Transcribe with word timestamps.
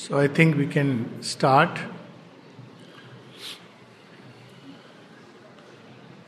So 0.00 0.18
I 0.18 0.28
think 0.28 0.56
we 0.56 0.66
can 0.66 1.22
start. 1.22 1.78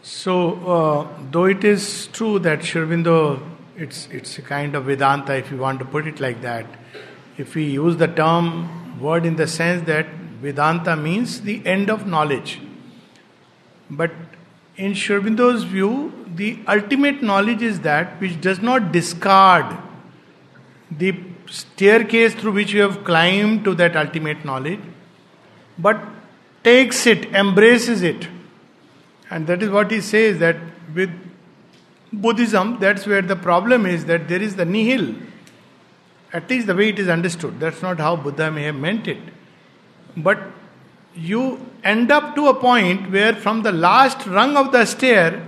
So, 0.02 0.34
uh, 0.74 1.08
though 1.30 1.46
it 1.46 1.64
is 1.64 2.08
true 2.08 2.38
that 2.40 2.62
Sri 2.62 2.82
Aurobindo, 2.82 3.40
it's 3.78 4.08
it's 4.10 4.36
a 4.36 4.42
kind 4.42 4.74
of 4.74 4.84
Vedanta, 4.84 5.36
if 5.36 5.50
you 5.50 5.56
want 5.56 5.78
to 5.78 5.86
put 5.86 6.06
it 6.06 6.20
like 6.20 6.42
that. 6.42 6.66
If 7.38 7.54
we 7.54 7.64
use 7.64 7.96
the 7.96 8.08
term 8.08 9.00
word 9.00 9.24
in 9.24 9.36
the 9.36 9.46
sense 9.46 9.86
that 9.86 10.06
Vedanta 10.42 10.94
means 10.94 11.40
the 11.40 11.58
end 11.64 11.88
of 11.88 12.06
knowledge, 12.06 12.60
but 13.88 14.10
in 14.76 14.92
Sri 14.92 15.16
Aurobindo's 15.16 15.64
view, 15.64 16.12
the 16.36 16.58
ultimate 16.68 17.22
knowledge 17.22 17.62
is 17.62 17.80
that 17.80 18.20
which 18.20 18.38
does 18.38 18.60
not 18.60 18.92
discard 18.92 19.78
the 20.90 21.31
staircase 21.52 22.34
through 22.34 22.52
which 22.52 22.72
you 22.72 22.80
have 22.80 23.04
climbed 23.04 23.64
to 23.64 23.74
that 23.74 23.94
ultimate 23.94 24.44
knowledge, 24.44 24.80
but 25.78 26.00
takes 26.64 27.06
it, 27.06 27.26
embraces 27.34 28.02
it. 28.02 28.26
And 29.30 29.46
that 29.46 29.62
is 29.62 29.70
what 29.70 29.90
he 29.90 30.00
says 30.00 30.38
that 30.38 30.56
with 30.94 31.10
Buddhism, 32.12 32.78
that's 32.80 33.06
where 33.06 33.22
the 33.22 33.36
problem 33.36 33.86
is 33.86 34.06
that 34.06 34.28
there 34.28 34.40
is 34.40 34.56
the 34.56 34.64
nihil. 34.64 35.14
At 36.32 36.48
least 36.48 36.66
the 36.66 36.74
way 36.74 36.88
it 36.88 36.98
is 36.98 37.08
understood. 37.08 37.60
That's 37.60 37.82
not 37.82 37.98
how 37.98 38.16
Buddha 38.16 38.50
may 38.50 38.64
have 38.64 38.76
meant 38.76 39.06
it. 39.06 39.20
But 40.16 40.40
you 41.14 41.60
end 41.84 42.10
up 42.10 42.34
to 42.36 42.48
a 42.48 42.54
point 42.54 43.10
where 43.10 43.34
from 43.34 43.62
the 43.62 43.72
last 43.72 44.26
rung 44.26 44.56
of 44.56 44.72
the 44.72 44.86
stair, 44.86 45.46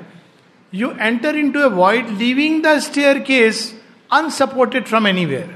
you 0.70 0.90
enter 0.92 1.30
into 1.30 1.64
a 1.64 1.70
void, 1.70 2.06
leaving 2.10 2.60
the 2.60 2.80
staircase 2.80 3.74
unsupported 4.10 4.86
from 4.86 5.06
anywhere. 5.06 5.48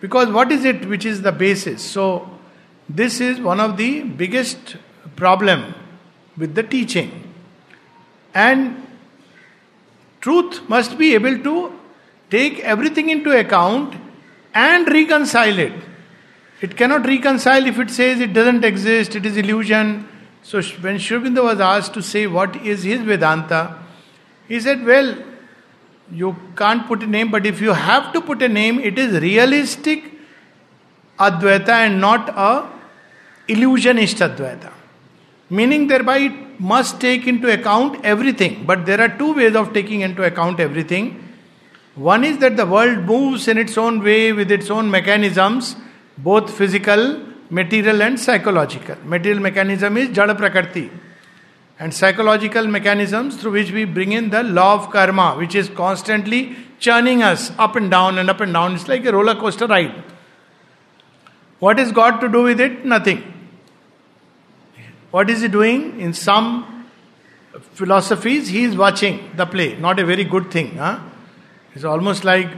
Because 0.00 0.28
what 0.30 0.50
is 0.50 0.64
it 0.64 0.86
which 0.88 1.04
is 1.04 1.22
the 1.22 1.32
basis? 1.32 1.82
So, 1.82 2.30
this 2.88 3.20
is 3.20 3.38
one 3.40 3.60
of 3.60 3.76
the 3.76 4.02
biggest 4.02 4.76
problem 5.16 5.74
with 6.36 6.54
the 6.54 6.62
teaching. 6.62 7.32
And 8.34 8.86
truth 10.20 10.68
must 10.68 10.98
be 10.98 11.14
able 11.14 11.38
to 11.38 11.78
take 12.30 12.60
everything 12.60 13.10
into 13.10 13.30
account 13.38 13.94
and 14.54 14.88
reconcile 14.88 15.58
it. 15.58 15.72
It 16.60 16.76
cannot 16.76 17.06
reconcile 17.06 17.66
if 17.66 17.78
it 17.78 17.90
says 17.90 18.20
it 18.20 18.32
doesn't 18.32 18.64
exist, 18.64 19.14
it 19.14 19.24
is 19.24 19.36
illusion. 19.36 20.08
So 20.42 20.60
when 20.80 20.96
Aurobindo 20.96 21.44
was 21.44 21.60
asked 21.60 21.94
to 21.94 22.02
say 22.02 22.26
what 22.26 22.56
is 22.56 22.82
his 22.82 23.00
Vedanta, 23.00 23.78
he 24.48 24.60
said, 24.60 24.84
Well, 24.84 25.16
you 26.12 26.36
can't 26.56 26.86
put 26.86 27.02
a 27.02 27.06
name, 27.06 27.30
but 27.30 27.46
if 27.46 27.60
you 27.60 27.72
have 27.72 28.12
to 28.12 28.20
put 28.20 28.42
a 28.42 28.48
name, 28.48 28.78
it 28.80 28.98
is 28.98 29.20
realistic 29.20 30.04
Advaita 31.18 31.68
and 31.68 32.00
not 32.00 32.28
a 32.30 32.68
illusionist 33.48 34.16
Advaita. 34.18 34.72
Meaning 35.50 35.86
thereby 35.88 36.18
it 36.18 36.60
must 36.60 37.00
take 37.00 37.26
into 37.26 37.52
account 37.52 38.04
everything. 38.04 38.64
But 38.64 38.86
there 38.86 39.00
are 39.00 39.08
two 39.08 39.34
ways 39.34 39.56
of 39.56 39.72
taking 39.72 40.00
into 40.02 40.22
account 40.22 40.60
everything. 40.60 41.28
One 41.94 42.24
is 42.24 42.38
that 42.38 42.56
the 42.56 42.66
world 42.66 43.04
moves 43.04 43.48
in 43.48 43.58
its 43.58 43.76
own 43.76 44.02
way 44.02 44.32
with 44.32 44.50
its 44.50 44.70
own 44.70 44.90
mechanisms 44.90 45.76
both 46.18 46.52
physical, 46.52 47.20
material, 47.50 48.02
and 48.02 48.18
psychological. 48.18 48.96
Material 49.04 49.42
mechanism 49.42 49.96
is 49.96 50.08
Jada 50.10 50.36
Prakriti, 50.36 50.90
and 51.80 51.94
psychological 51.94 52.66
mechanisms 52.66 53.36
through 53.36 53.52
which 53.52 53.72
we 53.72 53.86
bring 53.86 54.12
in 54.12 54.28
the 54.28 54.42
law 54.42 54.74
of 54.74 54.90
karma, 54.90 55.34
which 55.36 55.54
is 55.54 55.70
constantly 55.70 56.54
churning 56.78 57.22
us 57.22 57.50
up 57.58 57.74
and 57.74 57.90
down 57.90 58.18
and 58.18 58.28
up 58.28 58.40
and 58.40 58.52
down. 58.52 58.74
It's 58.74 58.86
like 58.86 59.06
a 59.06 59.12
roller 59.12 59.34
coaster 59.34 59.66
ride. 59.66 59.94
What 61.58 61.80
is 61.80 61.90
God 61.90 62.20
to 62.20 62.28
do 62.28 62.42
with 62.42 62.60
it? 62.60 62.84
Nothing. 62.84 63.22
What 65.10 65.30
is 65.30 65.40
He 65.40 65.48
doing? 65.48 65.98
In 65.98 66.12
some 66.12 66.86
philosophies, 67.72 68.48
He 68.48 68.64
is 68.64 68.76
watching 68.76 69.30
the 69.34 69.46
play. 69.46 69.76
Not 69.76 69.98
a 69.98 70.04
very 70.04 70.24
good 70.24 70.50
thing. 70.50 70.76
Huh? 70.76 71.00
It's 71.74 71.84
almost 71.84 72.24
like 72.24 72.48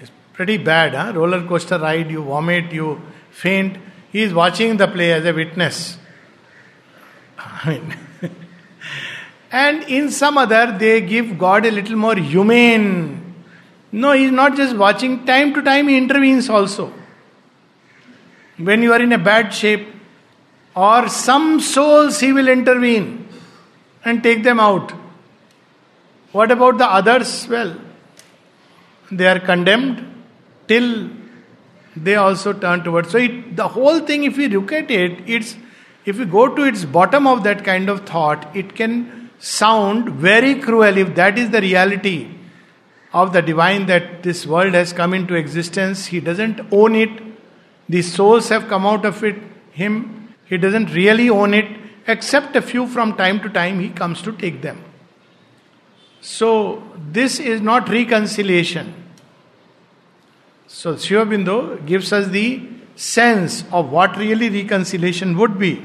it's 0.00 0.10
pretty 0.32 0.56
bad, 0.56 0.94
huh? 0.94 1.12
roller 1.14 1.46
coaster 1.46 1.78
ride, 1.78 2.10
you 2.10 2.24
vomit, 2.24 2.72
you 2.72 3.00
faint. 3.30 3.78
He 4.10 4.22
is 4.22 4.34
watching 4.34 4.78
the 4.78 4.88
play 4.88 5.12
as 5.12 5.24
a 5.24 5.32
witness. 5.32 5.98
Mean, 7.66 7.96
and 9.52 9.82
in 9.84 10.10
some 10.10 10.38
other, 10.38 10.76
they 10.78 11.00
give 11.00 11.38
God 11.38 11.66
a 11.66 11.70
little 11.70 11.96
more 11.96 12.16
humane. 12.16 13.34
No, 13.90 14.12
he 14.12 14.24
is 14.24 14.32
not 14.32 14.56
just 14.56 14.76
watching, 14.76 15.24
time 15.26 15.52
to 15.54 15.62
time, 15.62 15.88
he 15.88 15.96
intervenes 15.96 16.48
also. 16.48 16.92
When 18.56 18.82
you 18.82 18.92
are 18.92 19.00
in 19.00 19.12
a 19.12 19.18
bad 19.18 19.52
shape, 19.52 19.88
or 20.74 21.08
some 21.08 21.60
souls, 21.60 22.20
he 22.20 22.32
will 22.32 22.48
intervene 22.48 23.28
and 24.04 24.22
take 24.22 24.42
them 24.42 24.58
out. 24.58 24.92
What 26.32 26.50
about 26.50 26.78
the 26.78 26.86
others? 26.86 27.46
Well, 27.46 27.76
they 29.10 29.26
are 29.26 29.40
condemned 29.40 30.24
till 30.66 31.10
they 31.94 32.14
also 32.14 32.54
turn 32.54 32.82
towards. 32.82 33.10
So 33.10 33.18
it, 33.18 33.54
the 33.54 33.68
whole 33.68 34.00
thing, 34.00 34.24
if 34.24 34.38
we 34.38 34.48
look 34.48 34.72
at 34.72 34.90
it, 34.90 35.18
it's 35.26 35.56
if 36.04 36.18
we 36.18 36.24
go 36.24 36.54
to 36.54 36.62
its 36.62 36.84
bottom 36.84 37.26
of 37.26 37.44
that 37.44 37.64
kind 37.64 37.88
of 37.88 38.06
thought, 38.06 38.54
it 38.56 38.74
can 38.74 39.30
sound 39.38 40.08
very 40.10 40.54
cruel 40.56 40.96
if 40.96 41.14
that 41.14 41.38
is 41.38 41.50
the 41.50 41.60
reality 41.60 42.28
of 43.12 43.32
the 43.32 43.42
divine 43.42 43.86
that 43.86 44.22
this 44.22 44.46
world 44.46 44.74
has 44.74 44.92
come 44.92 45.14
into 45.14 45.34
existence. 45.34 46.06
He 46.06 46.20
doesn't 46.20 46.60
own 46.72 46.94
it. 46.94 47.10
The 47.88 48.02
souls 48.02 48.48
have 48.48 48.68
come 48.68 48.86
out 48.86 49.04
of 49.04 49.22
it. 49.22 49.36
Him, 49.72 50.34
he 50.46 50.56
doesn't 50.56 50.94
really 50.94 51.28
own 51.30 51.54
it, 51.54 51.66
except 52.06 52.56
a 52.56 52.62
few 52.62 52.86
from 52.86 53.16
time 53.16 53.40
to 53.40 53.48
time 53.48 53.80
he 53.80 53.90
comes 53.90 54.22
to 54.22 54.32
take 54.32 54.62
them. 54.62 54.82
So 56.20 56.82
this 57.10 57.38
is 57.40 57.60
not 57.60 57.88
reconciliation. 57.88 58.94
So 60.66 60.96
Sri 60.96 61.16
Aurobindo 61.16 61.84
gives 61.84 62.12
us 62.12 62.28
the 62.28 62.62
sense 62.96 63.64
of 63.72 63.90
what 63.90 64.16
really 64.16 64.48
reconciliation 64.50 65.36
would 65.36 65.58
be. 65.58 65.82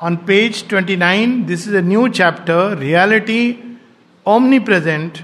On 0.00 0.16
page 0.26 0.66
29, 0.66 1.46
this 1.46 1.66
is 1.66 1.74
a 1.74 1.82
new 1.82 2.08
chapter, 2.10 2.74
reality 2.76 3.62
omnipresent. 4.26 5.22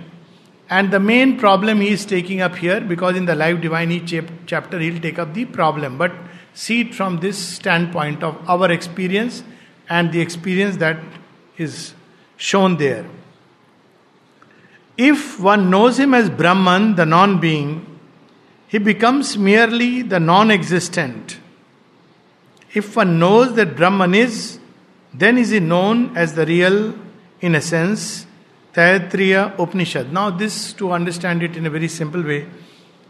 And 0.71 0.91
the 0.91 1.01
main 1.01 1.39
problem 1.39 1.81
he 1.81 1.89
is 1.89 2.05
taking 2.05 2.43
up 2.43 2.57
here, 2.57 2.81
because 2.81 3.17
in 3.17 3.25
the 3.25 3.35
Life 3.35 3.61
Divine 3.61 3.91
each 3.91 4.15
chapter 4.47 4.79
he'll 4.79 5.01
take 5.01 5.19
up 5.19 5.33
the 5.33 5.47
problem. 5.47 5.97
But 5.97 6.13
see 6.53 6.83
it 6.83 6.95
from 6.95 7.21
this 7.21 7.39
standpoint 7.39 8.23
of 8.23 8.37
our 8.49 8.71
experience 8.71 9.43
and 9.89 10.13
the 10.13 10.21
experience 10.21 10.77
that 10.77 10.99
is 11.57 11.95
shown 12.37 12.77
there. 12.77 13.07
If 14.99 15.41
one 15.41 15.71
knows 15.71 15.99
him 15.99 16.13
as 16.13 16.29
Brahman, 16.29 16.97
the 16.97 17.07
non 17.07 17.41
being, 17.41 17.88
he 18.69 18.79
becomes 18.79 19.37
merely 19.37 20.03
the 20.03 20.21
non 20.21 20.51
existent. 20.51 21.39
If 22.75 22.95
one 22.95 23.19
knows 23.19 23.55
that 23.55 23.77
Brahman 23.77 24.15
is, 24.15 24.59
then 25.13 25.39
is 25.39 25.51
he 25.51 25.61
known 25.61 26.17
as 26.17 26.35
the 26.35 26.45
real, 26.45 26.95
in 27.41 27.55
a 27.55 27.63
sense, 27.63 28.27
Taittiriya 28.75 29.59
Upanishad. 29.59 30.13
Now, 30.13 30.31
this 30.31 30.75
to 30.75 30.93
understand 30.93 31.43
it 31.43 31.57
in 31.57 31.65
a 31.65 31.71
very 31.71 31.89
simple 31.89 32.23
way, 32.23 32.47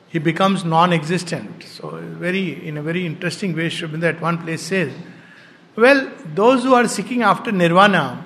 he 0.08 0.20
becomes 0.20 0.64
non 0.64 0.92
existent. 0.92 1.64
So, 1.64 1.90
very 1.90 2.66
in 2.66 2.76
a 2.76 2.82
very 2.82 3.04
interesting 3.04 3.54
way, 3.56 3.66
Aurobindo 3.66 4.04
at 4.04 4.20
one 4.20 4.38
place 4.38 4.62
says, 4.62 4.92
Well, 5.74 6.10
those 6.34 6.62
who 6.62 6.74
are 6.74 6.86
seeking 6.86 7.22
after 7.22 7.50
nirvana, 7.50 8.24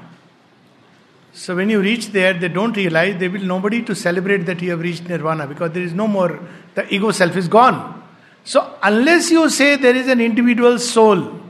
so 1.32 1.56
when 1.56 1.70
you 1.70 1.80
reach 1.80 2.08
there, 2.08 2.34
they 2.34 2.48
don't 2.48 2.76
realize 2.76 3.18
they 3.18 3.28
will 3.28 3.40
nobody 3.40 3.82
to 3.82 3.94
celebrate 3.94 4.44
that 4.46 4.60
you 4.60 4.70
have 4.70 4.80
reached 4.80 5.08
nirvana 5.08 5.46
because 5.46 5.72
there 5.72 5.82
is 5.82 5.94
no 5.94 6.06
more 6.06 6.38
the 6.74 6.94
ego 6.94 7.10
self 7.10 7.36
is 7.36 7.48
gone. 7.48 8.02
So 8.44 8.74
unless 8.82 9.30
you 9.30 9.48
say 9.48 9.76
there 9.76 9.96
is 9.96 10.08
an 10.08 10.20
individual 10.20 10.78
soul, 10.78 11.40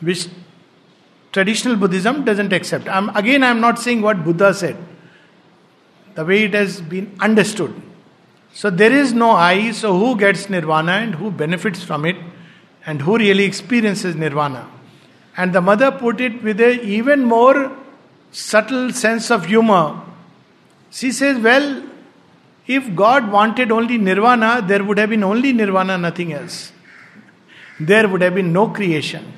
which 0.00 0.28
traditional 1.32 1.74
Buddhism 1.76 2.24
doesn't 2.24 2.52
accept. 2.52 2.88
I'm, 2.88 3.08
again, 3.16 3.42
I'm 3.42 3.60
not 3.60 3.80
saying 3.80 4.02
what 4.02 4.22
Buddha 4.22 4.54
said, 4.54 4.76
the 6.14 6.24
way 6.24 6.44
it 6.44 6.54
has 6.54 6.80
been 6.80 7.16
understood. 7.18 7.74
So 8.52 8.70
there 8.70 8.92
is 8.92 9.12
no 9.12 9.30
I, 9.30 9.72
so 9.72 9.98
who 9.98 10.16
gets 10.16 10.48
nirvana 10.48 10.92
and 10.92 11.16
who 11.16 11.32
benefits 11.32 11.82
from 11.82 12.04
it 12.04 12.16
and 12.86 13.02
who 13.02 13.18
really 13.18 13.42
experiences 13.42 14.14
nirvana? 14.14 14.70
And 15.36 15.52
the 15.52 15.60
mother 15.60 15.90
put 15.90 16.20
it 16.20 16.40
with 16.44 16.60
a 16.60 16.80
even 16.82 17.24
more 17.24 17.76
subtle 18.34 18.92
sense 18.92 19.30
of 19.30 19.46
humor. 19.46 20.00
She 20.90 21.12
says, 21.12 21.38
Well, 21.38 21.84
if 22.66 22.94
God 22.94 23.30
wanted 23.30 23.70
only 23.70 23.96
nirvana, 23.96 24.62
there 24.66 24.82
would 24.82 24.98
have 24.98 25.10
been 25.10 25.22
only 25.22 25.52
nirvana, 25.52 25.96
nothing 25.96 26.32
else. 26.32 26.72
There 27.78 28.08
would 28.08 28.22
have 28.22 28.34
been 28.34 28.52
no 28.52 28.68
creation. 28.68 29.32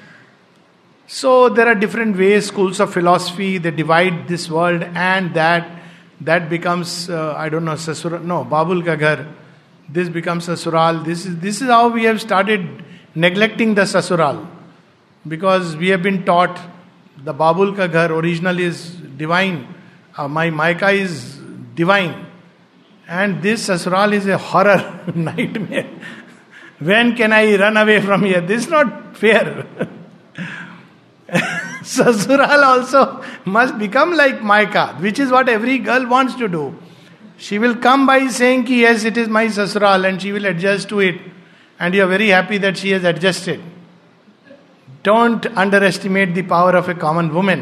So 1.06 1.48
there 1.48 1.68
are 1.68 1.74
different 1.74 2.16
ways, 2.16 2.46
schools 2.46 2.80
of 2.80 2.92
philosophy, 2.92 3.58
they 3.58 3.70
divide 3.70 4.26
this 4.28 4.50
world 4.50 4.82
and 4.82 5.34
that. 5.34 5.70
That 6.22 6.48
becomes, 6.48 7.10
uh, 7.10 7.34
I 7.36 7.50
don't 7.50 7.66
know, 7.66 7.72
Sasura, 7.72 8.22
no, 8.24 8.42
Babul 8.44 8.82
Gagar. 8.82 9.30
this 9.88 10.08
becomes 10.08 10.46
sasural. 10.46 11.04
This 11.04 11.26
is 11.26 11.38
this 11.38 11.60
is 11.60 11.68
how 11.68 11.88
we 11.88 12.04
have 12.04 12.22
started 12.22 12.82
neglecting 13.14 13.74
the 13.74 13.82
sasural. 13.82 14.46
Because 15.28 15.76
we 15.76 15.88
have 15.88 16.02
been 16.02 16.24
taught 16.24 16.58
the 17.24 17.34
Babul 17.34 17.74
ka 17.76 18.14
original 18.14 18.58
is 18.58 18.90
divine. 19.16 19.74
Uh, 20.16 20.28
my 20.28 20.50
Maika 20.50 20.94
is 20.94 21.36
divine. 21.74 22.26
And 23.08 23.42
this 23.42 23.66
sasural 23.66 24.12
is 24.12 24.26
a 24.26 24.38
horror 24.38 25.04
nightmare. 25.14 25.88
when 26.78 27.16
can 27.16 27.32
I 27.32 27.56
run 27.56 27.76
away 27.76 28.00
from 28.00 28.24
here? 28.24 28.40
This 28.40 28.64
is 28.64 28.70
not 28.70 29.16
fair. 29.16 29.66
Sasural 31.82 32.64
also 32.64 33.22
must 33.44 33.78
become 33.78 34.12
like 34.14 34.40
Maika, 34.40 35.00
which 35.00 35.18
is 35.18 35.30
what 35.30 35.48
every 35.48 35.78
girl 35.78 36.06
wants 36.06 36.34
to 36.34 36.48
do. 36.48 36.76
She 37.38 37.58
will 37.58 37.76
come 37.76 38.06
by 38.06 38.26
saying, 38.28 38.66
Yes, 38.66 39.04
it 39.04 39.16
is 39.16 39.28
my 39.28 39.46
Sasural, 39.46 40.08
and 40.08 40.20
she 40.20 40.32
will 40.32 40.46
adjust 40.46 40.88
to 40.90 41.00
it. 41.00 41.20
And 41.78 41.94
you 41.94 42.02
are 42.04 42.08
very 42.08 42.28
happy 42.28 42.58
that 42.58 42.76
she 42.76 42.90
has 42.90 43.04
adjusted. 43.04 43.60
Don't 45.08 45.46
underestimate 45.64 46.34
the 46.34 46.42
power 46.42 46.76
of 46.76 46.88
a 46.88 46.94
common 46.94 47.32
woman. 47.32 47.60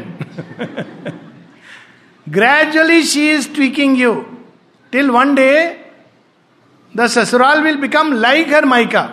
Gradually, 2.37 3.01
she 3.03 3.29
is 3.29 3.47
tweaking 3.47 3.95
you. 3.95 4.13
Till 4.91 5.11
one 5.13 5.35
day, 5.35 5.57
the 6.93 7.07
Sasural 7.07 7.61
will 7.63 7.79
become 7.87 8.15
like 8.27 8.47
her 8.47 8.61
Maika. 8.61 9.03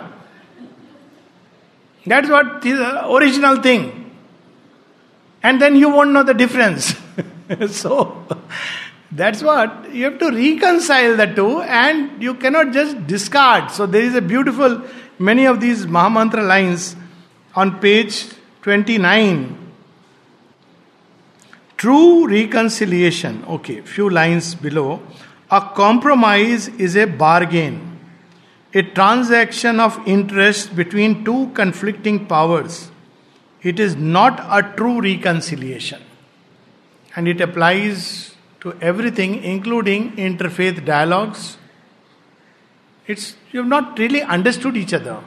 That's 2.05 2.29
what 2.29 2.61
the 2.61 3.11
original 3.17 3.61
thing 3.67 4.03
and 5.43 5.61
then 5.61 5.75
you 5.75 5.89
won't 5.89 6.11
know 6.11 6.23
the 6.23 6.33
difference. 6.33 6.95
so, 7.69 8.25
that's 9.11 9.43
what 9.43 9.93
you 9.93 10.05
have 10.05 10.17
to 10.19 10.31
reconcile 10.31 11.17
the 11.17 11.27
two, 11.27 11.61
and 11.61 12.23
you 12.23 12.33
cannot 12.35 12.71
just 12.71 13.05
discard. 13.05 13.69
So, 13.69 13.85
there 13.85 14.01
is 14.01 14.15
a 14.15 14.21
beautiful, 14.21 14.81
many 15.19 15.45
of 15.45 15.59
these 15.59 15.85
Mahamantra 15.85 16.47
lines 16.47 16.95
on 17.55 17.79
page 17.79 18.29
29. 18.61 19.59
True 21.77 22.27
reconciliation, 22.27 23.43
okay, 23.45 23.81
few 23.81 24.09
lines 24.09 24.55
below. 24.55 25.01
A 25.51 25.61
compromise 25.75 26.67
is 26.69 26.95
a 26.95 27.05
bargain, 27.05 27.99
a 28.73 28.81
transaction 28.81 29.79
of 29.79 29.99
interest 30.07 30.75
between 30.75 31.25
two 31.25 31.51
conflicting 31.53 32.25
powers 32.25 32.89
it 33.63 33.79
is 33.79 33.95
not 33.95 34.45
a 34.49 34.75
true 34.75 35.01
reconciliation. 35.01 36.01
And 37.15 37.27
it 37.27 37.39
applies 37.39 38.35
to 38.59 38.73
everything, 38.81 39.43
including 39.43 40.11
interfaith 40.17 40.83
dialogues. 40.85 41.57
It's 43.07 43.35
you 43.51 43.61
have 43.61 43.69
not 43.69 43.97
really 43.97 44.21
understood 44.21 44.75
each 44.75 44.93
other. 44.93 45.23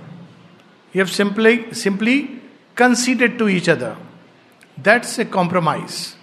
You 0.93 1.00
have 1.00 1.11
simply 1.11 1.73
simply 1.75 2.41
conceded 2.75 3.38
to 3.38 3.49
each 3.49 3.69
other. 3.69 3.97
That's 4.79 5.19
a 5.19 5.25
compromise. 5.25 6.17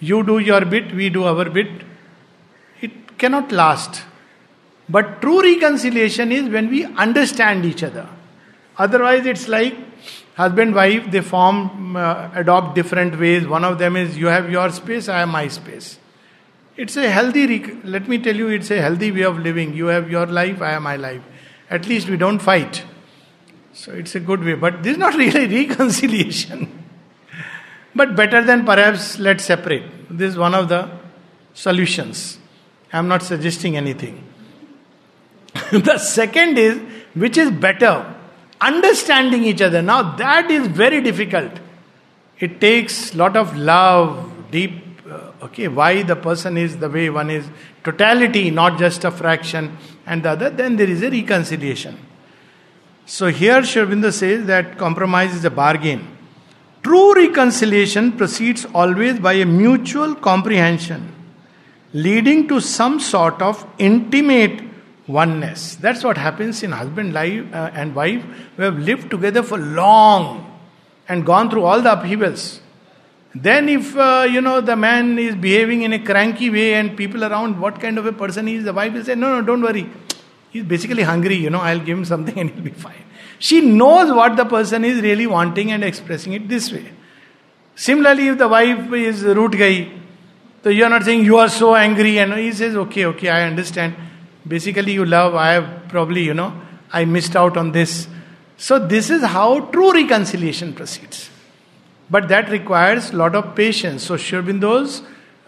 You 0.00 0.22
do 0.24 0.38
your 0.38 0.64
bit, 0.64 0.94
we 0.94 1.10
do 1.10 1.24
our 1.24 1.48
bit. 1.48 1.70
It 2.80 3.18
cannot 3.18 3.52
last. 3.52 4.02
But 4.88 5.22
true 5.22 5.40
reconciliation 5.42 6.32
is 6.32 6.48
when 6.48 6.68
we 6.68 6.84
understand 6.84 7.64
each 7.64 7.82
other. 7.82 8.08
Otherwise, 8.76 9.26
it's 9.26 9.48
like 9.48 9.76
husband 10.34 10.74
wife 10.74 11.10
they 11.10 11.20
form 11.20 11.96
uh, 11.96 12.30
adopt 12.34 12.74
different 12.74 13.18
ways 13.18 13.46
one 13.46 13.64
of 13.64 13.78
them 13.78 13.96
is 13.96 14.16
you 14.16 14.26
have 14.26 14.50
your 14.50 14.70
space 14.70 15.08
i 15.08 15.18
have 15.18 15.28
my 15.28 15.46
space 15.46 15.98
it's 16.76 16.96
a 16.96 17.08
healthy 17.10 17.46
rec- 17.46 17.76
let 17.84 18.08
me 18.08 18.18
tell 18.18 18.34
you 18.34 18.48
it's 18.48 18.70
a 18.70 18.80
healthy 18.80 19.12
way 19.12 19.22
of 19.22 19.38
living 19.38 19.74
you 19.74 19.86
have 19.86 20.10
your 20.10 20.26
life 20.26 20.62
i 20.62 20.70
have 20.70 20.82
my 20.82 20.96
life 20.96 21.22
at 21.68 21.86
least 21.86 22.08
we 22.08 22.16
don't 22.16 22.38
fight 22.38 22.82
so 23.72 23.92
it's 23.92 24.14
a 24.14 24.20
good 24.20 24.44
way 24.44 24.54
but 24.54 24.82
this 24.82 24.92
is 24.92 24.98
not 24.98 25.14
really 25.22 25.46
reconciliation 25.66 26.84
but 27.94 28.16
better 28.16 28.42
than 28.42 28.64
perhaps 28.64 29.18
let's 29.18 29.44
separate 29.44 29.84
this 30.10 30.32
is 30.32 30.38
one 30.38 30.54
of 30.54 30.68
the 30.68 30.88
solutions 31.54 32.38
i'm 32.92 33.08
not 33.08 33.22
suggesting 33.22 33.76
anything 33.76 34.24
the 35.72 35.98
second 35.98 36.58
is 36.58 36.80
which 37.14 37.36
is 37.36 37.50
better 37.50 37.94
understanding 38.62 39.44
each 39.44 39.60
other. 39.60 39.82
Now 39.82 40.14
that 40.16 40.50
is 40.50 40.66
very 40.68 41.00
difficult. 41.00 41.52
It 42.38 42.60
takes 42.60 43.14
lot 43.14 43.36
of 43.36 43.56
love, 43.56 44.32
deep. 44.50 44.80
Uh, 45.08 45.32
okay, 45.42 45.68
why 45.68 46.02
the 46.02 46.16
person 46.16 46.56
is 46.56 46.78
the 46.78 46.88
way 46.88 47.10
one 47.10 47.28
is, 47.28 47.46
totality, 47.84 48.50
not 48.50 48.78
just 48.78 49.04
a 49.04 49.10
fraction, 49.10 49.76
and 50.06 50.22
the 50.22 50.30
other. 50.30 50.50
Then 50.50 50.76
there 50.76 50.88
is 50.88 51.02
a 51.02 51.10
reconciliation. 51.10 51.98
So 53.14 53.26
here 53.26 53.60
Aurobindo 53.60 54.10
says 54.10 54.46
that 54.46 54.78
compromise 54.78 55.34
is 55.34 55.44
a 55.44 55.50
bargain. 55.50 56.00
True 56.82 57.14
reconciliation 57.14 58.12
proceeds 58.12 58.64
always 58.74 59.18
by 59.20 59.34
a 59.34 59.44
mutual 59.44 60.14
comprehension, 60.14 61.12
leading 61.92 62.48
to 62.48 62.58
some 62.58 63.00
sort 63.00 63.42
of 63.42 63.66
intimate 63.78 64.62
oneness. 65.06 65.74
That's 65.74 66.02
what 66.02 66.16
happens 66.16 66.62
in 66.62 66.72
husband 66.72 67.12
life 67.12 67.44
uh, 67.52 67.70
and 67.74 67.94
wife 67.94 68.22
who 68.56 68.62
have 68.62 68.78
lived 68.78 69.10
together 69.10 69.42
for 69.42 69.58
long 69.58 70.58
and 71.06 71.26
gone 71.26 71.50
through 71.50 71.64
all 71.64 71.82
the 71.82 71.92
upheavals. 71.92 72.62
Then, 73.34 73.68
if 73.68 73.94
uh, 73.94 74.26
you 74.30 74.40
know 74.40 74.62
the 74.62 74.76
man 74.76 75.18
is 75.18 75.34
behaving 75.34 75.82
in 75.82 75.92
a 75.92 75.98
cranky 75.98 76.48
way 76.48 76.74
and 76.74 76.96
people 76.96 77.24
around, 77.24 77.60
what 77.60 77.78
kind 77.78 77.98
of 77.98 78.06
a 78.06 78.12
person 78.12 78.46
he 78.46 78.54
is, 78.54 78.64
the 78.64 78.72
wife 78.72 78.94
will 78.94 79.04
say, 79.04 79.14
"No, 79.14 79.38
no, 79.38 79.42
don't 79.42 79.60
worry. 79.60 79.86
He's 80.52 80.64
basically 80.64 81.02
hungry. 81.02 81.36
You 81.36 81.50
know, 81.50 81.60
I'll 81.60 81.80
give 81.80 81.98
him 81.98 82.04
something 82.04 82.38
and 82.38 82.50
he'll 82.50 82.64
be 82.64 82.70
fine." 82.70 83.04
She 83.38 83.60
knows 83.60 84.12
what 84.12 84.36
the 84.36 84.44
person 84.44 84.84
is 84.84 85.00
really 85.00 85.26
wanting 85.26 85.72
and 85.72 85.82
expressing 85.82 86.34
it 86.34 86.48
this 86.48 86.70
way. 86.72 86.84
Similarly, 87.74 88.28
if 88.28 88.38
the 88.38 88.48
wife 88.48 88.92
is 88.92 89.22
root 89.24 89.58
guy, 89.58 89.88
so 90.62 90.68
you 90.68 90.84
are 90.84 90.90
not 90.90 91.04
saying 91.04 91.24
you 91.24 91.38
are 91.38 91.48
so 91.48 91.74
angry, 91.74 92.18
and 92.18 92.34
he 92.34 92.52
says, 92.52 92.76
"Okay, 92.76 93.06
okay, 93.06 93.28
I 93.28 93.44
understand." 93.44 93.94
Basically, 94.46 94.92
you 94.92 95.04
love, 95.04 95.34
I 95.34 95.52
have 95.52 95.88
probably, 95.88 96.22
you 96.24 96.34
know, 96.34 96.52
I 96.92 97.04
missed 97.04 97.36
out 97.36 97.56
on 97.56 97.72
this. 97.72 98.08
So, 98.56 98.78
this 98.78 99.10
is 99.10 99.22
how 99.22 99.60
true 99.76 99.92
reconciliation 99.92 100.72
proceeds. 100.72 101.30
But 102.10 102.28
that 102.28 102.50
requires 102.50 103.12
lot 103.12 103.34
of 103.34 103.54
patience. 103.54 104.04
So, 104.04 104.16
Sri 104.16 104.40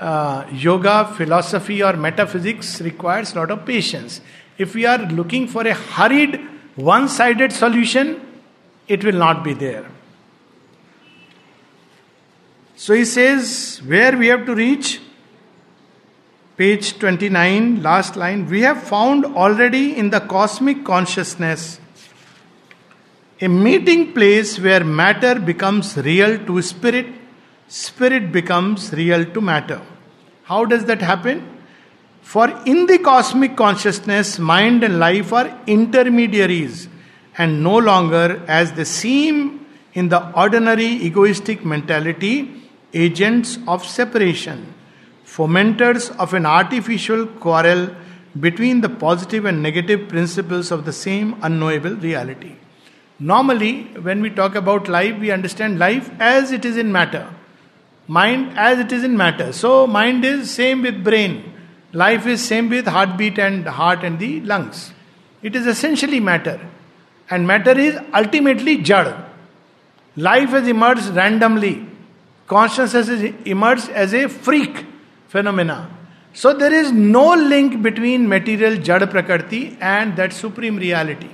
uh, 0.01 0.45
yoga, 0.53 1.13
philosophy, 1.17 1.83
or 1.83 1.93
metaphysics 1.95 2.81
requires 2.81 3.35
lot 3.37 3.51
of 3.51 3.65
patience. 3.65 4.21
If 4.59 4.75
we 4.75 4.87
are 4.87 4.99
looking 4.99 5.49
for 5.49 5.67
a 5.67 5.75
hurried, 5.75 6.41
one 6.77 7.09
sided 7.09 7.53
solution, 7.53 8.21
it 8.89 9.05
will 9.05 9.15
not 9.15 9.43
be 9.45 9.55
there. 9.55 9.87
So 12.77 12.95
he 12.95 13.05
says, 13.05 13.81
where 13.85 14.17
we 14.17 14.29
have 14.29 14.47
to 14.47 14.55
reach? 14.55 15.01
Page 16.57 16.99
29, 16.99 17.83
last 17.83 18.17
line. 18.17 18.47
We 18.47 18.61
have 18.63 18.83
found 18.83 19.25
already 19.25 19.97
in 19.97 20.11
the 20.11 20.21
cosmic 20.21 20.85
consciousness 20.85 21.81
a 23.41 23.49
meeting 23.49 24.13
place 24.13 24.59
where 24.59 24.85
matter 24.85 25.39
becomes 25.39 25.97
real 25.97 26.39
to 26.47 26.63
spirit, 26.63 27.07
spirit 27.69 28.31
becomes 28.31 28.93
real 28.93 29.25
to 29.25 29.41
matter. 29.41 29.83
How 30.45 30.65
does 30.65 30.85
that 30.87 31.03
happen? 31.03 31.54
For 32.25 32.49
in 32.67 32.87
the 32.87 32.99
cosmic 32.99 33.57
consciousness, 33.57 34.39
mind 34.39 34.83
and 34.83 34.99
life 34.99 35.33
are 35.33 35.57
intermediaries 35.67 36.89
and 37.39 37.63
no 37.63 37.77
longer, 37.77 38.43
as 38.49 38.73
they 38.73 38.85
seem 38.85 39.67
in 39.93 40.09
the 40.09 40.33
ordinary 40.33 40.87
egoistic 40.87 41.65
mentality, 41.65 42.63
agents 42.93 43.59
of 43.69 43.85
separation 43.85 44.75
fomenters 45.35 46.11
of 46.25 46.35
an 46.35 46.47
artificial 46.47 47.27
quarrel 47.45 47.89
between 48.39 48.81
the 48.83 48.89
positive 48.89 49.45
and 49.45 49.63
negative 49.63 50.09
principles 50.09 50.71
of 50.71 50.85
the 50.85 50.93
same 50.93 51.37
unknowable 51.43 51.97
reality. 51.97 52.55
Normally, 53.19 53.85
when 54.09 54.21
we 54.21 54.31
talk 54.31 54.55
about 54.55 54.89
life, 54.89 55.19
we 55.19 55.31
understand 55.31 55.79
life 55.79 56.11
as 56.19 56.53
it 56.53 56.65
is 56.65 56.77
in 56.77 56.93
matter, 56.93 57.27
mind 58.07 58.59
as 58.59 58.79
it 58.79 58.93
is 58.93 59.05
in 59.05 59.17
matter. 59.17 59.53
So, 59.53 59.87
mind 59.87 60.25
is 60.25 60.51
same 60.51 60.83
with 60.83 61.03
brain, 61.03 61.54
life 61.95 62.27
is 62.27 62.45
same 62.45 62.69
with 62.69 62.87
heartbeat 62.87 63.39
and 63.39 63.67
heart 63.67 64.05
and 64.05 64.19
the 64.19 64.41
lungs. 64.43 64.93
It 65.43 65.57
is 65.57 65.67
essentially 65.67 66.21
matter, 66.21 66.61
and 67.31 67.47
matter 67.47 67.79
is 67.79 67.99
ultimately 68.13 68.79
jad. 68.79 69.15
Life 70.17 70.51
has 70.51 70.69
emerged 70.69 71.07
randomly. 71.09 71.87
Consciousness 72.47 73.09
has 73.09 73.23
emerged 73.45 73.89
as 73.91 74.13
a 74.13 74.29
freak 74.29 74.85
phenomena. 75.29 75.91
So 76.35 76.53
there 76.53 76.73
is 76.73 76.91
no 76.93 77.35
link 77.35 77.81
between 77.83 78.29
material 78.29 78.77
Jad 78.77 79.09
Prakriti 79.11 79.79
and 79.81 80.17
that 80.17 80.33
supreme 80.33 80.77
reality. 80.77 81.31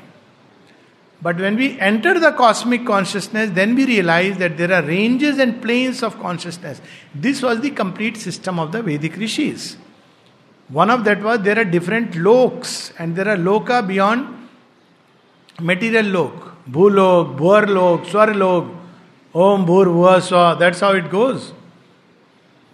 But 1.23 1.37
when 1.37 1.57
we 1.57 1.79
enter 1.79 2.19
the 2.19 2.33
cosmic 2.33 2.87
consciousness, 2.87 3.51
then 3.51 3.75
we 3.75 3.87
realize 3.87 4.39
that 4.39 4.57
there 4.57 4.73
are 4.73 4.83
ranges 4.83 5.39
and 5.39 5.61
planes 5.61 6.03
of 6.03 6.19
consciousness. 6.19 6.81
This 7.15 7.43
was 7.43 7.61
the 7.61 7.71
complete 7.71 8.17
system 8.17 8.59
of 8.59 8.73
the 8.73 8.83
Vedic 8.83 9.17
rishis. 9.17 9.77
One 10.71 10.91
of 10.91 11.05
that 11.05 11.23
was 11.23 11.41
there 11.41 11.59
are 11.59 11.65
different 11.65 12.17
loks, 12.17 12.93
and 12.99 13.17
there 13.17 13.29
are 13.29 13.37
loka 13.37 13.87
beyond 13.87 14.49
material 15.61 16.07
lok. 16.07 16.51
Bhulok, 16.71 17.37
Bhuarlok, 17.37 18.07
Swarlok, 18.07 18.77
Om 19.35 19.67
Bhur 19.67 19.87
Bhuva 19.87 20.59
That's 20.59 20.81
how 20.81 20.93
it 20.93 21.11
goes. 21.11 21.53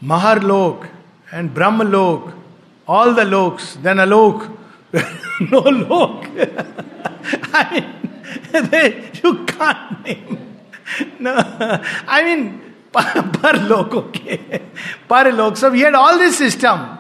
Maharlok 0.03 0.89
and 1.33 1.55
Brahmalok, 1.55 2.35
all 2.87 3.15
the 3.15 3.25
loks, 3.25 3.77
then 3.77 3.97
Alok, 3.97 4.57
no 5.51 5.61
lok. 5.61 6.27
I 7.53 7.81
mean, 8.53 8.71
they, 8.71 9.11
you 9.23 9.45
can't 9.47 10.05
name. 10.05 10.59
No, 11.19 11.35
I 11.35 12.23
mean, 12.25 12.75
per 12.93 13.53
lok, 13.67 13.95
okay. 13.95 14.63
Per 15.09 15.33
lok. 15.33 15.57
So 15.57 15.71
we 15.71 15.81
had 15.81 15.95
all 15.95 16.19
this 16.19 16.39
system. 16.39 16.96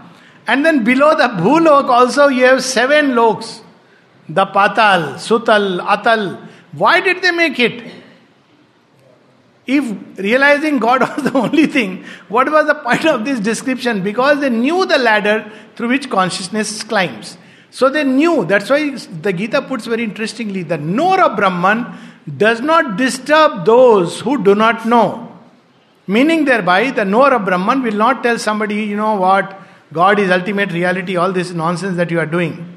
And 0.47 0.65
then 0.65 0.85
below 0.85 1.17
the 1.17 1.29
Bhulok 1.43 1.89
also 1.89 2.29
you 2.29 2.45
have 2.45 2.63
seven 2.63 3.15
loks. 3.15 3.63
The 4.29 4.47
Patal, 4.47 5.15
Sutal, 5.15 5.81
Atal. 5.81 6.49
Why 6.73 7.01
did 7.01 7.23
they 7.23 7.31
make 7.31 7.59
it? 7.59 7.93
If 9.67 10.19
realizing 10.19 10.79
God 10.79 11.01
was 11.17 11.31
the 11.31 11.37
only 11.37 11.67
thing, 11.67 12.05
what 12.29 12.51
was 12.51 12.67
the 12.67 12.75
point 12.75 13.05
of 13.05 13.25
this 13.25 13.41
description? 13.41 14.03
Because 14.03 14.41
they 14.41 14.51
knew 14.51 14.87
the 14.87 14.99
ladder 14.99 15.51
through 15.75 15.89
which 15.89 16.09
consciousness 16.09 16.83
climbs. 16.83 17.39
So 17.71 17.91
they 17.91 18.05
knew, 18.05 18.45
that's 18.45 18.71
why 18.71 18.97
the 18.97 19.33
Gita 19.33 19.63
puts 19.63 19.87
very 19.87 20.05
interestingly 20.05 20.63
the 20.63 20.79
knower 20.79 21.21
of 21.23 21.37
Brahman 21.37 21.87
does 22.37 22.61
not 22.61 22.97
disturb 22.97 23.67
those 23.67 24.21
who 24.21 24.43
do 24.43 24.55
not 24.55 24.87
know. 24.87 25.33
Meaning 26.07 26.45
thereby, 26.45 26.93
the 26.93 27.05
knower 27.05 27.35
of 27.35 27.45
Brahman 27.45 27.83
will 27.83 27.97
not 27.97 28.23
tell 28.23 28.39
somebody, 28.39 28.77
you 28.77 28.97
know 28.97 29.17
what, 29.17 29.61
God 29.93 30.19
is 30.19 30.31
ultimate 30.31 30.73
reality, 30.73 31.17
all 31.17 31.33
this 31.33 31.53
nonsense 31.53 31.97
that 31.97 32.11
you 32.11 32.19
are 32.19 32.27
doing. 32.27 32.75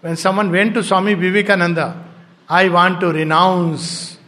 When 0.00 0.16
someone 0.16 0.50
went 0.50 0.74
to 0.74 0.84
Swami 0.84 1.14
Vivekananda, 1.14 2.04
I 2.48 2.68
want 2.68 3.00
to 3.00 3.12
renounce. 3.12 4.18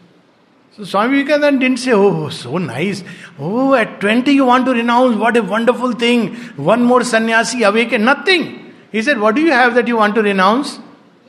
So 0.76 0.84
Swami 0.84 1.18
Vivekananda 1.18 1.60
didn't 1.60 1.78
say, 1.78 1.92
Oh, 1.92 2.28
so 2.28 2.58
nice. 2.58 3.04
Oh, 3.38 3.74
at 3.74 4.00
20 4.00 4.32
you 4.32 4.44
want 4.44 4.66
to 4.66 4.72
renounce. 4.72 5.16
What 5.16 5.36
a 5.36 5.42
wonderful 5.42 5.92
thing. 5.92 6.34
One 6.56 6.82
more 6.82 7.04
sannyasi 7.04 7.62
awaken. 7.62 8.04
Nothing. 8.04 8.74
He 8.90 9.02
said, 9.02 9.20
What 9.20 9.36
do 9.36 9.40
you 9.40 9.52
have 9.52 9.74
that 9.74 9.86
you 9.86 9.96
want 9.96 10.14
to 10.16 10.22
renounce? 10.22 10.80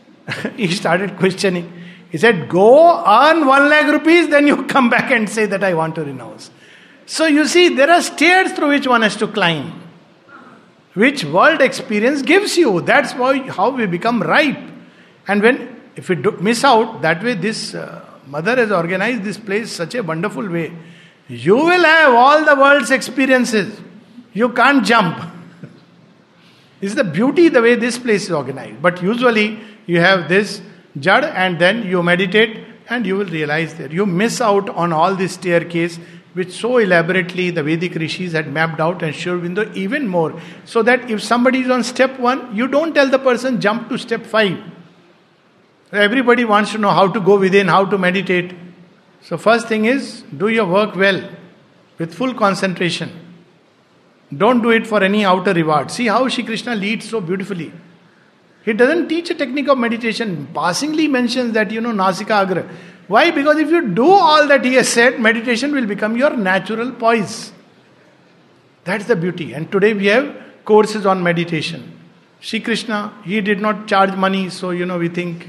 he 0.56 0.68
started 0.68 1.18
questioning. 1.18 1.72
He 2.10 2.18
said, 2.18 2.50
Go 2.50 3.06
earn 3.06 3.46
one 3.46 3.70
lakh 3.70 3.92
rupees, 3.92 4.30
then 4.30 4.48
you 4.48 4.66
come 4.66 4.90
back 4.90 5.12
and 5.12 5.30
say 5.30 5.46
that 5.46 5.64
I 5.64 5.76
want 5.76 5.94
to 5.96 6.04
renounce. 6.04 6.50
So 7.06 7.28
you 7.28 7.46
see, 7.46 7.76
there 7.76 7.90
are 7.90 8.02
stairs 8.02 8.54
through 8.54 8.70
which 8.70 8.88
one 8.88 9.04
has 9.04 9.16
to 9.18 9.28
climb 9.28 9.89
which 11.00 11.24
world 11.24 11.62
experience 11.62 12.22
gives 12.22 12.58
you. 12.58 12.82
That's 12.82 13.14
why 13.14 13.40
how 13.58 13.70
we 13.70 13.86
become 13.86 14.22
ripe. 14.22 14.64
And 15.28 15.42
when 15.42 15.82
if 15.96 16.10
we 16.10 16.16
do, 16.16 16.32
miss 16.42 16.64
out 16.64 17.02
that 17.02 17.24
way, 17.24 17.36
this 17.36 17.74
uh, 17.74 18.06
mother 18.28 18.56
has 18.56 18.72
organized 18.72 19.24
this 19.24 19.38
place 19.38 19.72
such 19.72 19.96
a 19.96 20.04
wonderful 20.04 20.48
way. 20.48 20.74
You 21.28 21.56
will 21.56 21.84
have 21.84 22.14
all 22.14 22.44
the 22.44 22.56
world's 22.56 22.92
experiences. 22.92 23.80
You 24.34 24.50
can't 24.50 24.86
jump. 24.86 25.18
Is 26.82 26.96
the 26.96 27.04
beauty 27.04 27.50
the 27.50 27.62
way 27.62 27.76
this 27.76 27.98
place 27.98 28.26
is 28.26 28.32
organized. 28.32 28.82
But 28.82 29.02
usually 29.02 29.60
you 29.86 30.00
have 30.02 30.28
this 30.28 30.62
jad 31.00 31.24
and 31.24 31.60
then 31.60 31.86
you 31.86 32.04
meditate 32.04 32.66
and 32.90 33.06
you 33.06 33.16
will 33.16 33.32
realize 33.38 33.76
that 33.76 33.92
you 33.92 34.06
miss 34.06 34.42
out 34.42 34.70
on 34.70 34.92
all 34.92 35.16
this 35.16 35.34
staircase 35.34 36.00
which 36.34 36.52
so 36.52 36.78
elaborately 36.78 37.50
the 37.50 37.64
Vedic 37.64 37.96
rishis 37.96 38.34
had 38.34 38.52
mapped 38.52 38.80
out 38.80 39.02
and 39.02 39.16
Sri 39.16 39.32
Aurobindo 39.32 39.76
even 39.76 40.08
more. 40.08 40.40
So 40.66 40.84
that 40.84 41.10
if 41.10 41.24
somebody 41.24 41.62
is 41.62 41.70
on 41.70 41.84
step 41.84 42.20
one, 42.20 42.56
you 42.56 42.68
don't 42.68 42.94
tell 42.94 43.10
the 43.10 43.20
person 43.20 43.60
jump 43.60 43.90
to 43.90 43.98
step 43.98 44.26
five. 44.26 44.58
Everybody 45.92 46.46
wants 46.46 46.72
to 46.74 46.78
know 46.78 46.92
how 46.92 47.08
to 47.08 47.20
go 47.20 47.40
within, 47.40 47.68
how 47.68 47.86
to 47.86 47.98
meditate. 47.98 48.54
So, 49.22 49.38
first 49.38 49.68
thing 49.68 49.86
is 49.86 50.22
do 50.38 50.48
your 50.48 50.66
work 50.66 50.96
well 50.96 51.28
with 51.98 52.14
full 52.14 52.34
concentration. 52.34 53.12
Don't 54.36 54.62
do 54.62 54.70
it 54.70 54.86
for 54.86 55.04
any 55.04 55.26
outer 55.26 55.54
reward. 55.54 55.90
See 55.90 56.06
how 56.06 56.28
Shri 56.28 56.44
Krishna 56.44 56.76
leads 56.76 57.10
so 57.10 57.20
beautifully. 57.20 57.74
He 58.64 58.74
doesn't 58.74 59.08
teach 59.08 59.32
a 59.32 59.34
technique 59.34 59.68
of 59.68 59.80
meditation. 59.80 60.48
Passingly 60.54 61.08
mentions 61.08 61.54
that, 61.54 61.72
you 61.72 61.82
know, 61.82 61.92
Nasika 61.92 62.42
Agra. 62.42 62.70
Why? 63.10 63.32
Because 63.32 63.58
if 63.58 63.72
you 63.72 63.88
do 63.90 64.08
all 64.08 64.48
that 64.48 64.64
he 64.64 64.76
has 64.76 64.88
said, 64.88 65.20
meditation 65.20 65.72
will 65.74 65.88
become 65.88 66.16
your 66.16 66.38
natural 66.38 66.92
poise. 66.92 67.52
That's 68.84 69.06
the 69.06 69.16
beauty. 69.16 69.54
And 69.54 69.72
today 69.72 69.94
we 69.94 70.06
have 70.06 70.36
courses 70.64 71.08
on 71.08 71.24
meditation. 71.24 72.00
Shri 72.40 72.60
Krishna, 72.60 73.12
he 73.26 73.42
did 73.42 73.60
not 73.60 73.88
charge 73.88 74.16
money, 74.16 74.52
so 74.52 74.70
you 74.70 74.86
know 74.86 75.00
we 75.00 75.10
think 75.10 75.48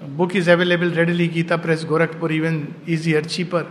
book 0.00 0.34
is 0.34 0.48
available 0.48 0.90
readily, 0.90 1.28
Gita 1.28 1.58
Press, 1.58 1.84
Gorakhpur, 1.84 2.30
even 2.30 2.74
easier, 2.86 3.20
cheaper. 3.20 3.70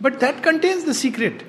But 0.00 0.18
that 0.18 0.42
contains 0.42 0.82
the 0.82 0.94
secret 0.94 1.44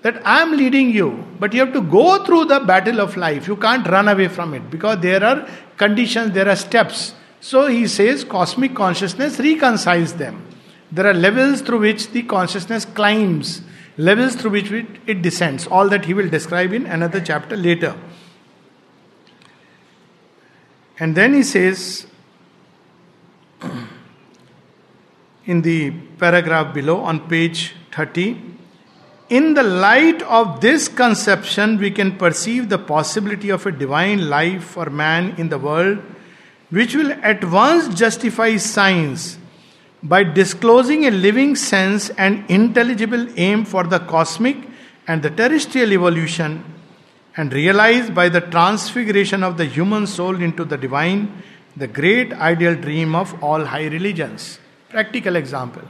that 0.00 0.26
I 0.26 0.40
am 0.40 0.56
leading 0.56 0.90
you, 0.92 1.26
but 1.38 1.52
you 1.52 1.60
have 1.60 1.74
to 1.74 1.82
go 1.82 2.24
through 2.24 2.46
the 2.46 2.60
battle 2.60 3.02
of 3.02 3.18
life. 3.18 3.46
You 3.46 3.56
can't 3.56 3.86
run 3.86 4.08
away 4.08 4.28
from 4.28 4.54
it 4.54 4.70
because 4.70 5.00
there 5.00 5.22
are 5.22 5.46
conditions, 5.76 6.32
there 6.32 6.48
are 6.48 6.56
steps. 6.56 7.14
So 7.44 7.66
he 7.66 7.86
says 7.88 8.24
cosmic 8.24 8.74
consciousness 8.74 9.38
reconciles 9.38 10.14
them. 10.14 10.46
There 10.90 11.06
are 11.06 11.12
levels 11.12 11.60
through 11.60 11.80
which 11.80 12.10
the 12.10 12.22
consciousness 12.22 12.86
climbs, 12.86 13.60
levels 13.98 14.34
through 14.34 14.52
which 14.52 14.72
it, 14.72 15.20
descends. 15.20 15.66
All 15.66 15.90
that 15.90 16.06
he 16.06 16.14
will 16.14 16.30
describe 16.30 16.72
in 16.72 16.86
another 16.86 17.20
chapter 17.20 17.54
later. 17.54 17.94
And 20.98 21.14
then 21.14 21.34
he 21.34 21.42
says, 21.42 22.06
in 25.44 25.60
the 25.60 25.90
paragraph 26.16 26.72
below 26.72 27.00
on 27.00 27.28
page 27.28 27.74
30, 27.92 28.40
in 29.28 29.52
the 29.52 29.62
light 29.62 30.22
of 30.22 30.62
this 30.62 30.88
conception, 30.88 31.76
we 31.76 31.90
can 31.90 32.16
perceive 32.16 32.70
the 32.70 32.78
possibility 32.78 33.50
of 33.50 33.66
a 33.66 33.72
divine 33.72 34.30
life 34.30 34.64
for 34.64 34.88
man 34.88 35.34
in 35.36 35.50
the 35.50 35.58
world 35.58 36.02
which 36.76 36.94
will 36.96 37.12
at 37.30 37.44
once 37.44 37.94
justify 37.94 38.56
science 38.56 39.38
by 40.02 40.22
disclosing 40.22 41.06
a 41.06 41.10
living 41.10 41.54
sense 41.56 42.10
and 42.10 42.44
intelligible 42.50 43.26
aim 43.36 43.64
for 43.64 43.84
the 43.84 44.00
cosmic 44.00 44.56
and 45.06 45.22
the 45.22 45.30
terrestrial 45.30 45.92
evolution, 45.92 46.64
and 47.36 47.52
realized 47.52 48.14
by 48.14 48.28
the 48.28 48.40
transfiguration 48.40 49.42
of 49.42 49.56
the 49.56 49.64
human 49.64 50.06
soul 50.06 50.40
into 50.40 50.64
the 50.64 50.76
divine, 50.76 51.42
the 51.76 51.86
great 51.86 52.32
ideal 52.32 52.74
dream 52.74 53.14
of 53.14 53.42
all 53.42 53.64
high 53.64 53.86
religions. 53.86 54.58
Practical 54.88 55.36
example. 55.36 55.82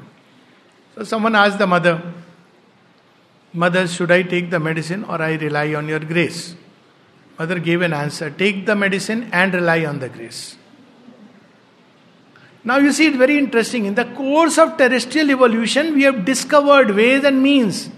So, 0.95 1.05
someone 1.05 1.35
asked 1.35 1.59
the 1.59 1.67
mother, 1.67 2.03
Mother, 3.53 3.87
should 3.87 4.11
I 4.11 4.23
take 4.23 4.51
the 4.51 4.59
medicine 4.59 5.05
or 5.05 5.23
I 5.23 5.35
rely 5.35 5.75
on 5.75 5.89
your 5.89 6.01
grace? 6.01 6.57
Mother 7.39 7.59
gave 7.59 7.83
an 7.83 7.93
answer 7.93 8.31
take 8.31 8.67
the 8.67 8.75
medicine 8.75 9.29
and 9.33 9.55
rely 9.55 9.85
on 9.85 9.99
the 10.01 10.09
grace. 10.09 10.57
Now 12.65 12.79
you 12.79 12.93
see, 12.93 13.09
it's 13.09 13.17
very 13.17 13.37
interesting. 13.37 13.85
In 13.85 13.95
the 13.95 14.07
course 14.07 14.57
of 14.57 14.79
terrestrial 14.79 15.31
evolution, 15.31 15.95
we 15.95 16.05
have 16.05 16.25
discovered 16.25 16.91
ways 16.91 17.23
and 17.23 17.43
means. 17.43 17.91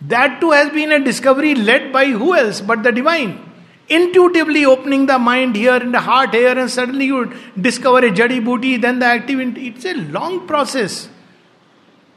That 0.00 0.40
too 0.40 0.52
has 0.52 0.70
been 0.72 0.90
a 0.92 0.98
discovery 0.98 1.54
led 1.54 1.92
by 1.92 2.06
who 2.06 2.34
else 2.34 2.60
but 2.60 2.82
the 2.82 2.92
divine. 2.92 3.42
Intuitively 3.88 4.64
opening 4.64 5.06
the 5.06 5.18
mind 5.18 5.54
here 5.54 5.76
and 5.76 5.94
the 5.94 6.00
heart 6.00 6.34
here, 6.34 6.58
and 6.58 6.70
suddenly 6.70 7.06
you 7.06 7.32
discover 7.60 7.98
a 7.98 8.10
jadi 8.10 8.44
booty, 8.44 8.78
then 8.78 8.98
the 8.98 9.06
activity. 9.06 9.68
It's 9.68 9.84
a 9.84 9.94
long 9.94 10.46
process. 10.46 11.08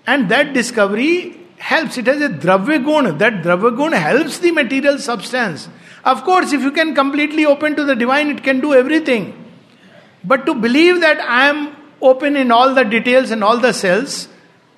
And 0.07 0.29
that 0.29 0.53
discovery 0.53 1.37
helps. 1.57 1.97
It 1.97 2.07
has 2.07 2.21
a 2.21 2.29
dravya. 2.29 3.19
That 3.19 3.43
dravya 3.43 3.93
helps 3.93 4.39
the 4.39 4.51
material 4.51 4.97
substance. 4.97 5.69
Of 6.03 6.23
course, 6.23 6.53
if 6.53 6.61
you 6.61 6.71
can 6.71 6.95
completely 6.95 7.45
open 7.45 7.75
to 7.75 7.83
the 7.83 7.95
divine, 7.95 8.29
it 8.29 8.43
can 8.43 8.61
do 8.61 8.73
everything. 8.73 9.35
But 10.23 10.45
to 10.47 10.55
believe 10.55 11.01
that 11.01 11.19
I 11.19 11.49
am 11.49 11.75
open 12.00 12.36
in 12.36 12.50
all 12.50 12.74
the 12.74 12.84
details 12.84 13.30
and 13.30 13.42
all 13.42 13.58
the 13.58 13.72
cells. 13.72 14.28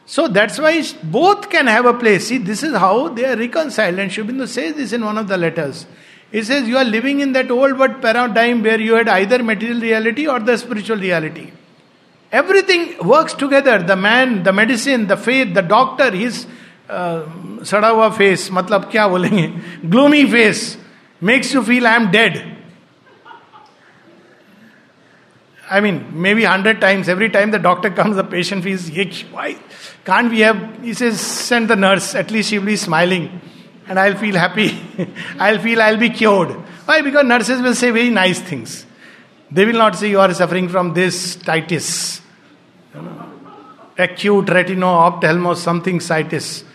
So 0.06 0.28
that's 0.28 0.58
why 0.58 0.82
both 1.02 1.50
can 1.50 1.66
have 1.66 1.86
a 1.86 1.94
place. 1.94 2.28
See, 2.28 2.38
this 2.38 2.62
is 2.62 2.74
how 2.76 3.08
they 3.08 3.24
are 3.24 3.36
reconciled. 3.36 3.98
And 3.98 4.12
Sri 4.12 4.24
Aurobindo 4.24 4.46
says 4.46 4.74
this 4.74 4.92
in 4.92 5.04
one 5.04 5.18
of 5.18 5.28
the 5.28 5.36
letters. 5.36 5.86
He 6.30 6.42
says, 6.42 6.68
You 6.68 6.76
are 6.76 6.84
living 6.84 7.20
in 7.20 7.32
that 7.32 7.50
old 7.50 7.78
world 7.78 8.00
paradigm 8.00 8.62
where 8.62 8.80
you 8.80 8.94
had 8.94 9.08
either 9.08 9.42
material 9.42 9.80
reality 9.80 10.26
or 10.26 10.38
the 10.38 10.56
spiritual 10.56 10.98
reality. 10.98 11.50
Everything 12.30 12.96
works 12.98 13.34
together. 13.34 13.82
The 13.82 13.96
man, 13.96 14.42
the 14.42 14.52
medicine, 14.52 15.06
the 15.06 15.16
faith, 15.16 15.54
the 15.54 15.62
doctor, 15.62 16.10
his 16.10 16.46
uh, 16.88 17.22
सड़ा 17.66 17.88
हुआ 17.88 18.08
face 18.16 18.48
मतलब 18.52 18.88
क्या 18.90 19.06
बोलेंगे 19.08 19.46
gloomy 19.90 20.24
face 20.32 20.60
makes 21.30 21.54
you 21.54 21.62
feel 21.68 21.86
I 21.86 21.94
am 21.96 22.06
dead 22.10 22.36
I 25.71 25.79
mean, 25.79 26.21
maybe 26.21 26.43
hundred 26.43 26.81
times. 26.81 27.07
Every 27.07 27.29
time 27.29 27.51
the 27.51 27.59
doctor 27.59 27.89
comes, 27.89 28.17
the 28.17 28.25
patient 28.25 28.63
feels, 28.63 28.89
why 29.31 29.57
can't 30.03 30.29
we 30.29 30.41
have? 30.41 30.83
He 30.83 30.93
says, 30.93 31.19
send 31.21 31.69
the 31.69 31.77
nurse. 31.77 32.13
At 32.13 32.29
least 32.29 32.49
she'll 32.49 32.65
be 32.65 32.75
smiling, 32.75 33.39
and 33.87 33.97
I'll 33.97 34.17
feel 34.17 34.35
happy. 34.35 34.77
I'll 35.39 35.59
feel 35.59 35.81
I'll 35.81 35.97
be 35.97 36.09
cured. 36.09 36.49
Why? 36.85 37.01
Because 37.01 37.25
nurses 37.25 37.61
will 37.61 37.73
say 37.73 37.91
very 37.91 38.09
nice 38.09 38.41
things. 38.41 38.85
They 39.49 39.65
will 39.65 39.79
not 39.83 39.95
say 39.95 40.09
you 40.09 40.19
are 40.19 40.33
suffering 40.33 40.67
from 40.67 40.93
this 40.93 41.37
titis, 41.37 42.19
acute 43.97 44.45
retino 44.47 45.55
something 45.55 45.99
citis. 45.99 46.65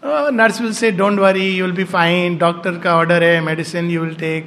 Uh, 0.00 0.30
nurse 0.30 0.60
will 0.60 0.72
say, 0.72 0.92
don't 0.92 1.18
worry, 1.18 1.46
you 1.46 1.64
will 1.64 1.72
be 1.72 1.84
fine. 1.84 2.38
Doctor 2.38 2.78
ka 2.78 2.98
order 2.98 3.18
hai, 3.18 3.40
medicine 3.40 3.90
you 3.90 4.02
will 4.02 4.14
take. 4.14 4.44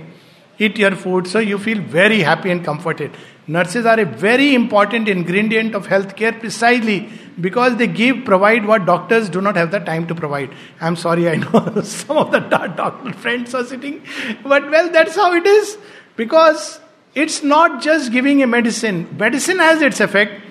Eat 0.57 0.77
your 0.77 0.95
food. 0.95 1.27
So 1.27 1.39
you 1.39 1.57
feel 1.57 1.81
very 1.81 2.21
happy 2.21 2.51
and 2.51 2.63
comforted. 2.63 3.11
Nurses 3.49 3.87
are 3.87 3.99
a 3.99 4.05
very 4.05 4.53
important 4.53 5.07
ingredient 5.09 5.73
of 5.73 5.87
healthcare 5.87 6.39
precisely 6.39 7.09
because 7.41 7.77
they 7.77 7.87
give, 7.87 8.23
provide 8.23 8.63
what 8.63 8.85
doctors 8.85 9.27
do 9.27 9.41
not 9.41 9.55
have 9.55 9.71
the 9.71 9.79
time 9.79 10.05
to 10.05 10.13
provide. 10.13 10.51
I'm 10.79 10.95
sorry, 10.95 11.27
I 11.27 11.37
know 11.37 11.81
some 11.83 12.17
of 12.17 12.31
the 12.31 12.41
doctor 12.41 13.11
friends 13.13 13.55
are 13.55 13.63
sitting, 13.63 14.03
but 14.43 14.69
well, 14.69 14.91
that's 14.91 15.15
how 15.15 15.33
it 15.33 15.47
is 15.47 15.79
because 16.15 16.79
it's 17.15 17.41
not 17.41 17.81
just 17.81 18.11
giving 18.11 18.43
a 18.43 18.45
medicine. 18.45 19.17
Medicine 19.17 19.57
has 19.57 19.81
its 19.81 19.99
effect. 19.99 20.43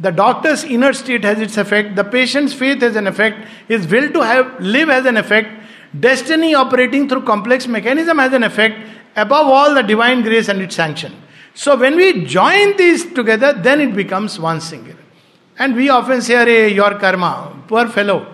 The 0.00 0.10
doctor's 0.10 0.64
inner 0.64 0.92
state 0.92 1.22
has 1.22 1.38
its 1.38 1.56
effect. 1.56 1.94
The 1.94 2.02
patient's 2.02 2.52
faith 2.52 2.80
has 2.80 2.96
an 2.96 3.06
effect. 3.06 3.46
His 3.68 3.86
will 3.86 4.10
to 4.10 4.22
have 4.22 4.58
live 4.58 4.88
has 4.88 5.06
an 5.06 5.16
effect. 5.16 5.50
Destiny 6.00 6.56
operating 6.56 7.08
through 7.08 7.22
complex 7.22 7.68
mechanism 7.68 8.18
has 8.18 8.32
an 8.32 8.42
effect. 8.42 8.76
Above 9.14 9.46
all, 9.46 9.72
the 9.72 9.82
divine 9.82 10.22
grace 10.22 10.48
and 10.48 10.60
its 10.60 10.74
sanction. 10.74 11.14
So 11.54 11.76
when 11.76 11.96
we 11.96 12.24
join 12.24 12.76
these 12.76 13.12
together, 13.12 13.52
then 13.52 13.80
it 13.80 13.94
becomes 13.94 14.38
one 14.38 14.60
single. 14.60 14.94
And 15.58 15.76
we 15.76 15.88
often 15.90 16.22
say, 16.22 16.34
Arey, 16.34 16.74
your 16.74 16.98
karma, 16.98 17.54
poor 17.68 17.88
fellow. 17.88 18.26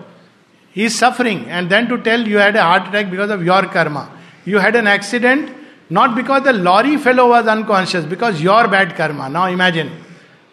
He 0.71 0.85
is 0.85 0.95
suffering. 0.95 1.45
And 1.49 1.69
then 1.69 1.87
to 1.89 1.97
tell 1.97 2.25
you 2.25 2.37
had 2.37 2.55
a 2.55 2.63
heart 2.63 2.89
attack 2.89 3.09
because 3.09 3.29
of 3.29 3.43
your 3.43 3.63
karma. 3.63 4.09
You 4.45 4.59
had 4.59 4.75
an 4.75 4.87
accident, 4.87 5.51
not 5.89 6.15
because 6.15 6.43
the 6.43 6.53
lorry 6.53 6.97
fellow 6.97 7.29
was 7.29 7.47
unconscious, 7.47 8.05
because 8.05 8.41
your 8.41 8.67
bad 8.67 8.95
karma. 8.95 9.29
Now 9.29 9.47
imagine, 9.47 9.91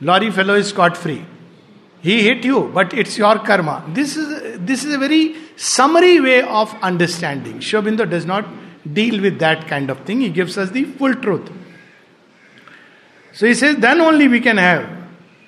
lorry 0.00 0.30
fellow 0.30 0.54
is 0.54 0.68
scot 0.68 0.96
free. 0.96 1.24
He 2.00 2.22
hit 2.22 2.44
you, 2.44 2.70
but 2.74 2.92
it's 2.92 3.16
your 3.16 3.38
karma. 3.38 3.84
This 3.88 4.16
is 4.16 4.58
this 4.60 4.84
is 4.84 4.94
a 4.94 4.98
very 4.98 5.36
summary 5.56 6.20
way 6.20 6.42
of 6.42 6.74
understanding. 6.82 7.60
Sri 7.60 7.80
Aurobindo 7.80 8.08
does 8.08 8.26
not 8.26 8.46
deal 8.92 9.20
with 9.22 9.38
that 9.38 9.66
kind 9.68 9.90
of 9.90 10.00
thing. 10.00 10.20
He 10.20 10.28
gives 10.28 10.58
us 10.58 10.70
the 10.70 10.84
full 10.84 11.14
truth. 11.14 11.50
So 13.34 13.46
he 13.46 13.54
says, 13.54 13.76
then 13.76 14.00
only 14.00 14.28
we 14.28 14.40
can 14.40 14.56
have. 14.56 14.88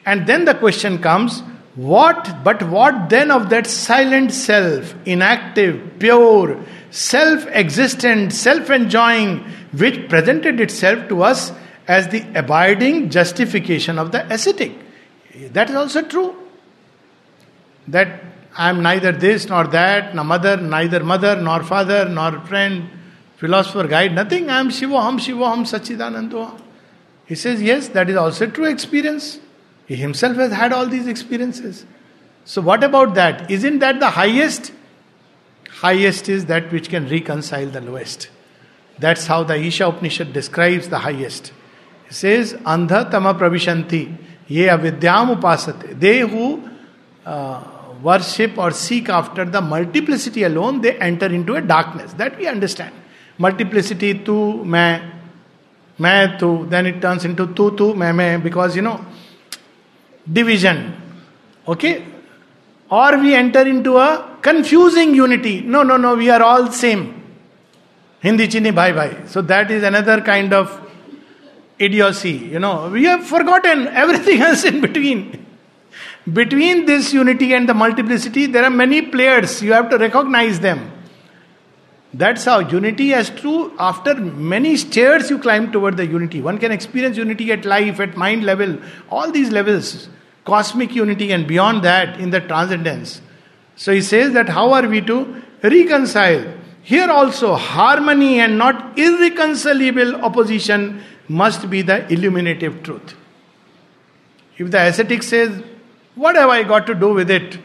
And 0.04 0.26
then 0.26 0.44
the 0.44 0.54
question 0.54 0.98
comes, 1.00 1.40
what, 1.76 2.42
but 2.42 2.62
what 2.64 3.10
then 3.10 3.30
of 3.30 3.48
that 3.50 3.66
silent 3.66 4.32
self, 4.32 4.94
inactive, 5.04 5.98
pure, 5.98 6.64
self 6.90 7.46
existent, 7.46 8.32
self 8.32 8.70
enjoying, 8.70 9.44
which 9.72 10.08
presented 10.08 10.60
itself 10.60 11.08
to 11.08 11.22
us 11.22 11.52
as 11.86 12.08
the 12.08 12.24
abiding 12.34 13.10
justification 13.10 13.98
of 13.98 14.10
the 14.10 14.26
ascetic? 14.32 14.72
That 15.52 15.70
is 15.70 15.76
also 15.76 16.02
true. 16.02 16.34
That 17.88 18.20
I 18.56 18.70
am 18.70 18.82
neither 18.82 19.12
this 19.12 19.48
nor 19.48 19.66
that, 19.68 20.14
nor 20.14 20.24
mother, 20.24 20.56
neither 20.56 21.04
mother, 21.04 21.40
nor 21.40 21.62
father, 21.62 22.08
nor 22.08 22.40
friend, 22.46 22.88
philosopher, 23.36 23.86
guide, 23.86 24.14
nothing. 24.14 24.48
I 24.50 24.58
am 24.58 24.70
Shivoham, 24.70 25.20
Shivoham, 25.20 25.60
Sachidananda. 25.66 26.65
He 27.26 27.34
says, 27.34 27.60
Yes, 27.60 27.88
that 27.88 28.08
is 28.08 28.16
also 28.16 28.46
true 28.46 28.66
experience. 28.66 29.38
He 29.86 29.96
himself 29.96 30.36
has 30.36 30.52
had 30.52 30.72
all 30.72 30.86
these 30.86 31.06
experiences. 31.06 31.84
So, 32.44 32.62
what 32.62 32.84
about 32.84 33.14
that? 33.14 33.50
Isn't 33.50 33.80
that 33.80 34.00
the 34.00 34.10
highest? 34.10 34.72
Highest 35.68 36.28
is 36.28 36.46
that 36.46 36.72
which 36.72 36.88
can 36.88 37.08
reconcile 37.08 37.66
the 37.66 37.80
lowest. 37.80 38.30
That's 38.98 39.26
how 39.26 39.42
the 39.44 39.56
Isha 39.56 39.88
Upanishad 39.88 40.32
describes 40.32 40.88
the 40.88 40.98
highest. 40.98 41.52
He 42.08 42.14
says, 42.14 42.54
Andha 42.54 43.10
tama 43.10 43.34
pravishanti, 43.34 44.16
ye 44.46 44.66
avidyam 44.66 45.38
upasate. 45.38 45.98
They 46.00 46.20
who 46.20 46.68
uh, 47.26 47.62
worship 48.02 48.56
or 48.56 48.70
seek 48.70 49.08
after 49.08 49.44
the 49.44 49.60
multiplicity 49.60 50.44
alone, 50.44 50.80
they 50.80 50.96
enter 50.98 51.26
into 51.26 51.56
a 51.56 51.60
darkness. 51.60 52.12
That 52.14 52.38
we 52.38 52.46
understand. 52.46 52.94
Multiplicity 53.38 54.14
tu, 54.14 54.62
मैं 54.64 55.15
मैं 55.99 56.39
tu, 56.39 56.67
then 56.69 56.85
it 56.87 57.01
turns 57.01 57.25
into 57.25 57.47
tu 57.47 57.71
tu, 57.75 57.93
मैं 57.93 58.13
मैं, 58.13 58.43
because 58.43 58.75
you 58.75 58.81
know, 58.81 58.99
division. 60.31 60.93
Okay? 61.67 62.03
Or 62.89 63.17
we 63.17 63.35
enter 63.35 63.65
into 63.67 63.97
a 63.97 64.37
confusing 64.41 65.15
unity. 65.15 65.61
No, 65.61 65.83
no, 65.83 65.97
no, 65.97 66.15
we 66.15 66.29
are 66.29 66.41
all 66.41 66.71
same. 66.71 67.23
Hindi 68.19 68.47
chini 68.47 68.71
bhai 68.71 68.91
bhai. 68.91 69.27
So 69.27 69.41
that 69.41 69.71
is 69.71 69.83
another 69.83 70.21
kind 70.21 70.53
of 70.53 70.79
idiocy. 71.79 72.31
You 72.31 72.59
know, 72.59 72.89
we 72.89 73.05
have 73.05 73.25
forgotten 73.25 73.87
everything 73.87 74.41
else 74.41 74.63
in 74.63 74.81
between. 74.81 75.45
Between 76.31 76.85
this 76.85 77.13
unity 77.13 77.53
and 77.53 77.67
the 77.67 77.73
multiplicity, 77.73 78.45
there 78.45 78.63
are 78.63 78.69
many 78.69 79.01
players. 79.01 79.61
You 79.63 79.73
have 79.73 79.89
to 79.89 79.97
recognize 79.97 80.59
them. 80.59 80.91
That's 82.16 82.44
how 82.44 82.60
unity 82.60 83.12
as 83.12 83.28
true. 83.28 83.74
After 83.78 84.14
many 84.14 84.78
stairs, 84.78 85.28
you 85.28 85.38
climb 85.38 85.70
toward 85.70 85.98
the 85.98 86.06
unity. 86.06 86.40
One 86.40 86.56
can 86.56 86.72
experience 86.72 87.18
unity 87.18 87.52
at 87.52 87.66
life, 87.66 88.00
at 88.00 88.16
mind 88.16 88.44
level, 88.44 88.78
all 89.10 89.30
these 89.30 89.50
levels, 89.50 90.08
cosmic 90.46 90.94
unity, 90.94 91.30
and 91.32 91.46
beyond 91.46 91.82
that 91.82 92.18
in 92.18 92.30
the 92.30 92.40
transcendence. 92.40 93.20
So 93.76 93.92
he 93.92 94.00
says 94.00 94.32
that 94.32 94.48
how 94.48 94.72
are 94.72 94.88
we 94.88 95.02
to 95.02 95.42
reconcile? 95.62 96.54
Here 96.82 97.10
also, 97.10 97.54
harmony 97.54 98.40
and 98.40 98.56
not 98.56 98.98
irreconcilable 98.98 100.16
opposition 100.24 101.02
must 101.28 101.68
be 101.68 101.82
the 101.82 102.10
illuminative 102.10 102.82
truth. 102.82 103.14
If 104.56 104.70
the 104.70 104.80
ascetic 104.80 105.22
says, 105.22 105.62
What 106.14 106.36
have 106.36 106.48
I 106.48 106.62
got 106.62 106.86
to 106.86 106.94
do 106.94 107.12
with 107.12 107.30
it? 107.30 107.58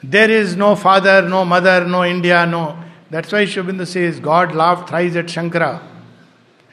There 0.00 0.30
is 0.30 0.54
no 0.54 0.76
father, 0.76 1.22
no 1.22 1.44
mother, 1.44 1.84
no 1.84 2.04
India, 2.04 2.46
no. 2.46 2.84
That's 3.16 3.32
why 3.32 3.46
Sri 3.46 3.86
says 3.86 4.20
God 4.20 4.54
laughed 4.54 4.90
thrice 4.90 5.16
at 5.16 5.24
Shankara. 5.24 5.80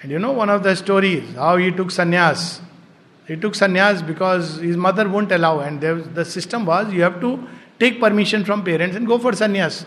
And 0.02 0.12
you 0.12 0.20
know 0.20 0.34
one 0.34 0.50
of 0.50 0.62
the 0.62 0.76
stories, 0.76 1.36
how 1.36 1.56
he 1.56 1.72
took 1.72 1.88
sannyas. 1.88 2.60
He 3.26 3.38
took 3.38 3.54
sannyas 3.54 4.06
because 4.06 4.58
his 4.58 4.76
mother 4.76 5.08
won't 5.08 5.32
allow, 5.32 5.62
and 5.62 5.82
was, 5.82 6.10
the 6.10 6.26
system 6.26 6.66
was 6.66 6.92
you 6.92 7.02
have 7.02 7.22
to 7.22 7.48
take 7.80 8.02
permission 8.02 8.44
from 8.44 8.62
parents 8.62 8.98
and 8.98 9.08
go 9.08 9.18
for 9.18 9.32
sannyas. 9.32 9.86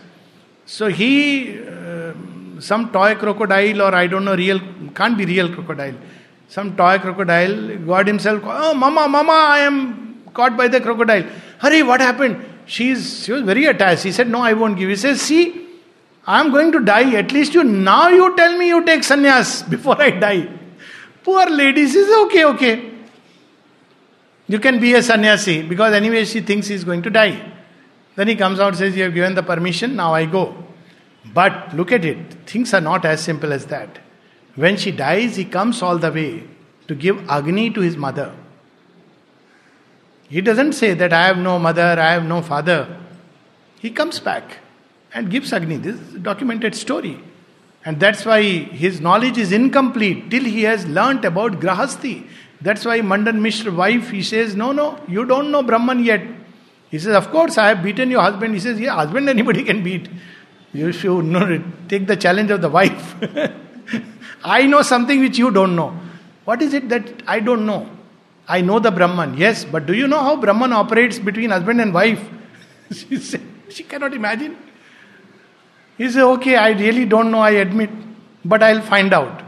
So 0.65 0.87
he, 0.87 1.59
uh, 1.59 2.13
some 2.59 2.91
toy 2.91 3.13
crocodile 3.13 3.83
or 3.83 3.93
I 3.93 4.07
don't 4.07 4.25
know, 4.25 4.35
real, 4.35 4.59
can't 4.95 5.15
be 5.15 5.25
real 5.25 5.53
crocodile. 5.53 5.93
Some 6.47 6.75
toy 6.75 6.97
crocodile, 6.97 7.77
God 7.77 8.07
himself, 8.07 8.41
oh, 8.43 8.73
mama, 8.73 9.07
mama, 9.07 9.31
I 9.31 9.59
am 9.59 10.23
caught 10.33 10.57
by 10.57 10.67
the 10.69 10.81
crocodile. 10.81 11.21
Hurry, 11.59 11.83
what 11.83 12.01
happened? 12.01 12.43
She's, 12.65 13.25
she 13.25 13.31
was 13.31 13.43
very 13.43 13.65
attached. 13.65 14.01
He 14.01 14.11
said, 14.11 14.27
no, 14.27 14.41
I 14.41 14.53
won't 14.53 14.75
give. 14.75 14.89
He 14.89 14.95
says, 14.95 15.21
see, 15.21 15.66
I 16.27 16.41
am 16.41 16.51
going 16.51 16.73
to 16.73 16.81
die. 16.81 17.15
At 17.15 17.31
least 17.31 17.53
you 17.53 17.63
now 17.63 18.09
you 18.09 18.35
tell 18.35 18.57
me 18.57 18.67
you 18.67 18.83
take 18.85 19.01
sannyas 19.01 19.67
before 19.75 19.99
I 20.01 20.11
die. 20.11 20.49
Poor 21.23 21.49
lady 21.49 21.87
says, 21.87 22.09
okay, 22.25 22.43
okay. 22.45 22.91
You 24.47 24.59
can 24.59 24.79
be 24.79 24.93
a 24.93 25.01
sannyasi 25.01 25.61
because 25.61 25.93
anyway 25.93 26.25
she 26.25 26.41
thinks 26.41 26.67
he's 26.67 26.83
going 26.83 27.01
to 27.03 27.09
die. 27.09 27.53
Then 28.15 28.27
he 28.27 28.35
comes 28.35 28.59
out 28.59 28.75
says, 28.75 28.95
You 28.95 29.03
have 29.03 29.13
given 29.13 29.35
the 29.35 29.43
permission, 29.43 29.95
now 29.95 30.13
I 30.13 30.25
go. 30.25 30.63
But 31.33 31.75
look 31.75 31.91
at 31.91 32.03
it, 32.03 32.33
things 32.45 32.73
are 32.73 32.81
not 32.81 33.05
as 33.05 33.21
simple 33.21 33.53
as 33.53 33.65
that. 33.67 33.99
When 34.55 34.77
she 34.77 34.91
dies, 34.91 35.35
he 35.35 35.45
comes 35.45 35.81
all 35.81 35.97
the 35.97 36.11
way 36.11 36.43
to 36.87 36.95
give 36.95 37.29
Agni 37.29 37.69
to 37.71 37.81
his 37.81 37.95
mother. 37.95 38.33
He 40.29 40.41
doesn't 40.41 40.73
say 40.73 40.93
that 40.93 41.13
I 41.13 41.27
have 41.27 41.37
no 41.37 41.59
mother, 41.59 41.83
I 41.83 42.11
have 42.13 42.25
no 42.25 42.41
father. 42.41 42.97
He 43.79 43.91
comes 43.91 44.19
back 44.19 44.57
and 45.13 45.29
gives 45.29 45.53
Agni. 45.53 45.77
This 45.77 45.99
is 45.99 46.13
documented 46.21 46.75
story. 46.75 47.19
And 47.85 47.99
that's 47.99 48.25
why 48.25 48.41
his 48.41 48.99
knowledge 48.99 49.37
is 49.37 49.51
incomplete 49.51 50.29
till 50.29 50.43
he 50.43 50.63
has 50.63 50.85
learnt 50.85 51.23
about 51.23 51.61
Grahasti. 51.61 52.27
That's 52.61 52.83
why 52.83 53.01
Mandan 53.01 53.41
Mishra 53.41 53.71
wife, 53.71 54.09
he 54.09 54.23
says, 54.23 54.55
No, 54.55 54.71
no, 54.71 54.99
you 55.07 55.25
don't 55.25 55.51
know 55.51 55.63
Brahman 55.63 56.03
yet. 56.03 56.21
He 56.89 56.99
says, 56.99 57.15
Of 57.15 57.29
course, 57.31 57.57
I 57.57 57.69
have 57.69 57.83
beaten 57.83 58.09
your 58.09 58.21
husband. 58.21 58.53
He 58.53 58.59
says, 58.59 58.79
Yeah, 58.79 58.95
husband 58.95 59.29
anybody 59.29 59.63
can 59.63 59.83
beat. 59.83 60.09
You 60.73 60.91
should 60.91 61.25
know, 61.25 61.63
take 61.87 62.07
the 62.07 62.17
challenge 62.17 62.51
of 62.51 62.61
the 62.61 62.69
wife. 62.69 63.15
I 64.43 64.65
know 64.65 64.81
something 64.81 65.19
which 65.19 65.37
you 65.37 65.51
don't 65.51 65.75
know. 65.75 65.97
What 66.45 66.61
is 66.61 66.73
it 66.73 66.89
that 66.89 67.23
I 67.27 67.39
don't 67.39 67.65
know? 67.65 67.89
I 68.47 68.61
know 68.61 68.79
the 68.79 68.91
Brahman, 68.91 69.37
yes, 69.37 69.65
but 69.65 69.85
do 69.85 69.93
you 69.93 70.07
know 70.07 70.19
how 70.19 70.37
Brahman 70.37 70.71
operates 70.71 71.19
between 71.19 71.49
husband 71.49 71.81
and 71.81 71.93
wife? 71.93 72.25
she 72.91 73.17
said, 73.17 73.41
she 73.69 73.83
cannot 73.83 74.13
imagine. 74.13 74.57
He 75.97 76.05
says, 76.05 76.17
Okay, 76.17 76.55
I 76.55 76.71
really 76.71 77.05
don't 77.05 77.31
know, 77.31 77.39
I 77.39 77.51
admit, 77.51 77.89
but 78.45 78.63
I'll 78.63 78.81
find 78.81 79.13
out. 79.13 79.43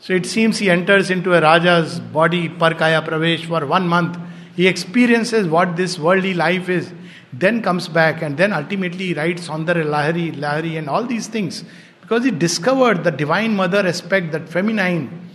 So 0.00 0.12
it 0.12 0.26
seems 0.26 0.58
he 0.58 0.70
enters 0.70 1.10
into 1.10 1.34
a 1.34 1.40
Raja's 1.40 2.00
body, 2.00 2.48
Parkaya 2.48 3.04
Pravesh, 3.06 3.46
for 3.46 3.64
one 3.64 3.88
month. 3.88 4.18
He 4.54 4.66
experiences 4.66 5.48
what 5.48 5.76
this 5.76 5.98
worldly 5.98 6.34
life 6.34 6.68
is, 6.68 6.92
then 7.32 7.62
comes 7.62 7.88
back, 7.88 8.22
and 8.22 8.36
then 8.36 8.52
ultimately 8.52 9.06
he 9.06 9.14
writes 9.14 9.48
Saundarya 9.48 9.86
Lahari, 9.86 10.34
Lahari, 10.36 10.78
and 10.78 10.88
all 10.88 11.04
these 11.04 11.26
things. 11.26 11.64
because 12.04 12.22
he 12.22 12.30
discovered 12.30 13.02
the 13.02 13.10
divine 13.10 13.56
mother 13.56 13.78
aspect, 13.86 14.30
that 14.32 14.46
feminine. 14.46 15.30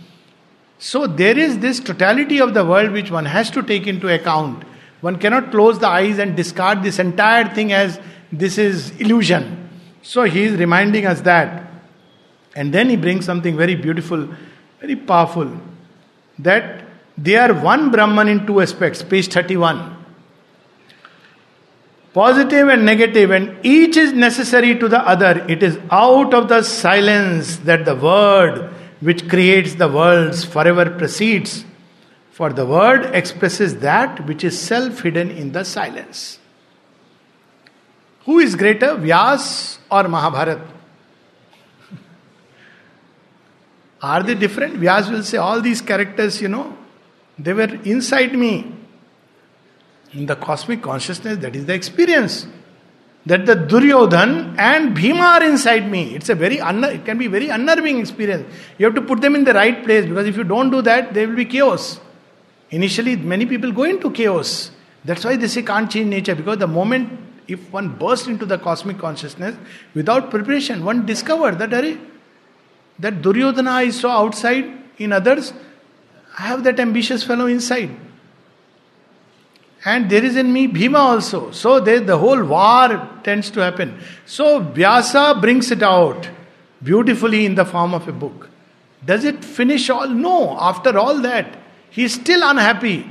So 0.78 1.08
there 1.08 1.36
is 1.36 1.58
this 1.58 1.80
totality 1.80 2.40
of 2.40 2.54
the 2.54 2.64
world 2.64 2.92
which 2.92 3.10
one 3.10 3.24
has 3.24 3.50
to 3.50 3.62
take 3.62 3.88
into 3.88 4.06
account. 4.06 4.62
One 5.00 5.16
cannot 5.16 5.50
close 5.50 5.80
the 5.80 5.88
eyes 5.88 6.18
and 6.18 6.36
discard 6.36 6.84
this 6.84 7.00
entire 7.00 7.52
thing 7.52 7.72
as 7.72 7.98
this 8.30 8.56
is 8.56 8.90
illusion. 9.00 9.59
So 10.02 10.24
he 10.24 10.44
is 10.44 10.58
reminding 10.58 11.06
us 11.06 11.20
that. 11.22 11.70
And 12.56 12.72
then 12.72 12.88
he 12.88 12.96
brings 12.96 13.24
something 13.24 13.56
very 13.56 13.74
beautiful, 13.74 14.28
very 14.80 14.96
powerful. 14.96 15.56
That 16.38 16.84
they 17.16 17.36
are 17.36 17.52
one 17.52 17.90
Brahman 17.90 18.28
in 18.28 18.46
two 18.46 18.60
aspects, 18.60 19.02
page 19.02 19.28
31. 19.28 19.96
Positive 22.12 22.68
and 22.68 22.84
negative, 22.84 23.30
and 23.30 23.56
each 23.64 23.96
is 23.96 24.12
necessary 24.12 24.76
to 24.78 24.88
the 24.88 24.98
other. 24.98 25.46
It 25.48 25.62
is 25.62 25.78
out 25.90 26.34
of 26.34 26.48
the 26.48 26.62
silence 26.62 27.58
that 27.58 27.84
the 27.84 27.94
word 27.94 28.72
which 29.00 29.28
creates 29.28 29.74
the 29.74 29.86
worlds 29.86 30.44
forever 30.44 30.90
proceeds. 30.90 31.64
For 32.32 32.52
the 32.52 32.66
word 32.66 33.14
expresses 33.14 33.78
that 33.78 34.26
which 34.26 34.42
is 34.42 34.58
self 34.58 35.02
hidden 35.02 35.30
in 35.30 35.52
the 35.52 35.64
silence. 35.64 36.39
Who 38.30 38.38
is 38.38 38.54
greater, 38.54 38.90
Vyas 38.94 39.78
or 39.90 40.04
Mahabharata? 40.06 40.64
Are 44.00 44.22
they 44.22 44.36
different? 44.36 44.74
Vyas 44.80 45.10
will 45.10 45.24
say, 45.24 45.38
all 45.38 45.60
these 45.60 45.80
characters, 45.80 46.40
you 46.40 46.46
know, 46.46 46.76
they 47.36 47.52
were 47.52 47.74
inside 47.82 48.38
me. 48.38 48.72
In 50.12 50.26
the 50.26 50.36
cosmic 50.36 50.80
consciousness, 50.80 51.38
that 51.38 51.56
is 51.56 51.66
the 51.66 51.74
experience. 51.74 52.46
That 53.26 53.46
the 53.46 53.56
Duryodhan 53.56 54.56
and 54.58 54.94
Bhima 54.94 55.24
are 55.24 55.42
inside 55.42 55.90
me. 55.90 56.14
It's 56.14 56.28
a 56.28 56.36
very 56.36 56.58
it 56.58 57.04
can 57.04 57.18
be 57.18 57.26
very 57.26 57.48
unnerving 57.48 57.98
experience. 57.98 58.46
You 58.78 58.86
have 58.86 58.94
to 58.94 59.02
put 59.02 59.22
them 59.22 59.34
in 59.34 59.42
the 59.42 59.54
right 59.54 59.82
place 59.82 60.06
because 60.06 60.28
if 60.28 60.36
you 60.36 60.44
don't 60.44 60.70
do 60.70 60.82
that, 60.82 61.14
there 61.14 61.26
will 61.26 61.34
be 61.34 61.46
chaos. 61.46 61.98
Initially, 62.70 63.16
many 63.16 63.44
people 63.44 63.72
go 63.72 63.82
into 63.82 64.08
chaos. 64.12 64.70
That's 65.04 65.24
why 65.24 65.34
they 65.34 65.48
say 65.48 65.62
can't 65.62 65.90
change 65.90 66.06
nature 66.06 66.36
because 66.36 66.58
the 66.58 66.68
moment 66.68 67.26
if 67.52 67.72
one 67.72 67.88
bursts 67.96 68.28
into 68.28 68.46
the 68.46 68.58
cosmic 68.58 68.98
consciousness 68.98 69.56
without 69.94 70.30
preparation, 70.30 70.84
one 70.84 71.04
discovered 71.06 71.58
that 71.58 71.70
that 72.98 73.22
Duryodhana 73.22 73.70
I 73.70 73.90
saw 73.90 74.22
outside 74.22 74.70
in 74.98 75.12
others, 75.12 75.52
I 76.38 76.42
have 76.42 76.64
that 76.64 76.78
ambitious 76.78 77.24
fellow 77.24 77.46
inside. 77.46 77.90
And 79.84 80.10
there 80.10 80.22
is 80.22 80.36
in 80.36 80.52
me 80.52 80.66
Bhima 80.66 80.98
also. 80.98 81.50
So 81.52 81.80
there, 81.80 82.00
the 82.00 82.18
whole 82.18 82.44
war 82.44 83.08
tends 83.24 83.50
to 83.52 83.60
happen. 83.60 83.98
So 84.26 84.60
Vyasa 84.60 85.38
brings 85.40 85.70
it 85.70 85.82
out 85.82 86.28
beautifully 86.82 87.46
in 87.46 87.54
the 87.54 87.64
form 87.64 87.94
of 87.94 88.06
a 88.06 88.12
book. 88.12 88.50
Does 89.04 89.24
it 89.24 89.42
finish 89.42 89.88
all? 89.88 90.08
No. 90.08 90.58
After 90.60 90.98
all 90.98 91.20
that, 91.20 91.56
he 91.88 92.04
is 92.04 92.12
still 92.12 92.42
unhappy. 92.44 93.06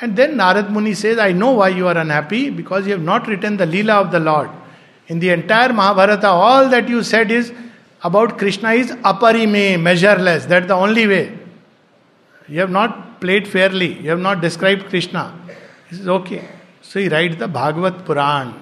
And 0.00 0.16
then 0.16 0.36
Narad 0.36 0.70
Muni 0.70 0.94
says, 0.94 1.18
I 1.18 1.32
know 1.32 1.52
why 1.52 1.68
you 1.68 1.86
are 1.86 1.96
unhappy 1.96 2.50
because 2.50 2.86
you 2.86 2.92
have 2.92 3.02
not 3.02 3.26
written 3.28 3.56
the 3.56 3.66
Leela 3.66 4.00
of 4.04 4.10
the 4.10 4.20
Lord. 4.20 4.50
In 5.06 5.18
the 5.20 5.30
entire 5.30 5.72
Mahabharata, 5.72 6.28
all 6.28 6.68
that 6.70 6.88
you 6.88 7.02
said 7.02 7.30
is 7.30 7.52
about 8.02 8.38
Krishna 8.38 8.72
is 8.72 8.90
aparime, 8.90 9.80
measureless. 9.80 10.46
That's 10.46 10.66
the 10.66 10.74
only 10.74 11.06
way. 11.06 11.38
You 12.48 12.60
have 12.60 12.70
not 12.70 13.20
played 13.20 13.46
fairly. 13.46 13.98
You 14.00 14.10
have 14.10 14.20
not 14.20 14.40
described 14.40 14.86
Krishna. 14.86 15.32
Says, 15.90 16.08
okay. 16.08 16.48
So 16.82 17.00
he 17.00 17.08
writes 17.08 17.36
the 17.36 17.48
Bhagavad 17.48 18.04
Puran, 18.04 18.54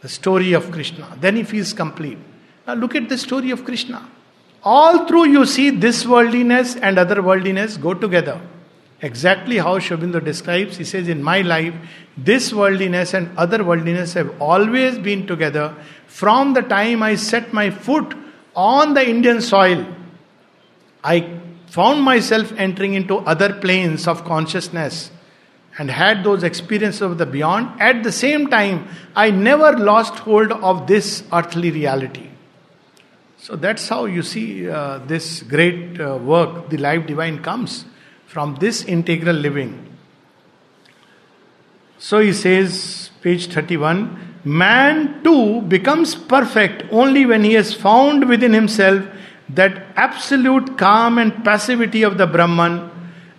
the 0.00 0.08
story 0.08 0.52
of 0.54 0.70
Krishna. 0.70 1.16
Then 1.20 1.36
he 1.36 1.42
feels 1.42 1.72
complete. 1.72 2.18
Now 2.66 2.74
look 2.74 2.94
at 2.94 3.08
the 3.08 3.18
story 3.18 3.50
of 3.50 3.64
Krishna. 3.64 4.08
All 4.62 5.06
through 5.06 5.26
you 5.26 5.44
see 5.44 5.70
this 5.70 6.06
worldliness 6.06 6.76
and 6.76 6.98
other 6.98 7.20
worldliness 7.20 7.76
go 7.76 7.92
together. 7.92 8.40
Exactly 9.02 9.58
how 9.58 9.80
Sri 9.80 9.96
describes, 10.20 10.76
he 10.76 10.84
says, 10.84 11.08
In 11.08 11.24
my 11.24 11.40
life, 11.40 11.74
this 12.16 12.54
worldliness 12.54 13.14
and 13.14 13.36
other 13.36 13.64
worldliness 13.64 14.14
have 14.14 14.40
always 14.40 14.96
been 14.96 15.26
together 15.26 15.74
from 16.06 16.54
the 16.54 16.62
time 16.62 17.02
I 17.02 17.16
set 17.16 17.52
my 17.52 17.70
foot 17.70 18.14
on 18.54 18.94
the 18.94 19.06
Indian 19.06 19.40
soil. 19.40 19.84
I 21.02 21.40
found 21.66 22.02
myself 22.02 22.52
entering 22.56 22.94
into 22.94 23.16
other 23.16 23.54
planes 23.54 24.06
of 24.06 24.24
consciousness 24.24 25.10
and 25.78 25.90
had 25.90 26.22
those 26.22 26.44
experiences 26.44 27.02
of 27.02 27.18
the 27.18 27.26
beyond. 27.26 27.80
At 27.80 28.04
the 28.04 28.12
same 28.12 28.48
time, 28.48 28.86
I 29.16 29.32
never 29.32 29.76
lost 29.76 30.14
hold 30.20 30.52
of 30.52 30.86
this 30.86 31.24
earthly 31.32 31.72
reality. 31.72 32.28
So 33.38 33.56
that's 33.56 33.88
how 33.88 34.04
you 34.04 34.22
see 34.22 34.68
uh, 34.68 34.98
this 34.98 35.42
great 35.42 36.00
uh, 36.00 36.18
work, 36.18 36.70
the 36.70 36.76
life 36.76 37.04
divine, 37.04 37.42
comes 37.42 37.84
from 38.32 38.54
this 38.56 38.82
integral 38.84 39.36
living. 39.36 39.72
So 41.98 42.20
he 42.20 42.32
says, 42.32 43.10
page 43.20 43.48
31 43.48 44.30
Man 44.44 45.22
too 45.22 45.60
becomes 45.62 46.14
perfect 46.14 46.84
only 46.90 47.26
when 47.26 47.44
he 47.44 47.52
has 47.54 47.74
found 47.74 48.28
within 48.28 48.52
himself 48.52 49.04
that 49.50 49.86
absolute 49.96 50.78
calm 50.78 51.18
and 51.18 51.44
passivity 51.44 52.02
of 52.02 52.16
the 52.18 52.26
Brahman 52.26 52.90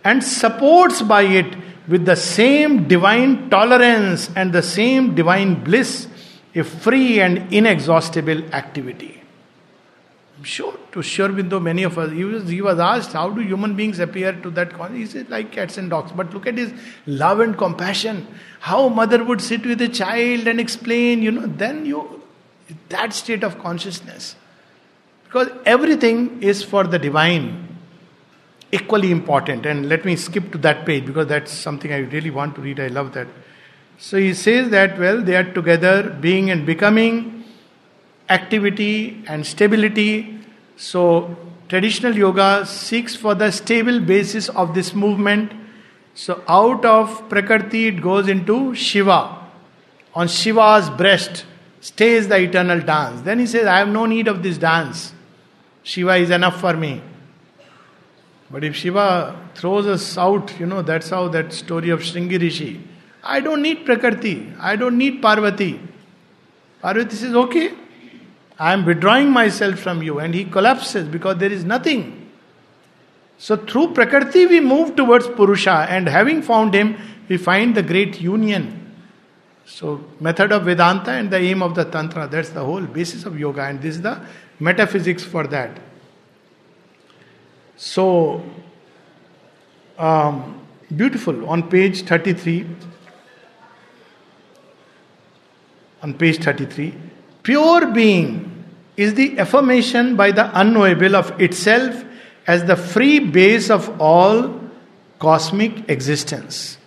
and 0.03 0.23
supports 0.23 1.01
by 1.01 1.23
it 1.23 1.57
with 1.87 2.05
the 2.05 2.15
same 2.15 2.87
divine 2.87 3.49
tolerance 3.49 4.29
and 4.35 4.53
the 4.53 4.61
same 4.61 5.15
divine 5.15 5.63
bliss 5.63 6.07
a 6.55 6.63
free 6.63 7.19
and 7.19 7.51
inexhaustible 7.51 8.43
activity. 8.53 9.22
I'm 10.43 10.47
sure 10.47 10.77
to 10.91 11.01
Sri 11.01 11.25
Aurobindo, 11.25 11.61
many 11.61 11.83
of 11.83 11.97
us, 11.97 12.11
he 12.11 12.25
was, 12.25 12.49
he 12.49 12.61
was 12.61 12.77
asked, 12.77 13.13
How 13.13 13.29
do 13.29 13.39
human 13.39 13.77
beings 13.77 13.99
appear 13.99 14.33
to 14.33 14.49
that? 14.49 14.73
consciousness? 14.73 15.13
He 15.13 15.19
said, 15.19 15.29
Like 15.29 15.53
cats 15.53 15.77
and 15.77 15.89
dogs. 15.89 16.11
But 16.11 16.33
look 16.33 16.45
at 16.45 16.57
his 16.57 16.73
love 17.05 17.39
and 17.39 17.57
compassion. 17.57 18.27
How 18.59 18.89
mother 18.89 19.23
would 19.23 19.39
sit 19.39 19.65
with 19.65 19.81
a 19.81 19.87
child 19.87 20.45
and 20.47 20.59
explain, 20.59 21.21
you 21.21 21.31
know, 21.31 21.45
then 21.45 21.85
you, 21.85 22.21
that 22.89 23.13
state 23.13 23.41
of 23.41 23.57
consciousness. 23.59 24.35
Because 25.23 25.47
everything 25.65 26.43
is 26.43 26.61
for 26.61 26.83
the 26.83 26.99
divine 26.99 27.77
equally 28.73 29.11
important. 29.11 29.65
And 29.65 29.87
let 29.87 30.03
me 30.03 30.17
skip 30.17 30.51
to 30.51 30.57
that 30.57 30.85
page 30.85 31.05
because 31.05 31.27
that's 31.27 31.53
something 31.53 31.93
I 31.93 31.99
really 31.99 32.31
want 32.31 32.55
to 32.55 32.61
read. 32.61 32.81
I 32.81 32.87
love 32.87 33.13
that. 33.13 33.27
So 33.97 34.17
he 34.17 34.33
says 34.33 34.71
that, 34.71 34.99
well, 34.99 35.21
they 35.21 35.37
are 35.37 35.49
together, 35.53 36.09
being 36.09 36.51
and 36.51 36.65
becoming, 36.65 37.42
activity 38.33 39.23
and 39.27 39.45
stability. 39.45 40.39
So 40.75 41.35
traditional 41.69 42.15
yoga 42.15 42.65
seeks 42.65 43.15
for 43.15 43.35
the 43.35 43.51
stable 43.51 43.99
basis 43.99 44.49
of 44.49 44.73
this 44.73 44.93
movement. 44.93 45.53
So 46.15 46.43
out 46.47 46.85
of 46.85 47.29
Prakriti 47.29 47.87
it 47.87 48.01
goes 48.01 48.27
into 48.27 48.75
Shiva. 48.75 49.39
On 50.15 50.27
Shiva's 50.27 50.89
breast 50.89 51.45
stays 51.81 52.27
the 52.27 52.37
eternal 52.37 52.79
dance. 52.79 53.21
Then 53.21 53.39
he 53.39 53.47
says, 53.47 53.67
I 53.67 53.79
have 53.79 53.89
no 53.89 54.05
need 54.05 54.27
of 54.27 54.43
this 54.43 54.57
dance. 54.57 55.13
Shiva 55.83 56.15
is 56.15 56.29
enough 56.29 56.59
for 56.59 56.73
me. 56.75 57.01
But 58.49 58.63
if 58.63 58.75
Shiva 58.75 59.49
throws 59.55 59.87
us 59.87 60.17
out, 60.17 60.59
you 60.59 60.65
know, 60.65 60.81
that's 60.81 61.09
how 61.09 61.27
that 61.29 61.51
story 61.51 61.89
of 61.89 62.01
Bhringi 62.01 62.39
Rishi. 62.39 62.79
I 63.23 63.39
don't 63.39 63.61
need 63.61 63.85
Prakriti. 63.85 64.53
I 64.59 64.75
don't 64.75 64.97
need 64.97 65.21
Parvati. 65.21 65.79
Parvati 66.81 67.15
says, 67.15 67.33
okay, 67.33 67.73
I 68.59 68.73
am 68.73 68.85
withdrawing 68.85 69.31
myself 69.31 69.79
from 69.79 70.03
you. 70.03 70.19
And 70.19 70.33
he 70.33 70.45
collapses 70.45 71.07
because 71.07 71.37
there 71.37 71.51
is 71.51 71.63
nothing. 71.63 72.31
So 73.37 73.57
through 73.57 73.93
Prakriti 73.93 74.45
we 74.45 74.59
move 74.59 74.95
towards 74.95 75.27
Purusha 75.27 75.87
and 75.89 76.07
having 76.07 76.41
found 76.41 76.73
him, 76.73 76.97
we 77.27 77.37
find 77.37 77.75
the 77.75 77.83
great 77.83 78.21
union. 78.21 78.79
So 79.65 80.03
method 80.19 80.51
of 80.51 80.63
Vedanta 80.63 81.11
and 81.11 81.31
the 81.31 81.37
aim 81.37 81.63
of 81.63 81.75
the 81.75 81.85
Tantra, 81.85 82.27
that's 82.27 82.49
the 82.49 82.63
whole 82.63 82.81
basis 82.81 83.25
of 83.25 83.39
yoga 83.39 83.63
and 83.63 83.81
this 83.81 83.95
is 83.95 84.01
the 84.01 84.21
metaphysics 84.59 85.23
for 85.23 85.47
that. 85.47 85.79
So, 87.75 88.43
um, 89.97 90.61
beautiful. 90.95 91.49
On 91.49 91.69
page 91.69 92.03
33, 92.03 92.67
on 96.01 96.13
page 96.13 96.37
33, 96.37 96.93
pure 97.43 97.87
being 97.87 98.65
is 98.95 99.13
the 99.15 99.37
affirmation 99.39 100.15
by 100.15 100.31
the 100.31 100.49
unknowable 100.59 101.15
of 101.15 101.39
itself 101.41 102.03
as 102.47 102.65
the 102.65 102.75
free 102.75 103.19
base 103.19 103.69
of 103.69 104.01
all 104.01 104.59
cosmic 105.19 105.89
existence. 105.89 106.77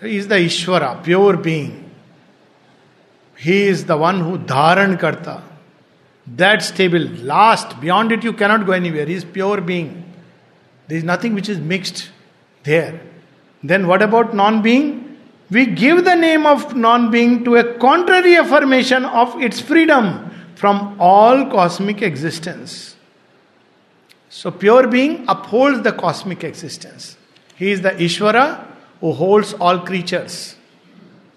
He 0.00 0.16
is 0.16 0.28
the 0.28 0.34
Ishvara, 0.34 1.02
pure 1.04 1.36
being. 1.36 1.90
He 3.36 3.62
is 3.62 3.84
the 3.86 3.96
one 3.96 4.20
who 4.20 4.38
dharan 4.38 4.98
karta. 4.98 5.42
That 6.26 6.62
stable, 6.62 7.06
last, 7.32 7.80
beyond 7.80 8.12
it 8.12 8.22
you 8.24 8.32
cannot 8.32 8.66
go 8.66 8.72
anywhere. 8.72 9.06
He 9.06 9.14
is 9.14 9.24
pure 9.24 9.60
being. 9.60 10.04
There 10.88 10.98
is 10.98 11.04
nothing 11.04 11.34
which 11.34 11.48
is 11.48 11.58
mixed 11.58 12.10
there. 12.64 13.00
Then 13.62 13.86
what 13.86 14.02
about 14.02 14.34
non 14.34 14.62
being? 14.62 15.01
We 15.52 15.66
give 15.66 16.06
the 16.06 16.14
name 16.14 16.46
of 16.46 16.74
non 16.74 17.10
being 17.10 17.44
to 17.44 17.56
a 17.56 17.74
contrary 17.78 18.36
affirmation 18.36 19.04
of 19.04 19.38
its 19.38 19.60
freedom 19.60 20.30
from 20.54 20.96
all 20.98 21.50
cosmic 21.50 22.00
existence. 22.00 22.96
So, 24.30 24.50
pure 24.50 24.86
being 24.86 25.26
upholds 25.28 25.82
the 25.82 25.92
cosmic 25.92 26.42
existence. 26.42 27.18
He 27.54 27.70
is 27.70 27.82
the 27.82 27.90
Ishvara 27.90 28.66
who 29.00 29.12
holds 29.12 29.52
all 29.52 29.80
creatures. 29.80 30.56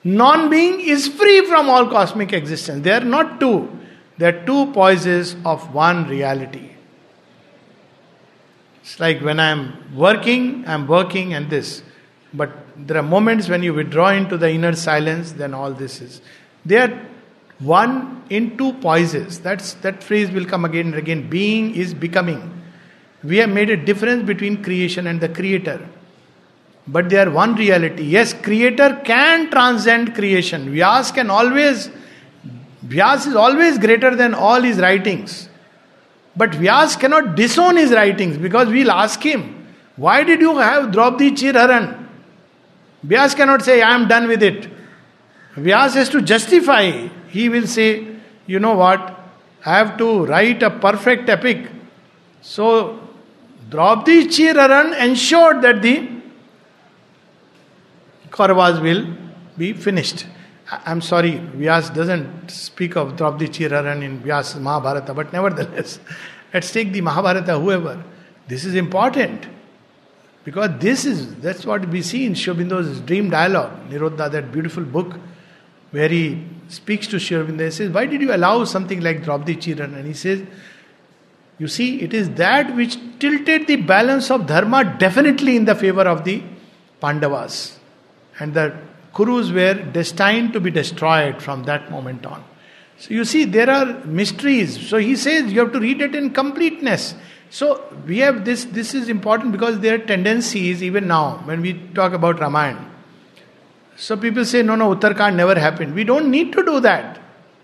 Non 0.05 0.49
being 0.49 0.79
is 0.79 1.09
free 1.09 1.45
from 1.45 1.69
all 1.69 1.89
cosmic 1.89 2.31
existence. 2.31 2.85
They 2.85 2.93
are 2.93 3.03
not 3.17 3.41
two, 3.41 3.69
they 4.17 4.27
are 4.27 4.45
two 4.45 4.71
poises 4.71 5.35
of 5.43 5.73
one 5.73 6.07
reality. 6.07 6.69
It's 8.81 8.97
like 8.97 9.19
when 9.19 9.41
I'm 9.41 9.93
working, 9.93 10.65
I'm 10.67 10.87
working 10.87 11.33
and 11.33 11.49
this. 11.49 11.83
But 12.33 12.64
there 12.77 12.97
are 12.97 13.03
moments 13.03 13.49
when 13.49 13.63
you 13.63 13.73
withdraw 13.73 14.09
into 14.09 14.37
the 14.37 14.49
inner 14.49 14.73
silence, 14.75 15.31
then 15.33 15.53
all 15.53 15.71
this 15.71 16.01
is. 16.01 16.21
They 16.65 16.77
are 16.77 17.01
one 17.59 18.23
in 18.29 18.57
two 18.57 18.73
poises. 18.73 19.39
That's 19.39 19.73
that 19.75 20.03
phrase 20.03 20.31
will 20.31 20.45
come 20.45 20.65
again 20.65 20.87
and 20.87 20.95
again. 20.95 21.29
Being 21.29 21.75
is 21.75 21.93
becoming. 21.93 22.51
We 23.23 23.37
have 23.37 23.49
made 23.49 23.69
a 23.69 23.77
difference 23.77 24.25
between 24.25 24.63
creation 24.63 25.07
and 25.07 25.21
the 25.21 25.29
creator. 25.29 25.87
But 26.87 27.09
they 27.09 27.17
are 27.17 27.31
one 27.31 27.55
reality. 27.55 28.03
Yes, 28.03 28.33
creator 28.33 29.01
can 29.03 29.49
transcend 29.49 30.13
creation. 30.13 30.67
Vyas 30.67 31.13
can 31.13 31.29
always 31.29 31.89
Vyas 32.85 33.25
is 33.25 33.35
always 33.35 33.79
greater 33.79 34.15
than 34.15 34.35
all 34.35 34.61
his 34.61 34.77
writings. 34.77 35.49
But 36.35 36.51
Vyas 36.51 36.99
cannot 36.99 37.35
disown 37.35 37.77
his 37.77 37.91
writings 37.91 38.37
because 38.37 38.67
we'll 38.67 38.91
ask 38.91 39.23
him, 39.23 39.65
Why 39.95 40.23
did 40.23 40.41
you 40.41 40.57
have 40.57 40.91
Draupadi 40.91 41.31
Chirharan? 41.31 42.04
Vyas 43.05 43.35
cannot 43.35 43.61
say, 43.61 43.81
I 43.81 43.93
am 43.93 44.07
done 44.07 44.27
with 44.27 44.41
it. 44.41 44.67
Vyas 45.55 45.93
has 45.93 46.09
to 46.09 46.21
justify. 46.21 47.07
He 47.29 47.49
will 47.49 47.67
say, 47.67 48.07
You 48.47 48.59
know 48.59 48.75
what? 48.75 49.19
I 49.65 49.77
have 49.77 49.97
to 49.97 50.25
write 50.25 50.61
a 50.63 50.69
perfect 50.69 51.29
epic. 51.29 51.69
So, 52.41 52.99
Draupadi 53.69 54.27
Chirharan 54.27 54.99
ensured 54.99 55.61
that 55.63 55.81
the 55.81 56.07
Kauravas 58.29 58.81
will 58.81 59.07
be 59.57 59.73
finished. 59.73 60.27
I'm 60.69 61.01
sorry, 61.01 61.33
Vyas 61.33 61.93
doesn't 61.93 62.49
speak 62.49 62.95
of 62.95 63.15
Draupadi 63.15 63.47
Chirharan 63.47 64.03
in 64.03 64.19
Vyas 64.21 64.59
Mahabharata, 64.59 65.13
but 65.13 65.31
nevertheless, 65.31 65.99
let's 66.53 66.71
take 66.71 66.91
the 66.91 67.01
Mahabharata, 67.01 67.59
whoever. 67.59 68.03
This 68.47 68.65
is 68.65 68.75
important. 68.75 69.47
Because 70.45 70.79
this 70.79 71.05
is, 71.05 71.35
that's 71.37 71.65
what 71.65 71.89
we 71.89 72.03
see 72.03 72.25
in 72.25 72.35
Sri 72.35 72.53
Aurobindo's 72.53 73.01
Dream 73.01 73.31
Dialogue, 73.31 73.89
Nirodha, 73.89 74.31
that 74.31 74.51
beautiful 74.51 74.83
book, 74.83 75.17
where 75.89 76.07
he 76.07 76.45
speaks 76.67 77.07
to 77.07 77.17
Aurobindo. 77.17 77.65
He 77.65 77.71
says, 77.71 77.89
Why 77.91 78.05
did 78.05 78.21
you 78.21 78.33
allow 78.33 78.63
something 78.63 79.01
like 79.01 79.23
Draupadi 79.23 79.55
Chirharan? 79.55 79.95
And 79.95 80.05
he 80.05 80.13
says, 80.13 80.43
You 81.57 81.67
see, 81.67 82.01
it 82.01 82.13
is 82.13 82.29
that 82.31 82.75
which 82.75 82.97
tilted 83.19 83.65
the 83.65 83.77
balance 83.77 84.29
of 84.29 84.45
dharma 84.45 84.95
definitely 84.99 85.55
in 85.55 85.65
the 85.65 85.73
favor 85.73 86.03
of 86.03 86.23
the 86.23 86.43
Pandavas. 87.01 87.79
And 88.39 88.53
the 88.53 88.77
Kurus 89.13 89.51
were 89.51 89.81
destined 89.91 90.53
to 90.53 90.59
be 90.59 90.69
destroyed 90.69 91.41
from 91.41 91.63
that 91.63 91.89
moment 91.89 92.25
on. 92.25 92.43
So 92.97 93.13
you 93.13 93.25
see, 93.25 93.45
there 93.45 93.69
are 93.69 94.05
mysteries. 94.05 94.87
So 94.87 94.97
he 94.97 95.15
says 95.15 95.51
you 95.51 95.59
have 95.61 95.73
to 95.73 95.79
read 95.79 96.01
it 96.01 96.13
in 96.13 96.31
completeness. 96.31 97.15
So 97.49 97.83
we 98.05 98.19
have 98.19 98.43
this, 98.43 98.65
this 98.65 98.93
is 98.93 99.07
important 99.07 99.51
because 99.51 99.79
there 99.79 99.95
are 99.95 99.99
tendencies 99.99 100.83
even 100.83 101.07
now 101.07 101.37
when 101.45 101.61
we 101.61 101.73
talk 101.93 102.13
about 102.13 102.39
Ramayana. 102.39 102.91
So 103.97 104.17
people 104.17 104.43
say, 104.43 104.61
no, 104.61 104.75
no, 104.75 104.93
Uttarkand 104.93 105.35
never 105.35 105.57
happened. 105.57 105.95
We 105.95 106.03
don't 106.03 106.29
need 106.29 106.51
to 106.53 106.65
do 106.65 106.79
that. 106.81 107.19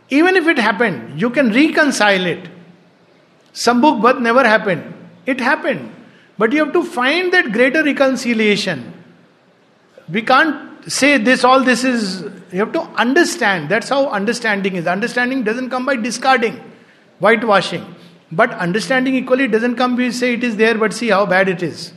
Even 0.10 0.36
if 0.36 0.48
it 0.48 0.58
happened, 0.58 1.20
you 1.20 1.30
can 1.30 1.52
reconcile 1.52 2.26
it. 2.26 2.50
Shambhuk 3.54 4.22
never 4.22 4.44
happened. 4.44 4.94
It 5.26 5.40
happened. 5.40 5.94
But 6.38 6.54
you 6.54 6.64
have 6.64 6.74
to 6.74 6.84
find 6.84 7.34
that 7.34 7.52
greater 7.52 7.84
reconciliation. 7.84 8.94
We 10.10 10.22
can't 10.22 10.92
say 10.92 11.18
this, 11.18 11.44
all 11.44 11.64
this 11.64 11.84
is, 11.84 12.24
you 12.52 12.60
have 12.60 12.72
to 12.74 12.82
understand. 12.82 13.70
That's 13.70 13.90
how 13.90 14.10
understanding 14.10 14.76
is. 14.76 14.88
Understanding 14.88 15.44
doesn't 15.44 15.70
come 15.70 15.86
by 15.86 15.98
discarding, 15.98 16.62
whitewashing. 17.20 17.96
But 18.32 18.52
understanding 18.54 19.16
equally 19.16 19.48
doesn't 19.48 19.76
come 19.76 19.96
we 19.96 20.12
say 20.12 20.34
it 20.34 20.44
is 20.44 20.56
there, 20.58 20.78
but 20.78 20.94
see 20.94 21.10
how 21.10 21.26
bad 21.26 21.50
it 21.50 21.62
is. 21.62 21.94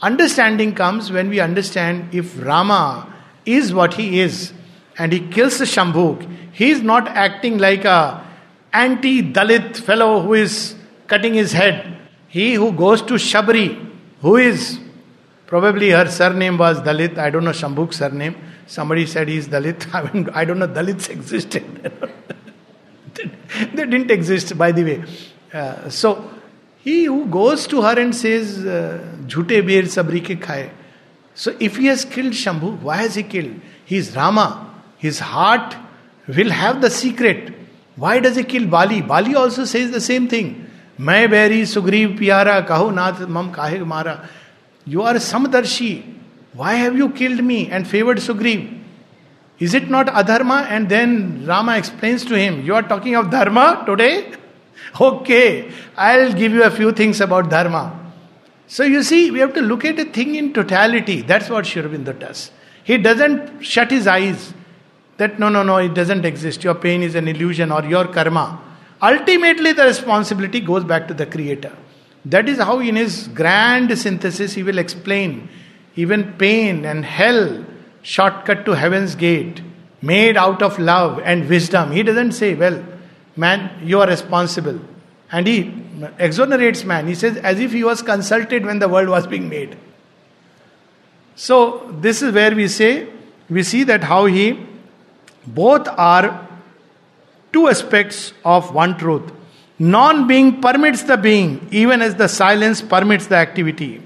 Understanding 0.00 0.74
comes 0.74 1.10
when 1.10 1.28
we 1.28 1.40
understand 1.40 2.14
if 2.14 2.42
Rama 2.44 3.12
is 3.46 3.72
what 3.72 3.94
he 3.94 4.20
is 4.20 4.52
and 4.98 5.12
he 5.12 5.20
kills 5.20 5.60
Shambhuk, 5.60 6.28
he 6.52 6.70
is 6.70 6.82
not 6.82 7.08
acting 7.08 7.58
like 7.58 7.84
a 7.84 8.24
anti-Dalit 8.72 9.76
fellow 9.76 10.20
who 10.20 10.34
is 10.34 10.74
cutting 11.06 11.34
his 11.34 11.52
head. 11.52 11.98
He 12.28 12.54
who 12.54 12.72
goes 12.72 13.02
to 13.02 13.14
Shabri, 13.14 13.90
who 14.20 14.36
is 14.36 14.78
Probably 15.52 15.90
her 15.90 16.08
surname 16.08 16.56
was 16.56 16.80
Dalit. 16.80 17.18
I 17.18 17.28
don't 17.28 17.44
know 17.44 17.50
Shambhuk's 17.50 17.96
surname. 17.96 18.36
Somebody 18.66 19.04
said 19.04 19.28
he's 19.28 19.48
Dalit. 19.48 19.86
I, 19.94 20.10
mean, 20.10 20.30
I 20.32 20.46
don't 20.46 20.58
know 20.58 20.66
Dalits 20.66 21.10
existed. 21.10 21.62
they 23.74 23.84
didn't 23.84 24.10
exist, 24.10 24.56
by 24.56 24.72
the 24.72 24.82
way. 24.82 25.04
So 25.54 26.12
he 26.86 27.04
who 27.04 27.16
goes 27.30 27.68
to 27.68 27.80
her 27.80 27.98
and 27.98 28.12
says 28.14 28.56
झूठे 29.26 29.60
बेर 29.62 29.86
सबरी 29.86 30.20
के 30.20 30.36
खाए 30.46 30.70
so 31.36 31.50
if 31.62 31.78
he 31.80 31.86
has 31.86 32.06
killed 32.14 32.34
Shambhu 32.34 32.78
why 32.82 32.98
has 32.98 33.16
he 33.18 33.22
killed 33.32 33.54
he 33.90 33.96
is 33.98 34.14
Rama 34.16 34.46
his 35.02 35.18
heart 35.22 35.74
will 36.28 36.52
have 36.52 36.80
the 36.80 36.88
secret 36.92 37.54
why 37.98 38.20
does 38.20 38.38
a 38.38 38.42
kill 38.52 38.66
Bali 38.76 39.00
Bali 39.12 39.34
also 39.34 39.64
says 39.66 39.94
the 39.94 39.98
same 40.00 40.26
thing 40.32 40.52
मैं 41.00 41.28
बैरी 41.30 41.64
सुग्रीव 41.66 42.16
प्यारा 42.18 42.60
कहो 42.68 42.90
नाथ 42.90 43.26
मम 43.30 43.50
काहे 43.50 43.78
मारा 43.94 44.18
you 44.86 45.02
are 45.02 45.18
Samdarshi 45.22 45.92
why 46.56 46.76
have 46.76 46.96
you 46.98 47.08
killed 47.18 47.40
me 47.40 47.62
and 47.72 47.86
favoured 47.86 48.18
Sugriva 48.20 48.68
is 49.60 49.76
it 49.76 49.90
not 49.90 50.08
adharma 50.20 50.60
and 50.60 50.88
then 50.88 51.18
Rama 51.46 51.76
explains 51.76 52.28
to 52.28 52.34
him 52.36 52.60
you 52.66 52.74
are 52.74 52.82
talking 52.86 53.16
of 53.16 53.26
dharma 53.30 53.72
today 53.86 54.12
Okay, 55.00 55.72
I'll 55.96 56.32
give 56.32 56.52
you 56.52 56.64
a 56.64 56.70
few 56.70 56.92
things 56.92 57.20
about 57.20 57.50
dharma. 57.50 57.98
So 58.66 58.84
you 58.84 59.02
see, 59.02 59.30
we 59.30 59.38
have 59.40 59.54
to 59.54 59.60
look 59.60 59.84
at 59.84 59.98
a 59.98 60.04
thing 60.04 60.34
in 60.34 60.52
totality. 60.52 61.22
That's 61.22 61.48
what 61.48 61.66
Sri 61.66 61.82
Aurobindo 61.82 62.18
does. 62.18 62.50
He 62.84 62.98
doesn't 62.98 63.62
shut 63.62 63.90
his 63.90 64.06
eyes 64.06 64.54
that 65.18 65.38
no, 65.38 65.48
no, 65.48 65.62
no, 65.62 65.76
it 65.76 65.94
doesn't 65.94 66.24
exist. 66.24 66.64
Your 66.64 66.74
pain 66.74 67.02
is 67.02 67.14
an 67.14 67.28
illusion 67.28 67.70
or 67.70 67.84
your 67.84 68.06
karma. 68.08 68.60
Ultimately, 69.00 69.72
the 69.72 69.84
responsibility 69.84 70.60
goes 70.60 70.84
back 70.84 71.08
to 71.08 71.14
the 71.14 71.26
Creator. 71.26 71.72
That 72.24 72.48
is 72.48 72.58
how, 72.58 72.78
in 72.80 72.96
his 72.96 73.28
grand 73.28 73.96
synthesis, 73.98 74.54
he 74.54 74.62
will 74.62 74.78
explain 74.78 75.48
even 75.96 76.32
pain 76.34 76.84
and 76.84 77.04
hell, 77.04 77.64
shortcut 78.02 78.64
to 78.64 78.72
heaven's 78.72 79.14
gate, 79.14 79.60
made 80.00 80.36
out 80.36 80.62
of 80.62 80.78
love 80.78 81.20
and 81.24 81.48
wisdom. 81.48 81.92
He 81.92 82.02
doesn't 82.02 82.32
say, 82.32 82.54
Well, 82.54 82.82
man, 83.36 83.80
you 83.82 84.00
are 84.00 84.06
responsible. 84.06 84.80
And 85.30 85.46
he 85.46 85.74
exonerates 86.18 86.84
man. 86.84 87.06
He 87.06 87.14
says, 87.14 87.36
as 87.38 87.58
if 87.58 87.72
he 87.72 87.84
was 87.84 88.02
consulted 88.02 88.66
when 88.66 88.78
the 88.78 88.88
world 88.88 89.08
was 89.08 89.26
being 89.26 89.48
made. 89.48 89.76
So, 91.34 91.90
this 92.00 92.20
is 92.20 92.34
where 92.34 92.54
we 92.54 92.68
say, 92.68 93.08
we 93.48 93.62
see 93.62 93.84
that 93.84 94.04
how 94.04 94.26
he, 94.26 94.66
both 95.46 95.88
are 95.88 96.46
two 97.52 97.68
aspects 97.68 98.32
of 98.44 98.74
one 98.74 98.96
truth. 98.98 99.32
Non 99.78 100.26
being 100.26 100.60
permits 100.60 101.02
the 101.02 101.16
being, 101.16 101.66
even 101.70 102.02
as 102.02 102.14
the 102.14 102.28
silence 102.28 102.80
permits 102.82 103.26
the 103.26 103.36
activity. 103.36 104.02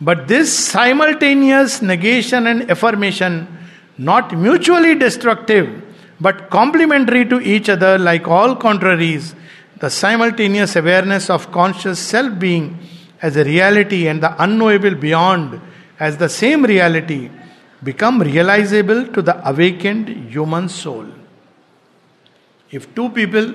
But 0.00 0.28
this 0.28 0.56
simultaneous 0.56 1.80
negation 1.80 2.46
and 2.46 2.70
affirmation, 2.70 3.48
not 3.96 4.36
mutually 4.36 4.94
destructive, 4.94 5.82
but 6.20 6.50
complementary 6.50 7.24
to 7.26 7.40
each 7.40 7.68
other, 7.68 7.98
like 7.98 8.28
all 8.28 8.56
contraries, 8.56 9.34
the 9.80 9.90
simultaneous 9.90 10.76
awareness 10.76 11.28
of 11.28 11.50
conscious 11.50 11.98
self 11.98 12.38
being 12.38 12.78
as 13.20 13.36
a 13.36 13.44
reality 13.44 14.06
and 14.06 14.22
the 14.22 14.42
unknowable 14.42 14.94
beyond 14.94 15.60
as 15.98 16.16
the 16.18 16.28
same 16.28 16.64
reality, 16.64 17.30
become 17.82 18.20
realizable 18.20 19.06
to 19.08 19.22
the 19.22 19.48
awakened 19.48 20.08
human 20.30 20.68
soul. 20.68 21.06
If 22.70 22.94
two 22.94 23.10
people 23.10 23.54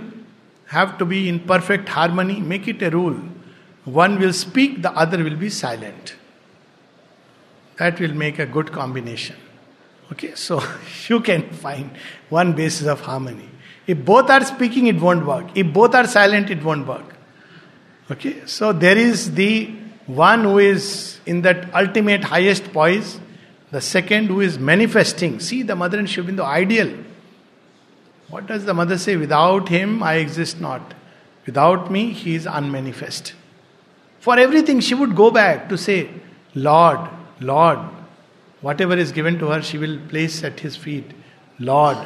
have 0.67 0.97
to 0.99 1.05
be 1.05 1.27
in 1.27 1.39
perfect 1.39 1.89
harmony, 1.89 2.39
make 2.39 2.67
it 2.67 2.81
a 2.81 2.89
rule. 2.89 3.19
One 3.85 4.19
will 4.19 4.33
speak, 4.33 4.81
the 4.81 4.91
other 4.91 5.23
will 5.23 5.35
be 5.35 5.49
silent. 5.49 6.15
That 7.77 7.99
will 7.99 8.13
make 8.13 8.39
a 8.39 8.45
good 8.45 8.71
combination. 8.71 9.35
Okay, 10.11 10.35
so 10.35 10.61
you 11.07 11.19
can 11.21 11.49
find 11.49 11.91
one 12.29 12.53
basis 12.53 12.87
of 12.87 13.01
harmony. 13.01 13.49
If 13.87 14.05
both 14.05 14.29
are 14.29 14.43
speaking, 14.43 14.87
it 14.87 14.99
won't 14.99 15.25
work. 15.25 15.47
If 15.55 15.73
both 15.73 15.95
are 15.95 16.07
silent, 16.07 16.49
it 16.49 16.63
won't 16.63 16.87
work. 16.87 17.15
Okay, 18.11 18.45
so 18.45 18.73
there 18.73 18.97
is 18.97 19.33
the 19.33 19.65
one 20.07 20.43
who 20.43 20.57
is 20.57 21.19
in 21.25 21.43
that 21.43 21.73
ultimate 21.75 22.23
highest 22.23 22.71
poise, 22.73 23.19
the 23.71 23.81
second 23.81 24.27
who 24.27 24.41
is 24.41 24.57
manifesting. 24.57 25.39
See 25.39 25.61
the 25.61 25.75
mother 25.75 25.99
and 25.99 26.07
Aurobindo 26.07 26.43
ideal. 26.43 26.91
What 28.29 28.47
does 28.47 28.65
the 28.65 28.73
mother 28.73 28.97
say? 28.97 29.15
Without 29.17 29.69
him, 29.69 30.01
I 30.03 30.15
exist 30.15 30.59
not. 30.59 30.93
Without 31.45 31.91
me, 31.91 32.11
he 32.11 32.35
is 32.35 32.45
unmanifest. 32.45 33.33
For 34.19 34.37
everything, 34.37 34.79
she 34.81 34.93
would 34.93 35.15
go 35.15 35.31
back 35.31 35.69
to 35.69 35.77
say, 35.77 36.09
Lord, 36.53 36.99
Lord. 37.39 37.79
Whatever 38.61 38.95
is 38.97 39.11
given 39.11 39.39
to 39.39 39.47
her, 39.47 39.61
she 39.61 39.77
will 39.77 39.99
place 40.09 40.43
at 40.43 40.59
his 40.59 40.75
feet. 40.75 41.11
Lord. 41.59 41.97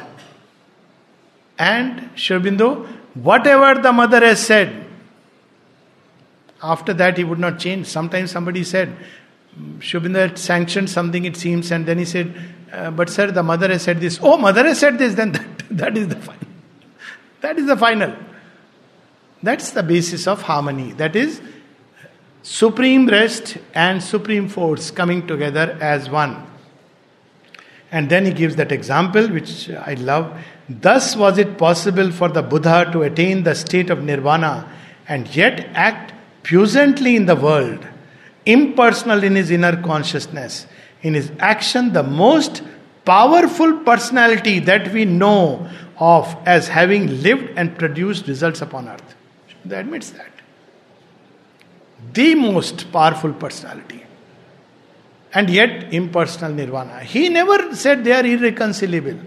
And 1.58 2.10
Sri 2.14 2.38
whatever 3.14 3.80
the 3.80 3.92
mother 3.92 4.20
has 4.20 4.44
said, 4.44 4.86
after 6.62 6.92
that 6.94 7.18
he 7.18 7.24
would 7.24 7.38
not 7.38 7.58
change. 7.58 7.86
Sometimes 7.86 8.30
somebody 8.30 8.64
said, 8.64 8.96
Sri 9.80 10.00
had 10.12 10.38
sanctioned 10.38 10.90
something, 10.90 11.24
it 11.24 11.36
seems, 11.36 11.70
and 11.70 11.86
then 11.86 11.98
he 11.98 12.04
said, 12.04 12.34
uh, 12.72 12.90
But 12.90 13.10
sir, 13.10 13.30
the 13.30 13.42
mother 13.42 13.68
has 13.68 13.82
said 13.82 14.00
this. 14.00 14.18
Oh, 14.22 14.36
mother 14.36 14.64
has 14.64 14.78
said 14.78 14.98
this, 14.98 15.14
then 15.14 15.32
that, 15.32 15.62
that 15.70 15.96
is 15.96 16.08
the 16.08 16.16
final. 16.16 16.48
That 17.40 17.58
is 17.58 17.66
the 17.66 17.76
final. 17.76 18.14
That's 19.42 19.70
the 19.72 19.82
basis 19.82 20.26
of 20.26 20.42
harmony. 20.42 20.92
That 20.92 21.14
is 21.14 21.40
supreme 22.44 23.06
rest 23.06 23.56
and 23.74 24.02
supreme 24.02 24.48
force 24.48 24.90
coming 24.90 25.26
together 25.26 25.76
as 25.80 26.10
one. 26.10 26.46
And 27.90 28.10
then 28.10 28.26
he 28.26 28.32
gives 28.32 28.56
that 28.56 28.70
example, 28.70 29.28
which 29.28 29.70
I 29.70 29.94
love. 29.94 30.38
Thus 30.68 31.16
was 31.16 31.38
it 31.38 31.56
possible 31.56 32.10
for 32.12 32.28
the 32.28 32.42
Buddha 32.42 32.90
to 32.92 33.02
attain 33.02 33.44
the 33.44 33.54
state 33.54 33.88
of 33.88 34.02
nirvana 34.02 34.70
and 35.08 35.34
yet 35.34 35.68
act 35.72 36.12
puissantly 36.42 37.16
in 37.16 37.26
the 37.26 37.36
world, 37.36 37.86
impersonal 38.44 39.24
in 39.24 39.36
his 39.36 39.50
inner 39.50 39.80
consciousness. 39.82 40.66
In 41.02 41.14
his 41.14 41.32
action, 41.38 41.92
the 41.92 42.02
most 42.02 42.62
powerful 43.06 43.78
personality 43.78 44.58
that 44.58 44.92
we 44.92 45.06
know 45.06 45.70
of 45.98 46.36
as 46.44 46.68
having 46.68 47.22
lived 47.22 47.50
and 47.56 47.78
produced 47.78 48.26
results 48.26 48.60
upon 48.60 48.88
earth. 48.88 49.14
He 49.66 49.72
admits 49.72 50.10
that. 50.10 50.33
The 52.12 52.34
most 52.34 52.90
powerful 52.92 53.32
personality 53.32 54.04
and 55.34 55.50
yet 55.50 55.92
impersonal 55.92 56.52
nirvana. 56.52 57.00
He 57.00 57.28
never 57.28 57.74
said 57.74 58.04
they 58.04 58.12
are 58.12 58.24
irreconcilable. 58.24 59.18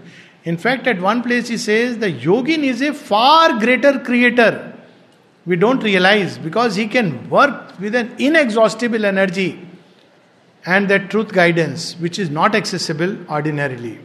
In 0.44 0.56
fact, 0.56 0.86
at 0.86 1.00
one 1.00 1.22
place 1.22 1.48
he 1.48 1.58
says 1.58 1.98
the 1.98 2.10
yogin 2.10 2.64
is 2.64 2.80
a 2.80 2.94
far 2.94 3.58
greater 3.58 4.00
creator. 4.00 4.74
We 5.44 5.56
don't 5.56 5.82
realize 5.82 6.38
because 6.38 6.76
he 6.76 6.88
can 6.88 7.28
work 7.28 7.78
with 7.78 7.94
an 7.94 8.14
inexhaustible 8.18 9.04
energy 9.04 9.66
and 10.64 10.88
that 10.88 11.10
truth 11.10 11.32
guidance 11.32 11.94
which 11.98 12.18
is 12.18 12.30
not 12.30 12.54
accessible 12.54 13.16
ordinarily. 13.30 13.98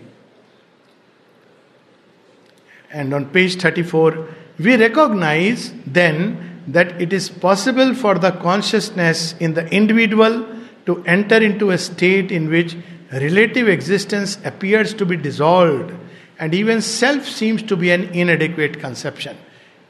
And 2.92 3.14
on 3.14 3.26
page 3.30 3.60
34, 3.60 4.28
we 4.60 4.76
recognize 4.76 5.74
then 5.86 6.53
that 6.68 7.02
it 7.02 7.12
is 7.14 7.30
possible 7.30 7.94
for 7.94 8.18
the 8.18 8.32
consciousness 8.32 9.36
in 9.40 9.54
the 9.54 9.68
individual 9.68 10.48
to 10.86 11.04
enter 11.06 11.38
into 11.38 11.72
a 11.72 11.78
state 11.78 12.32
in 12.32 12.50
which 12.50 12.76
relative 13.12 13.68
existence 13.68 14.38
appears 14.44 14.94
to 14.94 15.06
be 15.06 15.18
dissolved 15.18 15.94
and 16.40 16.54
even 16.54 16.82
self 16.82 17.26
seems 17.26 17.64
to 17.64 17.76
be 17.76 17.92
an 17.92 18.04
inadequate 18.06 18.80
conception. 18.80 19.38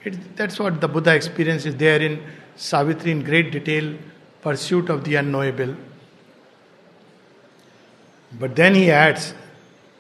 It, 0.04 0.36
that's 0.36 0.60
what 0.60 0.82
the 0.82 0.88
Buddha 0.88 1.16
experiences 1.16 1.76
there 1.76 2.02
in 2.02 2.22
Savitri 2.56 3.12
in 3.12 3.24
great 3.24 3.52
detail, 3.52 3.96
pursuit 4.42 4.90
of 4.90 5.04
the 5.04 5.16
unknowable. 5.16 5.76
But 8.40 8.56
then 8.56 8.76
he 8.76 8.92
adds, 8.92 9.34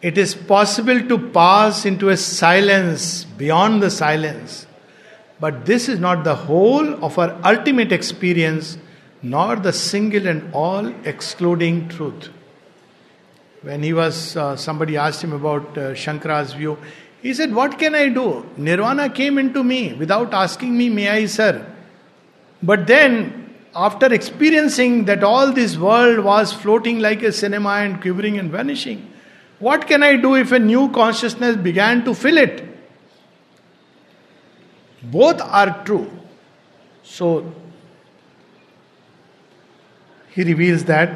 it 0.01 0.17
is 0.17 0.35
possible 0.35 0.99
to 1.07 1.17
pass 1.17 1.85
into 1.85 2.09
a 2.09 2.17
silence 2.17 3.23
beyond 3.23 3.81
the 3.81 3.89
silence. 3.89 4.67
But 5.39 5.65
this 5.65 5.89
is 5.89 5.99
not 5.99 6.23
the 6.23 6.35
whole 6.35 7.03
of 7.03 7.17
our 7.19 7.37
ultimate 7.43 7.91
experience 7.91 8.77
nor 9.21 9.55
the 9.55 9.73
single 9.73 10.27
and 10.27 10.53
all 10.53 10.87
excluding 11.05 11.87
truth. 11.87 12.29
When 13.61 13.81
he 13.81 13.93
was, 13.93 14.35
uh, 14.35 14.57
somebody 14.57 14.97
asked 14.97 15.23
him 15.23 15.31
about 15.31 15.77
uh, 15.77 15.93
Shankara's 15.93 16.53
view, 16.53 16.77
he 17.21 17.33
said, 17.33 17.55
What 17.55 17.79
can 17.79 17.95
I 17.95 18.09
do? 18.09 18.45
Nirvana 18.57 19.09
came 19.09 19.37
into 19.37 19.63
me 19.63 19.93
without 19.93 20.33
asking 20.33 20.77
me, 20.77 20.89
May 20.89 21.09
I, 21.09 21.25
sir? 21.25 21.65
But 22.61 22.85
then, 22.85 23.55
after 23.73 24.13
experiencing 24.13 25.05
that 25.05 25.23
all 25.23 25.53
this 25.53 25.77
world 25.77 26.23
was 26.25 26.51
floating 26.51 26.99
like 26.99 27.23
a 27.23 27.31
cinema 27.31 27.69
and 27.69 28.01
quivering 28.01 28.37
and 28.37 28.51
vanishing, 28.51 29.09
what 29.59 29.87
can 29.87 30.03
I 30.03 30.17
do 30.17 30.35
if 30.35 30.51
a 30.51 30.59
new 30.59 30.89
consciousness 30.89 31.55
began 31.55 32.03
to 32.03 32.13
fill 32.13 32.37
it? 32.37 32.72
Both 35.03 35.41
are 35.41 35.83
true. 35.83 36.09
So, 37.03 37.53
he 40.29 40.43
reveals 40.43 40.85
that 40.85 41.13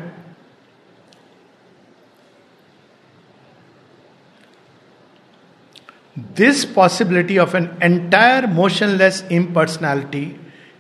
this 6.36 6.66
possibility 6.66 7.38
of 7.40 7.56
an 7.56 7.78
entire 7.82 8.48
motionless 8.48 9.24
impersonality 9.30 10.38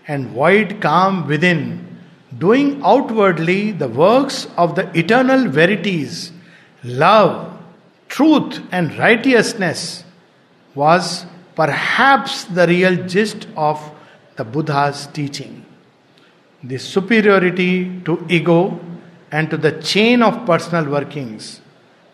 and 0.07 0.27
void 0.29 0.81
calm 0.81 1.27
within, 1.27 1.99
doing 2.37 2.81
outwardly 2.83 3.71
the 3.71 3.87
works 3.87 4.47
of 4.57 4.75
the 4.75 4.89
eternal 4.97 5.47
verities, 5.47 6.31
love, 6.83 7.57
truth, 8.07 8.61
and 8.71 8.97
righteousness, 8.97 10.03
was 10.75 11.25
perhaps 11.57 12.43
the 12.57 12.65
real 12.67 12.95
gist 13.13 13.47
of 13.69 13.91
the 14.37 14.45
Buddha's 14.45 15.07
teaching 15.07 15.53
the 16.63 16.77
superiority 16.77 18.01
to 18.01 18.25
ego 18.29 18.79
and 19.31 19.49
to 19.49 19.57
the 19.57 19.71
chain 19.81 20.23
of 20.23 20.45
personal 20.45 20.85
workings 20.89 21.61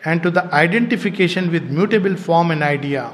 and 0.04 0.22
to 0.22 0.30
the 0.30 0.44
identification 0.54 1.50
with 1.50 1.64
mutable 1.64 2.14
form 2.14 2.50
and 2.50 2.62
idea, 2.62 3.12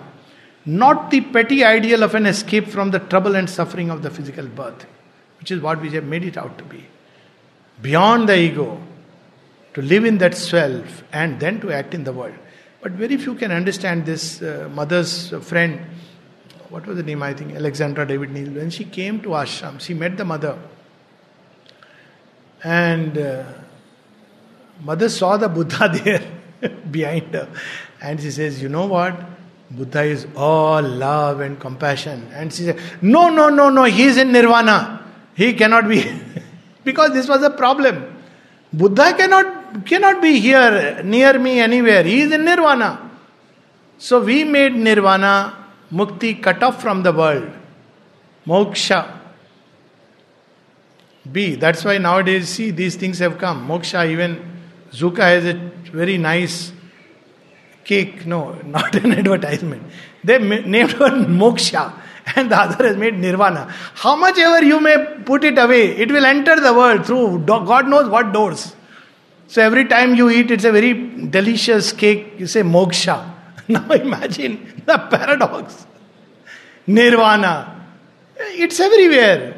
not 0.67 1.11
the 1.11 1.21
petty 1.21 1.65
ideal 1.65 2.03
of 2.03 2.15
an 2.15 2.27
escape 2.27 2.67
from 2.67 2.91
the 2.91 2.99
trouble 2.99 3.37
and 3.37 3.49
suffering 3.49 3.91
of 3.91 4.03
the 4.03 4.11
physical 4.11 4.47
birth, 4.47 4.87
which 5.39 5.51
is 5.51 5.61
what 5.61 5.81
we 5.81 5.91
have 5.91 6.05
made 6.05 6.25
it 6.25 6.37
out 6.37 6.59
to 6.59 6.65
be. 6.65 6.85
Beyond 7.81 8.29
the 8.29 8.37
ego, 8.37 8.83
to 9.75 9.83
live 9.83 10.05
in 10.05 10.19
that 10.19 10.35
self 10.35 11.05
and 11.13 11.39
then 11.39 11.61
to 11.61 11.71
act 11.71 11.95
in 11.95 12.03
the 12.03 12.13
world. 12.13 12.35
But 12.83 12.93
very 12.93 13.17
few 13.17 13.37
can 13.37 13.53
understand 13.53 14.05
this. 14.05 14.43
Uh, 14.43 14.69
mother's 14.75 15.31
friend, 15.45 15.81
what 16.71 16.87
was 16.87 16.97
the 16.97 17.03
name? 17.03 17.23
I 17.23 17.35
think 17.35 17.55
Alexandra 17.55 18.07
David 18.07 18.31
Néel. 18.31 18.55
When 18.55 18.71
she 18.71 18.85
came 18.85 19.21
to 19.23 19.31
ashram, 19.31 19.81
she 19.81 19.93
met 19.93 20.17
the 20.17 20.25
mother 20.25 20.59
and 22.63 23.17
uh, 23.17 23.45
mother 24.83 25.09
saw 25.09 25.37
the 25.37 25.49
Buddha 25.49 25.91
there 26.05 26.23
behind 26.91 27.35
her. 27.35 27.49
And 28.01 28.21
she 28.21 28.31
says, 28.31 28.63
You 28.63 28.69
know 28.69 28.87
what? 28.87 29.19
Buddha 29.71 30.03
is 30.03 30.27
all 30.37 30.83
love 30.83 31.41
and 31.41 31.59
compassion. 31.59 32.29
And 32.33 32.53
she 32.53 32.65
said, 32.65 32.81
No, 33.01 33.29
no, 33.29 33.49
no, 33.49 33.71
no, 33.71 33.85
he 33.85 34.05
is 34.05 34.17
in 34.17 34.33
nirvana. 34.33 35.05
He 35.35 35.55
cannot 35.55 35.89
be. 35.89 36.05
because 36.85 37.13
this 37.13 37.29
was 37.29 37.43
a 37.43 37.51
problem. 37.51 38.17
Buddha 38.73 39.15
cannot, 39.15 39.87
cannot 39.87 40.23
be 40.23 40.39
here 40.39 41.03
near 41.03 41.39
me 41.39 41.61
anywhere. 41.61 42.03
He 42.03 42.23
is 42.23 42.33
in 42.33 42.45
nirvana. 42.45 43.11
So 43.99 44.23
we 44.23 44.45
made 44.45 44.75
nirvana, 44.75 45.60
mukti, 45.93 46.43
cut 46.43 46.63
off 46.63 46.81
from 46.81 47.03
the 47.03 47.13
world. 47.13 47.51
Moksha 48.47 49.21
B. 51.31 51.55
That's 51.55 51.85
why 51.85 51.99
nowadays, 51.99 52.49
see, 52.49 52.71
these 52.71 52.97
things 52.97 53.19
have 53.19 53.39
come. 53.39 53.67
Moksha, 53.69 54.09
even 54.09 54.41
Zuka 54.93 55.19
has 55.19 55.45
a 55.45 55.55
very 55.93 56.19
nice 56.19 56.73
cake. 57.85 58.27
No, 58.27 58.53
not 58.65 58.95
an 58.97 59.13
advertisement. 59.13 59.83
They 60.25 60.39
named 60.39 60.99
one 60.99 61.27
Moksha 61.27 61.93
and 62.37 62.51
the 62.51 62.57
other 62.57 62.87
has 62.87 62.97
made 62.97 63.19
Nirvana. 63.19 63.67
How 63.95 64.17
much 64.17 64.39
ever 64.39 64.65
you 64.65 64.81
may 64.81 64.97
put 65.25 65.45
it 65.45 65.59
away, 65.59 65.97
it 65.97 66.11
will 66.11 66.25
enter 66.25 66.61
the 66.61 66.75
world 66.75 67.07
through 67.07 67.45
God 67.47 67.89
knows 67.89 68.09
what 68.09 68.33
doors. 68.33 68.75
So 69.47 69.63
every 69.63 69.87
time 69.87 70.15
you 70.15 70.31
eat, 70.31 70.51
it's 70.51 70.65
a 70.65 70.73
very 70.73 70.93
delicious 71.29 71.93
cake. 71.93 72.35
You 72.39 72.47
say 72.47 72.63
Moksha. 72.63 73.35
Now 73.69 73.91
imagine 73.91 74.83
the 74.87 74.99
paradox. 74.99 75.87
Nirvana. 76.87 77.87
It's 78.37 78.81
everywhere. 78.81 79.57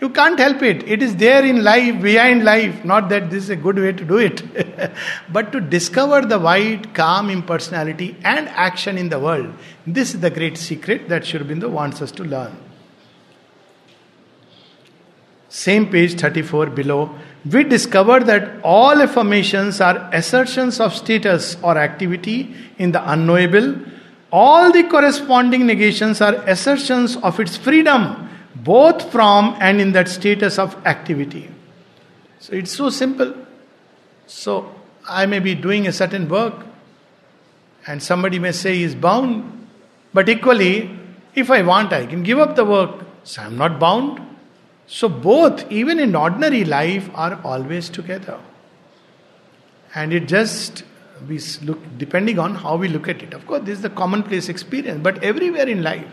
You 0.00 0.08
can't 0.08 0.38
help 0.38 0.62
it. 0.62 0.88
It 0.88 1.02
is 1.02 1.14
there 1.16 1.44
in 1.44 1.62
life, 1.62 2.00
behind 2.00 2.42
life. 2.42 2.84
Not 2.84 3.10
that 3.10 3.30
this 3.30 3.44
is 3.44 3.50
a 3.50 3.56
good 3.56 3.78
way 3.78 3.92
to 3.92 4.04
do 4.04 4.16
it, 4.16 4.42
but 5.32 5.52
to 5.52 5.60
discover 5.60 6.22
the 6.22 6.38
wide, 6.38 6.94
calm 6.94 7.28
impersonality 7.28 8.16
and 8.24 8.48
action 8.48 8.96
in 8.96 9.10
the 9.10 9.20
world. 9.20 9.52
This 9.86 10.14
is 10.14 10.20
the 10.20 10.30
great 10.30 10.56
secret 10.56 11.08
that 11.10 11.26
Sri 11.26 11.40
Aurobindo 11.40 11.68
wants 11.68 12.00
us 12.00 12.10
to 12.12 12.24
learn. 12.24 12.56
Same 15.50 15.90
page 15.90 16.18
34 16.18 16.70
below, 16.70 17.14
we 17.44 17.64
discover 17.64 18.20
that 18.20 18.60
all 18.62 19.00
affirmations 19.00 19.80
are 19.80 20.08
assertions 20.12 20.80
of 20.80 20.94
status 20.94 21.56
or 21.62 21.78
activity 21.78 22.54
in 22.78 22.92
the 22.92 23.10
unknowable, 23.10 23.76
All 24.32 24.70
the 24.70 24.84
corresponding 24.84 25.66
negations 25.66 26.20
are 26.20 26.34
assertions 26.46 27.16
of 27.16 27.40
its 27.40 27.56
freedom, 27.56 28.28
both 28.54 29.10
from 29.10 29.56
and 29.60 29.80
in 29.80 29.92
that 29.92 30.08
status 30.08 30.58
of 30.58 30.74
activity. 30.86 31.50
So 32.38 32.54
it's 32.54 32.70
so 32.70 32.90
simple. 32.90 33.34
So 34.26 34.72
I 35.08 35.26
may 35.26 35.40
be 35.40 35.54
doing 35.56 35.88
a 35.88 35.92
certain 35.92 36.28
work, 36.28 36.54
and 37.86 38.00
somebody 38.00 38.38
may 38.38 38.52
say 38.52 38.76
he 38.76 38.84
is 38.84 38.94
bound, 38.94 39.68
but 40.14 40.28
equally, 40.28 40.96
if 41.34 41.50
I 41.50 41.62
want, 41.62 41.92
I 41.92 42.06
can 42.06 42.22
give 42.22 42.38
up 42.38 42.54
the 42.54 42.64
work. 42.64 43.04
So 43.24 43.42
I'm 43.42 43.56
not 43.56 43.80
bound. 43.80 44.20
So 44.92 45.08
both, 45.08 45.70
even 45.70 46.00
in 46.00 46.16
ordinary 46.16 46.64
life, 46.64 47.08
are 47.14 47.40
always 47.44 47.88
together. 47.88 48.40
And 49.94 50.12
it 50.12 50.26
just 50.26 50.82
we 51.28 51.38
look 51.62 51.78
depending 51.96 52.40
on 52.40 52.56
how 52.56 52.74
we 52.76 52.88
look 52.88 53.06
at 53.06 53.22
it. 53.22 53.32
Of 53.32 53.46
course, 53.46 53.62
this 53.64 53.76
is 53.76 53.82
the 53.82 53.90
commonplace 53.90 54.48
experience, 54.48 55.00
but 55.00 55.22
everywhere 55.22 55.68
in 55.68 55.84
life, 55.84 56.10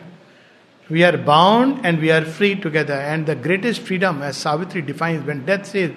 we 0.91 1.03
are 1.03 1.17
bound 1.17 1.87
and 1.87 1.99
we 1.99 2.11
are 2.11 2.23
free 2.23 2.53
together. 2.53 2.93
And 2.93 3.25
the 3.25 3.35
greatest 3.35 3.81
freedom, 3.81 4.21
as 4.21 4.37
Savitri 4.37 4.83
defines, 4.83 5.25
when 5.25 5.43
death 5.43 5.65
says, 5.65 5.91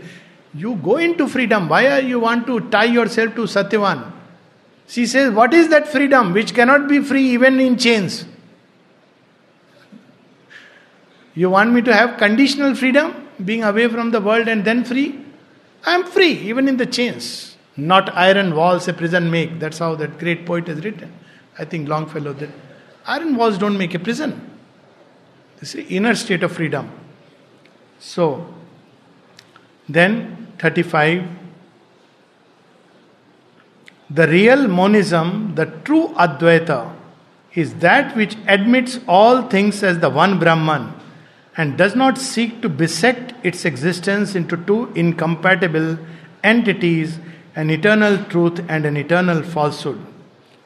you 0.54 0.76
go 0.76 0.96
into 0.96 1.28
freedom. 1.28 1.68
Why 1.68 1.86
are 1.86 2.00
you 2.00 2.18
want 2.18 2.46
to 2.46 2.60
tie 2.70 2.84
yourself 2.84 3.34
to 3.34 3.42
Satyavan? 3.42 4.10
She 4.86 5.06
says, 5.06 5.34
What 5.34 5.52
is 5.52 5.68
that 5.68 5.86
freedom 5.86 6.32
which 6.32 6.54
cannot 6.54 6.88
be 6.88 7.00
free 7.00 7.28
even 7.34 7.60
in 7.60 7.76
chains? 7.76 8.24
You 11.34 11.50
want 11.50 11.72
me 11.72 11.82
to 11.82 11.94
have 11.94 12.18
conditional 12.18 12.74
freedom, 12.74 13.28
being 13.44 13.62
away 13.64 13.88
from 13.88 14.10
the 14.10 14.20
world 14.20 14.48
and 14.48 14.64
then 14.64 14.84
free? 14.84 15.24
I 15.84 15.94
am 15.94 16.04
free, 16.04 16.32
even 16.32 16.68
in 16.68 16.76
the 16.76 16.86
chains. 16.86 17.56
Not 17.76 18.14
iron 18.14 18.54
walls 18.54 18.88
a 18.88 18.92
prison 18.92 19.30
make. 19.30 19.58
That's 19.58 19.78
how 19.78 19.94
that 19.94 20.18
great 20.18 20.44
poet 20.44 20.66
has 20.66 20.84
written. 20.84 21.12
I 21.58 21.64
think 21.64 21.88
Longfellow 21.88 22.34
did. 22.34 22.52
Iron 23.06 23.36
walls 23.36 23.58
don't 23.58 23.78
make 23.78 23.94
a 23.94 23.98
prison. 23.98 24.50
This 25.58 25.74
is 25.74 25.90
inner 25.90 26.14
state 26.14 26.42
of 26.42 26.52
freedom. 26.52 26.90
So, 27.98 28.52
then 29.88 30.48
35. 30.58 31.28
The 34.10 34.26
real 34.26 34.66
monism, 34.66 35.54
the 35.54 35.66
true 35.84 36.08
Advaita, 36.08 36.92
is 37.54 37.74
that 37.74 38.16
which 38.16 38.36
admits 38.46 38.98
all 39.06 39.42
things 39.42 39.82
as 39.82 39.98
the 39.98 40.10
one 40.10 40.38
Brahman 40.38 40.99
and 41.60 41.76
does 41.80 41.94
not 42.02 42.16
seek 42.16 42.52
to 42.62 42.68
bisect 42.82 43.34
its 43.48 43.64
existence 43.70 44.34
into 44.40 44.56
two 44.68 44.78
incompatible 45.02 45.88
entities 46.42 47.18
an 47.54 47.68
eternal 47.68 48.16
truth 48.32 48.60
and 48.68 48.86
an 48.86 48.96
eternal 48.96 49.42
falsehood. 49.42 50.00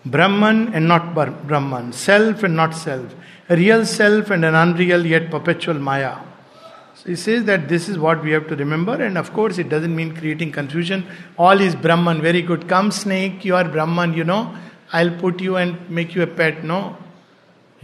Brahman 0.04 0.74
and 0.74 0.86
not 0.86 1.14
Brahman, 1.14 1.92
self 1.92 2.42
and 2.42 2.54
not 2.54 2.74
self, 2.74 3.14
a 3.48 3.56
real 3.56 3.84
self 3.86 4.30
and 4.30 4.44
an 4.44 4.54
unreal 4.54 5.04
yet 5.04 5.30
perpetual 5.30 5.78
Maya. 5.88 6.18
So 6.94 7.08
he 7.08 7.16
says 7.16 7.44
that 7.44 7.68
this 7.68 7.88
is 7.88 7.98
what 7.98 8.22
we 8.22 8.30
have 8.32 8.46
to 8.48 8.56
remember, 8.56 8.94
and 9.02 9.18
of 9.18 9.32
course, 9.32 9.58
it 9.58 9.68
doesn't 9.68 9.96
mean 9.96 10.14
creating 10.14 10.52
confusion. 10.52 11.06
All 11.38 11.60
is 11.60 11.74
Brahman, 11.74 12.20
very 12.22 12.42
good. 12.42 12.68
Come, 12.68 12.92
snake, 12.92 13.44
you 13.44 13.56
are 13.56 13.64
Brahman, 13.64 14.14
you 14.14 14.24
know, 14.24 14.54
I'll 14.92 15.16
put 15.24 15.40
you 15.40 15.56
and 15.56 15.90
make 15.90 16.14
you 16.14 16.22
a 16.22 16.26
pet. 16.26 16.62
No. 16.62 16.96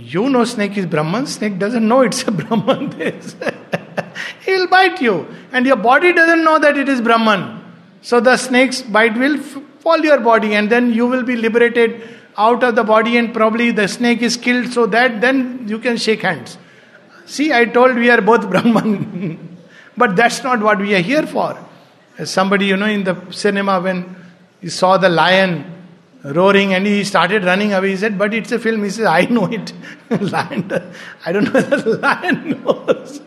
You 0.03 0.30
know 0.30 0.44
snake 0.44 0.76
is 0.78 0.86
Brahman, 0.86 1.26
snake 1.26 1.59
doesn't 1.59 1.86
know 1.86 2.01
it's 2.01 2.22
a 2.22 2.30
Brahman. 2.40 2.92
he 4.44 4.53
will 4.53 4.66
bite 4.68 5.01
you, 5.01 5.26
and 5.53 5.66
your 5.66 5.76
body 5.76 6.12
doesn't 6.12 6.42
know 6.42 6.59
that 6.59 6.76
it 6.76 6.88
is 6.88 7.01
Brahman. 7.01 7.62
So 8.03 8.18
the 8.18 8.36
snake's 8.36 8.80
bite 8.80 9.16
will 9.18 9.38
fall 9.38 9.98
your 9.98 10.20
body, 10.20 10.55
and 10.55 10.70
then 10.70 10.92
you 10.92 11.07
will 11.07 11.22
be 11.22 11.36
liberated 11.36 12.09
out 12.38 12.64
of 12.64 12.76
the 12.76 12.84
body, 12.84 13.18
and 13.18 13.34
probably 13.34 13.70
the 13.72 13.88
snake 13.88 14.22
is 14.22 14.36
killed, 14.36 14.72
so 14.72 14.86
that 14.86 15.20
then 15.20 15.68
you 15.68 15.78
can 15.78 15.98
shake 15.98 16.22
hands. 16.22 16.57
See, 17.26 17.53
I 17.53 17.66
told 17.66 17.96
we 17.96 18.11
are 18.11 18.22
both 18.22 18.48
Brahman. 18.51 19.59
but 19.96 20.16
that's 20.16 20.42
not 20.42 20.61
what 20.61 20.78
we 20.78 20.94
are 20.94 21.01
here 21.01 21.26
for. 21.26 21.59
As 22.16 22.30
somebody, 22.30 22.66
you 22.66 22.76
know, 22.76 22.86
in 22.86 23.05
the 23.05 23.16
cinema, 23.30 23.80
when 23.80 24.16
he 24.61 24.68
saw 24.70 24.96
the 24.96 25.09
lion 25.09 25.80
roaring 26.22 26.74
and 26.74 26.86
he 26.86 27.04
started 27.04 27.44
running 27.44 27.72
away, 27.72 27.90
he 27.90 27.96
said, 27.96 28.18
But 28.18 28.34
it's 28.34 28.52
a 28.52 28.58
film. 28.58 28.84
He 28.84 28.90
says, 28.90 29.06
I 29.06 29.22
know 29.26 29.46
it. 29.46 29.72
lion, 30.10 30.70
I 31.24 31.32
don't 31.32 31.44
know 31.44 31.52
whether 31.52 31.76
the 31.80 31.98
lion 31.98 32.62
knows. 32.64 33.20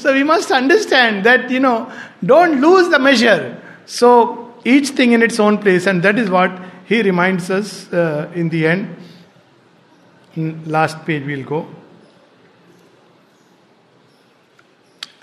so 0.00 0.12
we 0.12 0.22
must 0.22 0.50
understand 0.50 1.24
that, 1.24 1.50
you 1.50 1.60
know, 1.60 1.92
don't 2.24 2.60
lose 2.60 2.88
the 2.88 2.98
measure. 2.98 3.60
So 3.86 4.54
each 4.64 4.90
thing 4.90 5.12
in 5.12 5.22
its 5.22 5.40
own 5.40 5.58
place, 5.58 5.86
and 5.86 6.02
that 6.02 6.18
is 6.18 6.30
what 6.30 6.50
he 6.84 7.02
reminds 7.02 7.50
us 7.50 7.92
uh, 7.92 8.30
in 8.34 8.48
the 8.48 8.66
end. 8.66 8.96
In 10.34 10.64
last 10.70 11.04
page 11.04 11.24
we'll 11.24 11.44
go. 11.44 11.68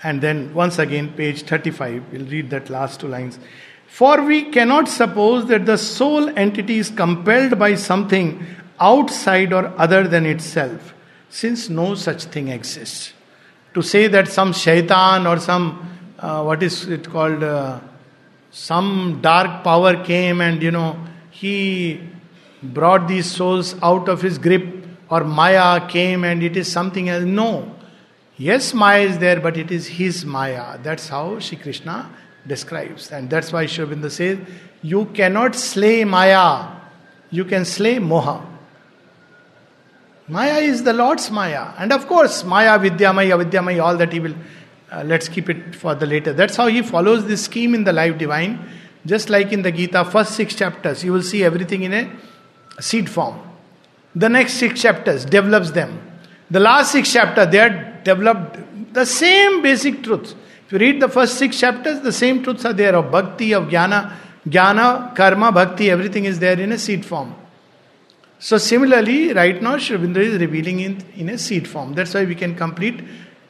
And 0.02 0.20
then 0.20 0.54
once 0.54 0.78
again, 0.78 1.12
page 1.12 1.42
35, 1.42 2.04
we'll 2.12 2.24
read 2.26 2.50
that 2.50 2.70
last 2.70 3.00
two 3.00 3.08
lines. 3.08 3.38
For 3.90 4.22
we 4.22 4.44
cannot 4.44 4.88
suppose 4.88 5.46
that 5.46 5.66
the 5.66 5.76
sole 5.76 6.30
entity 6.38 6.78
is 6.78 6.90
compelled 6.90 7.58
by 7.58 7.74
something 7.74 8.46
outside 8.78 9.52
or 9.52 9.74
other 9.78 10.06
than 10.06 10.26
itself, 10.26 10.94
since 11.28 11.68
no 11.68 11.96
such 11.96 12.24
thing 12.24 12.48
exists. 12.48 13.12
To 13.74 13.82
say 13.82 14.06
that 14.06 14.28
some 14.28 14.52
shaitan 14.52 15.26
or 15.26 15.38
some 15.38 15.90
uh, 16.18 16.42
what 16.44 16.62
is 16.62 16.86
it 16.86 17.10
called 17.10 17.42
uh, 17.42 17.80
some 18.52 19.20
dark 19.22 19.64
power 19.64 20.02
came 20.04 20.40
and 20.40 20.62
you 20.62 20.70
know 20.70 20.96
he 21.30 22.00
brought 22.62 23.08
these 23.08 23.30
souls 23.30 23.74
out 23.82 24.08
of 24.08 24.22
his 24.22 24.38
grip 24.38 24.86
or 25.10 25.24
maya 25.24 25.86
came 25.88 26.24
and 26.24 26.42
it 26.42 26.56
is 26.56 26.70
something 26.70 27.08
else. 27.08 27.24
No. 27.24 27.74
Yes 28.36 28.72
maya 28.72 29.00
is 29.00 29.18
there 29.18 29.40
but 29.40 29.56
it 29.56 29.70
is 29.70 29.88
his 29.88 30.24
maya. 30.24 30.78
That's 30.78 31.08
how 31.08 31.38
Shri 31.40 31.58
Krishna 31.58 32.08
describes 32.46 33.10
and 33.12 33.28
that's 33.28 33.52
why 33.52 33.66
Sri 33.66 34.10
says 34.10 34.38
you 34.82 35.04
cannot 35.06 35.54
slay 35.54 36.04
maya 36.04 36.68
you 37.30 37.44
can 37.44 37.64
slay 37.64 37.98
moha 37.98 38.50
Maya 40.30 40.58
is 40.60 40.84
the 40.84 40.92
Lord's 40.92 41.28
Maya. 41.28 41.72
And 41.76 41.92
of 41.92 42.06
course, 42.06 42.44
Maya, 42.44 42.78
Vidyamaya, 42.78 43.44
Avidyamaya, 43.44 43.82
all 43.82 43.96
that 43.96 44.12
he 44.12 44.20
will. 44.20 44.34
Uh, 44.90 45.02
let's 45.04 45.28
keep 45.28 45.50
it 45.50 45.74
for 45.74 45.96
the 45.96 46.06
later. 46.06 46.32
That's 46.32 46.54
how 46.56 46.68
he 46.68 46.82
follows 46.82 47.26
this 47.26 47.44
scheme 47.44 47.74
in 47.74 47.82
the 47.82 47.92
life 47.92 48.16
divine. 48.16 48.64
Just 49.04 49.28
like 49.28 49.52
in 49.52 49.62
the 49.62 49.72
Gita, 49.72 50.04
first 50.04 50.36
six 50.36 50.54
chapters, 50.54 51.02
you 51.02 51.12
will 51.12 51.24
see 51.24 51.42
everything 51.42 51.82
in 51.82 51.92
a 51.92 52.08
seed 52.80 53.10
form. 53.10 53.40
The 54.14 54.28
next 54.28 54.54
six 54.54 54.80
chapters 54.80 55.24
develops 55.24 55.72
them. 55.72 56.00
The 56.48 56.60
last 56.60 56.92
six 56.92 57.12
chapters, 57.12 57.48
they 57.48 57.58
are 57.58 58.00
developed 58.04 58.94
the 58.94 59.06
same 59.06 59.62
basic 59.62 60.04
truths. 60.04 60.36
If 60.70 60.74
you 60.74 60.86
read 60.86 61.02
the 61.02 61.08
first 61.08 61.34
six 61.34 61.58
chapters, 61.58 62.00
the 62.00 62.12
same 62.12 62.44
truths 62.44 62.64
are 62.64 62.72
there 62.72 62.94
of 62.94 63.10
bhakti, 63.10 63.54
of 63.54 63.64
jnana, 63.64 64.14
jnana, 64.48 65.16
karma, 65.16 65.50
bhakti, 65.50 65.90
everything 65.90 66.26
is 66.26 66.38
there 66.38 66.60
in 66.60 66.70
a 66.70 66.78
seed 66.78 67.04
form. 67.04 67.34
So 68.38 68.56
similarly, 68.56 69.32
right 69.32 69.60
now 69.60 69.78
Aurobindo 69.78 70.18
is 70.18 70.40
revealing 70.40 70.78
in, 70.78 71.04
in 71.16 71.28
a 71.28 71.38
seed 71.38 71.66
form. 71.66 71.94
That's 71.94 72.14
why 72.14 72.24
we 72.24 72.36
can 72.36 72.54
complete 72.54 73.02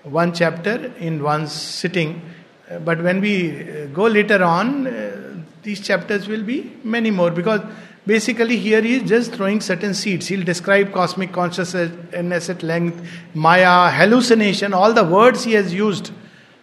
one 0.02 0.32
chapter 0.32 0.94
in 0.98 1.22
one 1.22 1.46
sitting. 1.46 2.22
Uh, 2.70 2.78
but 2.78 3.02
when 3.02 3.20
we 3.20 3.68
uh, 3.68 3.86
go 3.88 4.06
later 4.06 4.42
on, 4.42 4.86
uh, 4.86 5.42
these 5.62 5.82
chapters 5.82 6.26
will 6.26 6.42
be 6.42 6.74
many 6.84 7.10
more 7.10 7.30
because 7.30 7.60
basically 8.06 8.56
here 8.56 8.80
he 8.80 8.94
is 8.94 9.06
just 9.06 9.32
throwing 9.32 9.60
certain 9.60 9.92
seeds. 9.92 10.28
He'll 10.28 10.42
describe 10.42 10.90
cosmic 10.94 11.32
consciousness 11.32 12.48
at 12.48 12.62
length, 12.62 13.06
Maya, 13.34 13.90
hallucination, 13.90 14.72
all 14.72 14.94
the 14.94 15.04
words 15.04 15.44
he 15.44 15.52
has 15.52 15.74
used 15.74 16.12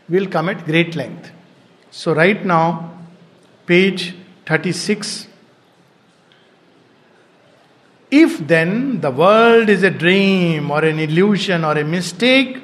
will 0.10 0.28
come 0.28 0.50
at 0.50 0.66
great 0.66 0.96
length. 0.96 1.32
So 1.92 2.14
right 2.14 2.46
now, 2.46 2.98
page 3.66 4.16
36 4.46 5.28
if 8.10 8.48
then 8.48 9.02
the 9.02 9.12
world 9.12 9.70
is 9.70 9.84
a 9.84 9.92
dream 9.92 10.72
or 10.72 10.84
an 10.86 11.00
illusion 11.00 11.66
or 11.66 11.78
a 11.78 11.84
mistake, 11.84 12.62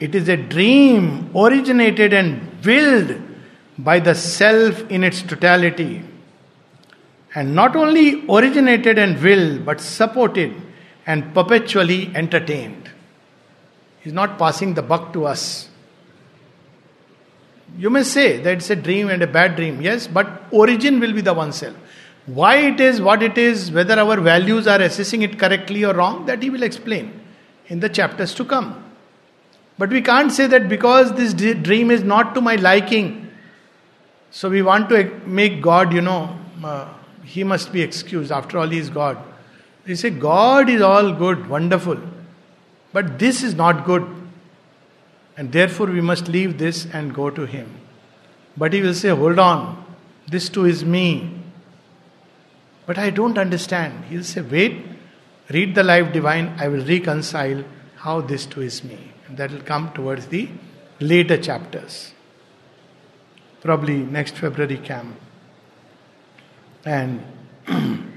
it 0.00 0.14
is 0.14 0.28
a 0.28 0.36
dream 0.36 1.30
originated 1.36 2.12
and 2.12 2.64
willed 2.64 3.16
by 3.78 4.00
the 4.00 4.14
self 4.14 4.90
in 4.90 5.04
its 5.04 5.22
totality. 5.22 6.02
And 7.34 7.54
not 7.54 7.76
only 7.76 8.24
originated 8.28 8.98
and 8.98 9.20
willed, 9.22 9.64
but 9.64 9.80
supported 9.80 10.54
and 11.06 11.32
perpetually 11.32 12.10
entertained. 12.14 12.90
He's 14.00 14.12
not 14.12 14.38
passing 14.38 14.74
the 14.74 14.82
buck 14.82 15.12
to 15.12 15.26
us. 15.26 15.68
You 17.76 17.90
may 17.90 18.04
say 18.04 18.38
that 18.38 18.58
it's 18.58 18.70
a 18.70 18.76
dream 18.76 19.08
and 19.08 19.22
a 19.22 19.26
bad 19.26 19.56
dream, 19.56 19.82
yes, 19.82 20.06
but 20.06 20.44
origin 20.50 21.00
will 21.00 21.12
be 21.12 21.20
the 21.20 21.34
one 21.34 21.52
self. 21.52 21.74
Why 22.26 22.56
it 22.56 22.80
is 22.80 23.00
what 23.00 23.22
it 23.22 23.36
is, 23.36 23.70
whether 23.70 23.98
our 23.98 24.20
values 24.20 24.66
are 24.66 24.80
assessing 24.80 25.22
it 25.22 25.38
correctly 25.38 25.84
or 25.84 25.92
wrong, 25.92 26.26
that 26.26 26.42
he 26.42 26.50
will 26.50 26.62
explain 26.62 27.20
in 27.66 27.80
the 27.80 27.88
chapters 27.88 28.34
to 28.34 28.44
come. 28.44 28.82
But 29.76 29.90
we 29.90 30.00
can't 30.00 30.30
say 30.30 30.46
that 30.46 30.68
because 30.68 31.12
this 31.14 31.34
dream 31.34 31.90
is 31.90 32.02
not 32.02 32.34
to 32.34 32.40
my 32.40 32.56
liking, 32.56 33.28
so 34.30 34.48
we 34.48 34.62
want 34.62 34.88
to 34.88 35.04
make 35.26 35.60
God, 35.60 35.92
you 35.92 36.00
know, 36.00 36.38
uh, 36.62 36.88
he 37.24 37.44
must 37.44 37.72
be 37.72 37.82
excused. 37.82 38.30
After 38.32 38.58
all, 38.58 38.68
he 38.68 38.78
is 38.78 38.88
God. 38.88 39.18
We 39.86 39.94
say, 39.94 40.10
God 40.10 40.68
is 40.68 40.80
all 40.80 41.12
good, 41.12 41.48
wonderful, 41.48 41.98
but 42.92 43.18
this 43.18 43.42
is 43.42 43.54
not 43.54 43.84
good. 43.84 44.23
And 45.36 45.52
therefore, 45.52 45.86
we 45.86 46.00
must 46.00 46.28
leave 46.28 46.58
this 46.58 46.86
and 46.92 47.14
go 47.14 47.30
to 47.30 47.44
Him. 47.44 47.80
But 48.56 48.72
He 48.72 48.80
will 48.80 48.94
say, 48.94 49.08
Hold 49.08 49.38
on, 49.38 49.84
this 50.28 50.48
too 50.48 50.64
is 50.64 50.84
me. 50.84 51.40
But 52.86 52.98
I 52.98 53.10
don't 53.10 53.38
understand. 53.38 54.04
He'll 54.04 54.22
say, 54.22 54.42
Wait, 54.42 54.86
read 55.50 55.74
the 55.74 55.82
life 55.82 56.12
divine, 56.12 56.54
I 56.58 56.68
will 56.68 56.84
reconcile 56.84 57.64
how 57.96 58.20
this 58.20 58.46
too 58.46 58.62
is 58.62 58.84
me. 58.84 58.98
And 59.26 59.36
that 59.38 59.50
will 59.50 59.62
come 59.62 59.92
towards 59.92 60.26
the 60.26 60.48
later 61.00 61.36
chapters. 61.36 62.12
Probably 63.60 63.96
next 63.96 64.36
February 64.36 64.76
camp. 64.76 65.16
And 66.84 67.24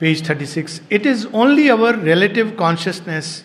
page 0.00 0.22
36 0.22 0.80
it 0.90 1.06
is 1.06 1.26
only 1.26 1.70
our 1.70 1.94
relative 1.96 2.56
consciousness 2.56 3.44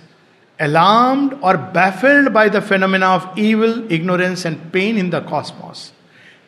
alarmed 0.58 1.36
or 1.42 1.56
baffled 1.56 2.32
by 2.32 2.48
the 2.48 2.60
phenomena 2.60 3.06
of 3.06 3.38
evil, 3.38 3.90
ignorance, 3.92 4.44
and 4.44 4.72
pain 4.72 4.96
in 4.96 5.10
the 5.10 5.20
cosmos 5.22 5.92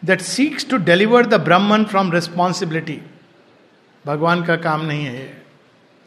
that 0.03 0.21
seeks 0.21 0.65
to 0.65 0.79
deliver 0.79 1.23
the 1.25 1.39
Brahman 1.39 1.87
from 1.87 2.11
responsibility. 2.11 3.03
भगवान 4.05 4.45
का 4.47 4.57
काम 4.63 4.85
नहीं 4.87 5.05
है 5.05 5.15
ये 5.15 5.33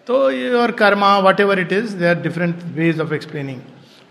तो 0.07 0.29
ये 0.31 0.49
और 0.55 0.71
Karma 0.81 1.17
what 1.19 1.39
ever 1.39 1.59
it 1.59 1.73
is 1.73 1.91
they 1.99 2.07
are 2.07 2.21
different 2.21 2.63
ways 2.75 2.99
of 3.01 3.11
explaining 3.13 3.59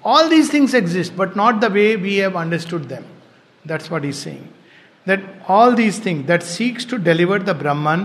all 0.07 0.29
these 0.29 0.53
things 0.53 0.75
exist 0.75 1.15
but 1.17 1.37
not 1.37 1.61
the 1.61 1.73
way 1.73 1.95
we 2.03 2.17
have 2.17 2.39
understood 2.41 2.87
them 2.89 3.05
that's 3.69 3.91
what 3.93 4.05
is 4.05 4.15
saying 4.17 4.45
that 5.07 5.23
all 5.49 5.75
these 5.75 5.99
things 5.99 6.27
that 6.27 6.43
seeks 6.47 6.85
to 6.85 6.97
deliver 6.99 7.39
the 7.39 7.55
Brahman 7.55 8.01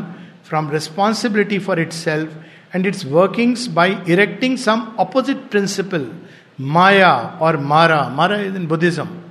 from 0.50 0.70
responsibility 0.70 1.60
for 1.60 1.78
itself 1.86 2.30
and 2.73 2.87
its 2.87 3.05
workings 3.05 3.69
by 3.69 3.89
erecting 4.05 4.57
some 4.57 4.95
opposite 4.99 5.51
principle, 5.51 6.07
Maya 6.59 7.39
or 7.41 7.57
Mara. 7.57 8.11
Mara 8.11 8.39
is 8.39 8.55
in 8.55 8.67
Buddhism. 8.67 9.25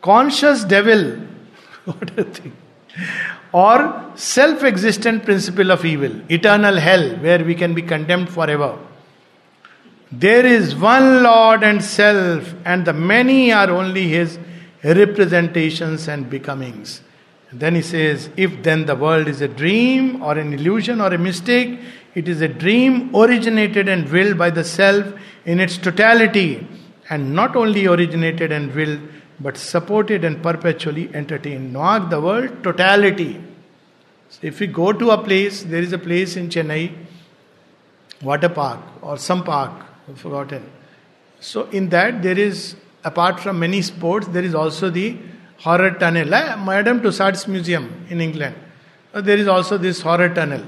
Conscious 0.00 0.64
devil, 0.64 1.16
what 1.84 2.18
a 2.18 2.24
thing. 2.24 2.56
Or 3.52 4.12
self 4.14 4.62
existent 4.62 5.24
principle 5.24 5.70
of 5.70 5.84
evil, 5.84 6.12
eternal 6.30 6.76
hell, 6.76 7.16
where 7.16 7.44
we 7.44 7.54
can 7.54 7.74
be 7.74 7.82
condemned 7.82 8.28
forever. 8.28 8.78
There 10.12 10.46
is 10.46 10.76
one 10.76 11.22
Lord 11.22 11.62
and 11.62 11.82
self, 11.82 12.54
and 12.64 12.84
the 12.84 12.92
many 12.92 13.52
are 13.52 13.70
only 13.70 14.08
his 14.08 14.38
representations 14.84 16.08
and 16.08 16.28
becomings. 16.28 17.00
Then 17.52 17.76
he 17.76 17.82
says, 17.82 18.30
if 18.36 18.62
then 18.62 18.86
the 18.86 18.96
world 18.96 19.28
is 19.28 19.40
a 19.40 19.48
dream 19.48 20.22
or 20.22 20.36
an 20.36 20.52
illusion 20.52 21.00
or 21.00 21.14
a 21.14 21.18
mistake, 21.18 21.78
it 22.14 22.28
is 22.28 22.40
a 22.40 22.48
dream 22.48 23.14
originated 23.14 23.88
and 23.88 24.08
willed 24.08 24.38
by 24.38 24.50
the 24.50 24.64
self 24.64 25.06
in 25.44 25.60
its 25.60 25.76
totality, 25.76 26.66
and 27.10 27.34
not 27.34 27.56
only 27.56 27.86
originated 27.86 28.52
and 28.52 28.74
willed, 28.74 29.00
but 29.40 29.56
supported 29.56 30.24
and 30.24 30.42
perpetually 30.42 31.10
entertained. 31.14 31.74
Noak, 31.74 32.10
the 32.10 32.20
word 32.20 32.62
totality. 32.62 33.42
So 34.28 34.38
if 34.42 34.60
we 34.60 34.66
go 34.68 34.92
to 34.92 35.10
a 35.10 35.18
place, 35.22 35.64
there 35.64 35.82
is 35.82 35.92
a 35.92 35.98
place 35.98 36.36
in 36.36 36.48
Chennai, 36.48 36.92
water 38.22 38.48
park 38.48 38.80
or 39.02 39.18
some 39.18 39.44
park, 39.44 39.72
I've 40.08 40.18
forgotten. 40.18 40.70
So 41.40 41.68
in 41.70 41.88
that 41.90 42.22
there 42.22 42.38
is 42.38 42.76
apart 43.04 43.40
from 43.40 43.58
many 43.58 43.82
sports, 43.82 44.26
there 44.28 44.42
is 44.42 44.54
also 44.54 44.88
the 44.88 45.16
horror 45.58 45.90
tunnel. 45.90 46.26
Like 46.26 46.58
Madame 46.60 47.00
Tussauds 47.00 47.46
Museum 47.46 48.06
in 48.08 48.20
England. 48.20 48.56
There 49.12 49.36
is 49.36 49.46
also 49.46 49.78
this 49.78 50.00
horror 50.00 50.28
tunnel. 50.28 50.64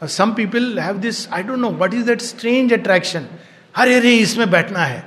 Uh, 0.00 0.06
some 0.06 0.34
people 0.34 0.78
have 0.78 1.00
this, 1.00 1.28
I 1.30 1.42
don't 1.42 1.60
know, 1.60 1.68
what 1.68 1.94
is 1.94 2.04
that 2.06 2.20
strange 2.20 2.72
attraction? 2.72 3.28
अरे 3.76 3.94
अरे 3.94 4.14
इसमें 4.18 4.50
बैठना 4.50 4.84
है 4.84 5.02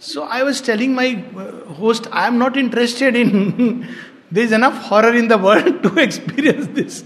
So 0.00 0.22
I 0.22 0.42
was 0.44 0.60
telling 0.60 0.94
my 0.94 1.24
uh, 1.36 1.72
host, 1.74 2.06
I 2.12 2.26
am 2.28 2.38
not 2.38 2.56
interested 2.56 3.16
in. 3.16 3.88
there 4.30 4.44
is 4.44 4.52
enough 4.52 4.76
horror 4.88 5.12
in 5.14 5.28
the 5.28 5.38
world 5.38 5.82
to 5.82 5.98
experience 5.98 6.68
this. 6.68 7.02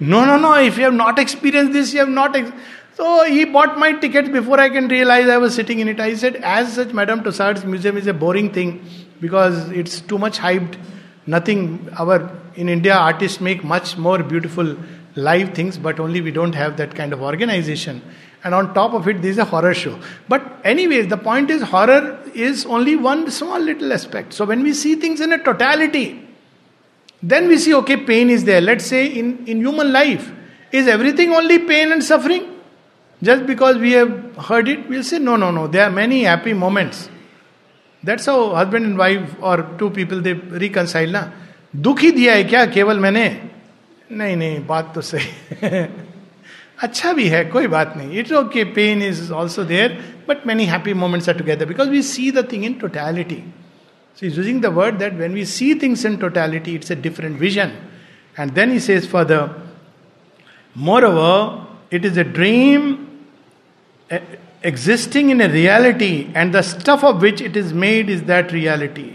No, 0.00 0.24
no, 0.24 0.38
no. 0.38 0.54
If 0.54 0.76
you 0.76 0.84
have 0.84 0.94
not 0.94 1.18
experienced 1.18 1.72
this, 1.72 1.92
you 1.92 2.00
have 2.00 2.08
not. 2.08 2.34
Ex- 2.34 2.50
so 2.94 3.24
he 3.24 3.44
bought 3.44 3.78
my 3.78 3.92
ticket 3.92 4.32
before 4.32 4.58
I 4.58 4.68
can 4.70 4.88
realize 4.88 5.28
I 5.28 5.38
was 5.38 5.54
sitting 5.54 5.78
in 5.78 5.88
it. 5.88 6.00
I 6.00 6.14
said, 6.14 6.36
as 6.36 6.72
such, 6.74 6.92
Madame 6.92 7.22
Tussauds 7.22 7.64
Museum 7.64 7.96
is 7.96 8.06
a 8.06 8.12
boring 8.14 8.52
thing 8.52 8.84
because 9.20 9.68
it's 9.70 10.00
too 10.00 10.18
much 10.18 10.38
hyped. 10.38 10.76
Nothing, 11.26 11.88
our, 11.96 12.30
in 12.56 12.68
India, 12.68 12.94
artists 12.94 13.40
make 13.40 13.62
much 13.62 13.96
more 13.96 14.18
beautiful 14.22 14.76
live 15.16 15.54
things, 15.54 15.78
but 15.78 16.00
only 16.00 16.20
we 16.20 16.30
don't 16.30 16.54
have 16.54 16.76
that 16.76 16.94
kind 16.94 17.12
of 17.12 17.22
organization. 17.22 18.02
And 18.44 18.54
on 18.54 18.74
top 18.74 18.92
of 18.92 19.06
it, 19.06 19.22
there's 19.22 19.38
a 19.38 19.44
horror 19.44 19.74
show. 19.74 19.98
But, 20.28 20.42
anyways, 20.64 21.08
the 21.08 21.16
point 21.16 21.50
is, 21.50 21.62
horror 21.62 22.18
is 22.34 22.66
only 22.66 22.96
one 22.96 23.30
small 23.30 23.60
little 23.60 23.92
aspect. 23.92 24.32
So, 24.32 24.44
when 24.44 24.62
we 24.62 24.72
see 24.72 24.96
things 24.96 25.20
in 25.20 25.32
a 25.32 25.38
totality, 25.38 26.28
then 27.22 27.46
we 27.46 27.58
see, 27.58 27.74
okay, 27.74 27.96
pain 27.98 28.30
is 28.30 28.44
there. 28.44 28.60
Let's 28.60 28.84
say 28.84 29.06
in, 29.06 29.46
in 29.46 29.58
human 29.58 29.92
life, 29.92 30.32
is 30.72 30.88
everything 30.88 31.32
only 31.32 31.60
pain 31.60 31.92
and 31.92 32.02
suffering? 32.02 32.48
Just 33.22 33.46
because 33.46 33.76
we 33.76 33.92
have 33.92 34.36
heard 34.36 34.68
it, 34.68 34.88
we'll 34.88 35.04
say, 35.04 35.20
no, 35.20 35.36
no, 35.36 35.52
no, 35.52 35.68
there 35.68 35.84
are 35.84 35.90
many 35.90 36.24
happy 36.24 36.52
moments. 36.52 37.08
That's 38.02 38.26
how 38.26 38.54
husband 38.54 38.84
and 38.84 38.98
wife 38.98 39.36
or 39.40 39.62
two 39.78 39.90
people 39.90 40.20
they 40.20 40.34
reconcile 40.34 41.10
ना 41.12 41.32
दुख 41.76 42.00
ही 42.00 42.10
दिया 42.10 42.34
है 42.34 42.44
क्या 42.44 42.64
केवल 42.66 42.98
मैंने 43.00 43.26
नहीं 44.11 44.35
नहीं, 44.37 44.65
बात 44.65 44.91
तो 44.95 45.01
सही 45.01 45.85
अच्छा 46.83 47.11
भी 47.13 47.27
है, 47.27 47.43
कोई 47.45 47.67
बात 47.67 47.93
नहीं। 47.97 48.17
It's 48.19 48.31
okay 48.39 48.63
pain 48.73 49.01
is 49.01 49.31
also 49.33 49.63
there 49.63 49.97
but 50.29 50.45
many 50.47 50.65
happy 50.65 50.93
moments 50.93 51.29
are 51.29 51.37
together 51.37 51.65
because 51.65 51.89
we 51.89 52.01
see 52.01 52.31
the 52.31 52.47
thing 52.51 52.65
in 52.65 52.73
totality 52.81 53.41
so 54.17 54.25
is 54.25 54.37
using 54.37 54.61
the 54.61 54.65
word 54.75 54.97
that 54.99 55.13
when 55.13 55.33
we 55.33 55.45
see 55.45 55.73
things 55.83 56.05
in 56.05 56.17
totality 56.17 56.75
it's 56.75 56.91
a 56.91 56.95
different 57.01 57.39
vision 57.39 57.71
and 58.39 58.51
then 58.53 58.75
he 58.75 58.79
says 58.79 59.07
for 59.11 59.23
the 59.31 59.39
moreover 61.05 61.95
it 61.95 62.05
is 62.05 62.19
a 62.19 62.23
dream 62.33 62.91
existing 64.65 65.31
in 65.31 65.41
a 65.43 65.47
reality 65.51 66.15
and 66.35 66.55
the 66.55 66.61
stuff 66.69 67.05
of 67.05 67.15
which 67.23 67.41
it 67.41 67.57
is 67.57 67.73
made 67.85 68.09
is 68.09 68.23
that 68.25 68.53
reality 68.53 69.09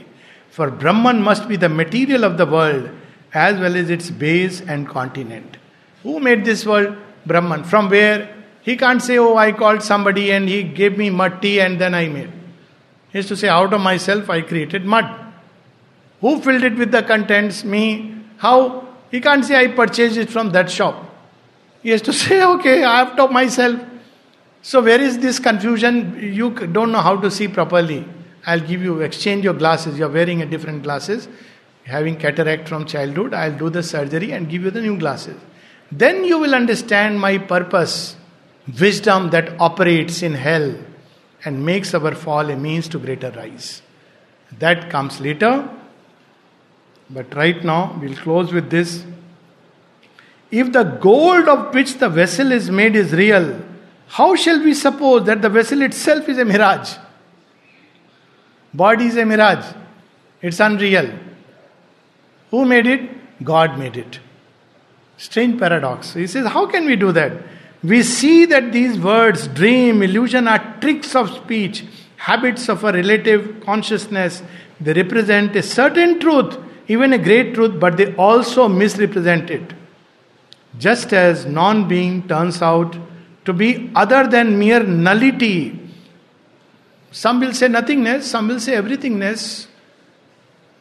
for 0.56 0.70
Brahman 0.82 1.22
must 1.28 1.48
be 1.48 1.56
the 1.56 1.70
material 1.80 2.24
of 2.24 2.32
the 2.36 2.48
world 2.50 2.88
as 3.34 3.58
well 3.58 3.76
as 3.76 3.90
its 3.90 4.10
base 4.10 4.60
and 4.60 4.88
continent. 4.88 5.56
Who 6.02 6.20
made 6.20 6.44
this 6.44 6.66
world? 6.66 6.96
Brahman. 7.24 7.64
From 7.64 7.88
where? 7.88 8.34
He 8.62 8.76
can't 8.76 9.02
say, 9.02 9.18
Oh, 9.18 9.36
I 9.36 9.52
called 9.52 9.82
somebody 9.82 10.32
and 10.32 10.48
he 10.48 10.62
gave 10.62 10.98
me 10.98 11.10
mud 11.10 11.42
tea 11.42 11.60
and 11.60 11.80
then 11.80 11.94
I 11.94 12.08
made. 12.08 12.30
He 13.10 13.18
has 13.18 13.26
to 13.28 13.36
say, 13.36 13.48
Out 13.48 13.72
of 13.72 13.80
myself 13.80 14.30
I 14.30 14.40
created 14.42 14.84
mud. 14.84 15.04
Who 16.20 16.40
filled 16.40 16.62
it 16.62 16.76
with 16.76 16.92
the 16.92 17.02
contents? 17.02 17.64
Me. 17.64 18.14
How? 18.38 18.88
He 19.10 19.20
can't 19.20 19.44
say, 19.44 19.56
I 19.56 19.68
purchased 19.68 20.16
it 20.16 20.30
from 20.30 20.50
that 20.50 20.70
shop. 20.70 21.04
He 21.82 21.90
has 21.90 22.02
to 22.02 22.12
say, 22.22 22.42
Okay, 22.42 22.82
out 22.82 23.18
of 23.18 23.30
myself. 23.30 23.80
So, 24.64 24.80
where 24.80 25.00
is 25.00 25.18
this 25.18 25.40
confusion? 25.40 26.18
You 26.22 26.50
don't 26.50 26.92
know 26.92 27.00
how 27.00 27.16
to 27.16 27.30
see 27.30 27.48
properly. 27.48 28.06
I'll 28.46 28.60
give 28.60 28.82
you, 28.82 29.00
exchange 29.00 29.44
your 29.44 29.54
glasses. 29.54 29.98
You're 29.98 30.08
wearing 30.08 30.40
a 30.42 30.46
different 30.46 30.84
glasses, 30.84 31.28
having 31.84 32.16
cataract 32.16 32.68
from 32.68 32.86
childhood. 32.86 33.34
I'll 33.34 33.56
do 33.56 33.70
the 33.70 33.82
surgery 33.82 34.32
and 34.32 34.48
give 34.48 34.62
you 34.62 34.70
the 34.70 34.80
new 34.80 34.98
glasses. 34.98 35.40
Then 35.90 36.24
you 36.24 36.38
will 36.38 36.54
understand 36.54 37.20
my 37.20 37.38
purpose, 37.38 38.16
wisdom 38.80 39.30
that 39.30 39.60
operates 39.60 40.22
in 40.22 40.34
hell 40.34 40.74
and 41.44 41.64
makes 41.64 41.94
our 41.94 42.14
fall 42.14 42.48
a 42.50 42.56
means 42.56 42.88
to 42.88 42.98
greater 42.98 43.30
rise. 43.32 43.82
That 44.58 44.90
comes 44.90 45.20
later. 45.20 45.68
But 47.10 47.34
right 47.34 47.62
now, 47.62 47.98
we'll 48.00 48.16
close 48.16 48.52
with 48.52 48.70
this. 48.70 49.04
If 50.50 50.72
the 50.72 50.84
gold 50.84 51.48
of 51.48 51.74
which 51.74 51.98
the 51.98 52.08
vessel 52.08 52.52
is 52.52 52.70
made 52.70 52.96
is 52.96 53.12
real, 53.12 53.60
how 54.06 54.34
shall 54.36 54.62
we 54.62 54.74
suppose 54.74 55.24
that 55.24 55.42
the 55.42 55.48
vessel 55.48 55.82
itself 55.82 56.28
is 56.28 56.38
a 56.38 56.44
mirage? 56.44 56.94
Body 58.72 59.06
is 59.06 59.16
a 59.16 59.24
mirage, 59.24 59.74
it's 60.40 60.60
unreal. 60.60 61.10
Who 62.52 62.64
made 62.66 62.86
it? 62.86 63.42
God 63.42 63.78
made 63.78 63.96
it. 63.96 64.20
Strange 65.16 65.58
paradox. 65.58 66.12
He 66.14 66.26
says, 66.26 66.46
How 66.46 66.66
can 66.66 66.84
we 66.84 66.96
do 66.96 67.10
that? 67.12 67.32
We 67.82 68.02
see 68.02 68.44
that 68.44 68.72
these 68.72 68.98
words, 68.98 69.48
dream, 69.48 70.02
illusion, 70.02 70.46
are 70.46 70.76
tricks 70.80 71.16
of 71.16 71.30
speech, 71.30 71.84
habits 72.16 72.68
of 72.68 72.84
a 72.84 72.92
relative 72.92 73.60
consciousness. 73.64 74.42
They 74.80 74.92
represent 74.92 75.56
a 75.56 75.62
certain 75.62 76.20
truth, 76.20 76.56
even 76.88 77.12
a 77.12 77.18
great 77.18 77.54
truth, 77.54 77.80
but 77.80 77.96
they 77.96 78.14
also 78.14 78.68
misrepresent 78.68 79.50
it. 79.50 79.72
Just 80.78 81.12
as 81.12 81.46
non 81.46 81.88
being 81.88 82.28
turns 82.28 82.60
out 82.60 82.96
to 83.46 83.52
be 83.52 83.90
other 83.94 84.26
than 84.26 84.58
mere 84.58 84.82
nullity. 84.82 85.78
Some 87.10 87.40
will 87.40 87.54
say 87.54 87.68
nothingness, 87.68 88.30
some 88.30 88.48
will 88.48 88.60
say 88.60 88.74
everythingness. 88.74 89.66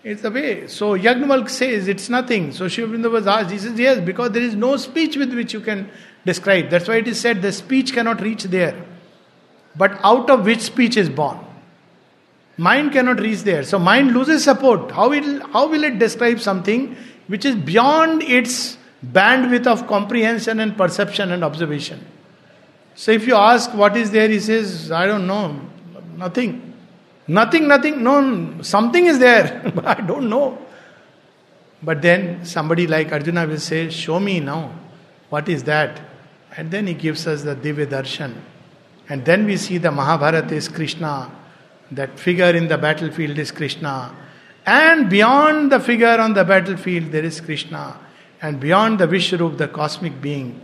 It's 0.03 0.23
the 0.23 0.31
way. 0.31 0.67
So 0.67 0.97
Yagnavalk 0.97 1.49
says 1.49 1.87
it's 1.87 2.09
nothing. 2.09 2.51
So 2.51 2.67
Sri 2.67 2.83
Aurobindo 2.83 3.11
was 3.11 3.27
asked, 3.27 3.51
he 3.51 3.59
says, 3.59 3.77
yes, 3.77 3.99
because 3.99 4.31
there 4.31 4.41
is 4.41 4.55
no 4.55 4.75
speech 4.77 5.15
with 5.15 5.33
which 5.33 5.53
you 5.53 5.61
can 5.61 5.89
describe. 6.25 6.69
That's 6.69 6.87
why 6.87 6.97
it 6.97 7.07
is 7.07 7.19
said 7.19 7.41
the 7.41 7.51
speech 7.51 7.93
cannot 7.93 8.21
reach 8.21 8.43
there. 8.45 8.83
But 9.75 9.99
out 10.03 10.29
of 10.29 10.45
which 10.45 10.61
speech 10.61 10.97
is 10.97 11.07
born? 11.07 11.39
Mind 12.57 12.91
cannot 12.91 13.19
reach 13.19 13.43
there. 13.43 13.63
So 13.63 13.77
mind 13.77 14.13
loses 14.13 14.43
support. 14.43 14.91
How 14.91 15.09
will, 15.09 15.47
how 15.47 15.67
will 15.67 15.83
it 15.83 15.99
describe 15.99 16.39
something 16.39 16.95
which 17.27 17.45
is 17.45 17.55
beyond 17.55 18.23
its 18.23 18.77
bandwidth 19.05 19.67
of 19.67 19.87
comprehension 19.87 20.59
and 20.59 20.75
perception 20.75 21.31
and 21.31 21.43
observation? 21.43 22.05
So 22.95 23.11
if 23.11 23.27
you 23.27 23.35
ask 23.35 23.73
what 23.73 23.95
is 23.95 24.11
there, 24.11 24.27
he 24.27 24.39
says, 24.39 24.91
I 24.91 25.05
don't 25.05 25.27
know, 25.27 25.61
nothing. 26.17 26.70
Nothing, 27.27 27.67
nothing, 27.67 28.03
no, 28.03 28.61
something 28.61 29.05
is 29.05 29.19
there, 29.19 29.71
but 29.75 29.85
I 29.85 30.01
don't 30.01 30.29
know. 30.29 30.57
But 31.83 32.01
then 32.01 32.45
somebody 32.45 32.87
like 32.87 33.11
Arjuna 33.11 33.47
will 33.47 33.59
say, 33.59 33.89
Show 33.89 34.19
me 34.19 34.39
now, 34.39 34.73
what 35.29 35.49
is 35.49 35.63
that? 35.63 35.99
And 36.55 36.69
then 36.69 36.87
he 36.87 36.93
gives 36.93 37.25
us 37.27 37.43
the 37.43 37.55
Divya 37.55 37.87
Darshan. 37.87 38.35
And 39.09 39.25
then 39.25 39.45
we 39.45 39.57
see 39.57 39.77
the 39.77 39.91
Mahabharata 39.91 40.53
is 40.53 40.67
Krishna, 40.67 41.31
that 41.91 42.19
figure 42.19 42.55
in 42.55 42.67
the 42.67 42.77
battlefield 42.77 43.37
is 43.37 43.51
Krishna. 43.51 44.15
And 44.65 45.09
beyond 45.09 45.71
the 45.71 45.79
figure 45.79 46.19
on 46.19 46.33
the 46.33 46.43
battlefield, 46.43 47.11
there 47.11 47.23
is 47.23 47.41
Krishna. 47.41 47.97
And 48.41 48.59
beyond 48.59 48.99
the 48.99 49.07
Vishwarup, 49.07 49.57
the 49.57 49.67
cosmic 49.67 50.21
being, 50.21 50.61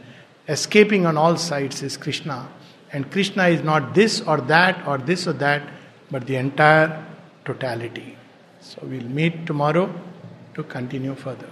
escaping 0.48 1.06
on 1.06 1.18
all 1.18 1.38
sides 1.38 1.84
is 1.84 1.98
Krishna. 1.98 2.48
And 2.92 3.12
Krishna 3.12 3.48
is 3.48 3.64
not 3.64 3.94
this 3.94 4.22
or 4.22 4.38
that 4.42 4.88
or 4.88 4.98
this 4.98 5.28
or 5.28 5.34
that, 5.34 5.64
but 6.12 6.26
the 6.26 6.36
entire 6.36 7.06
totality. 7.46 8.18
So 8.62 8.80
we'll 8.84 9.04
meet 9.04 9.46
tomorrow 9.46 9.90
to 10.56 10.64
continue 10.64 11.16
further. 11.16 11.50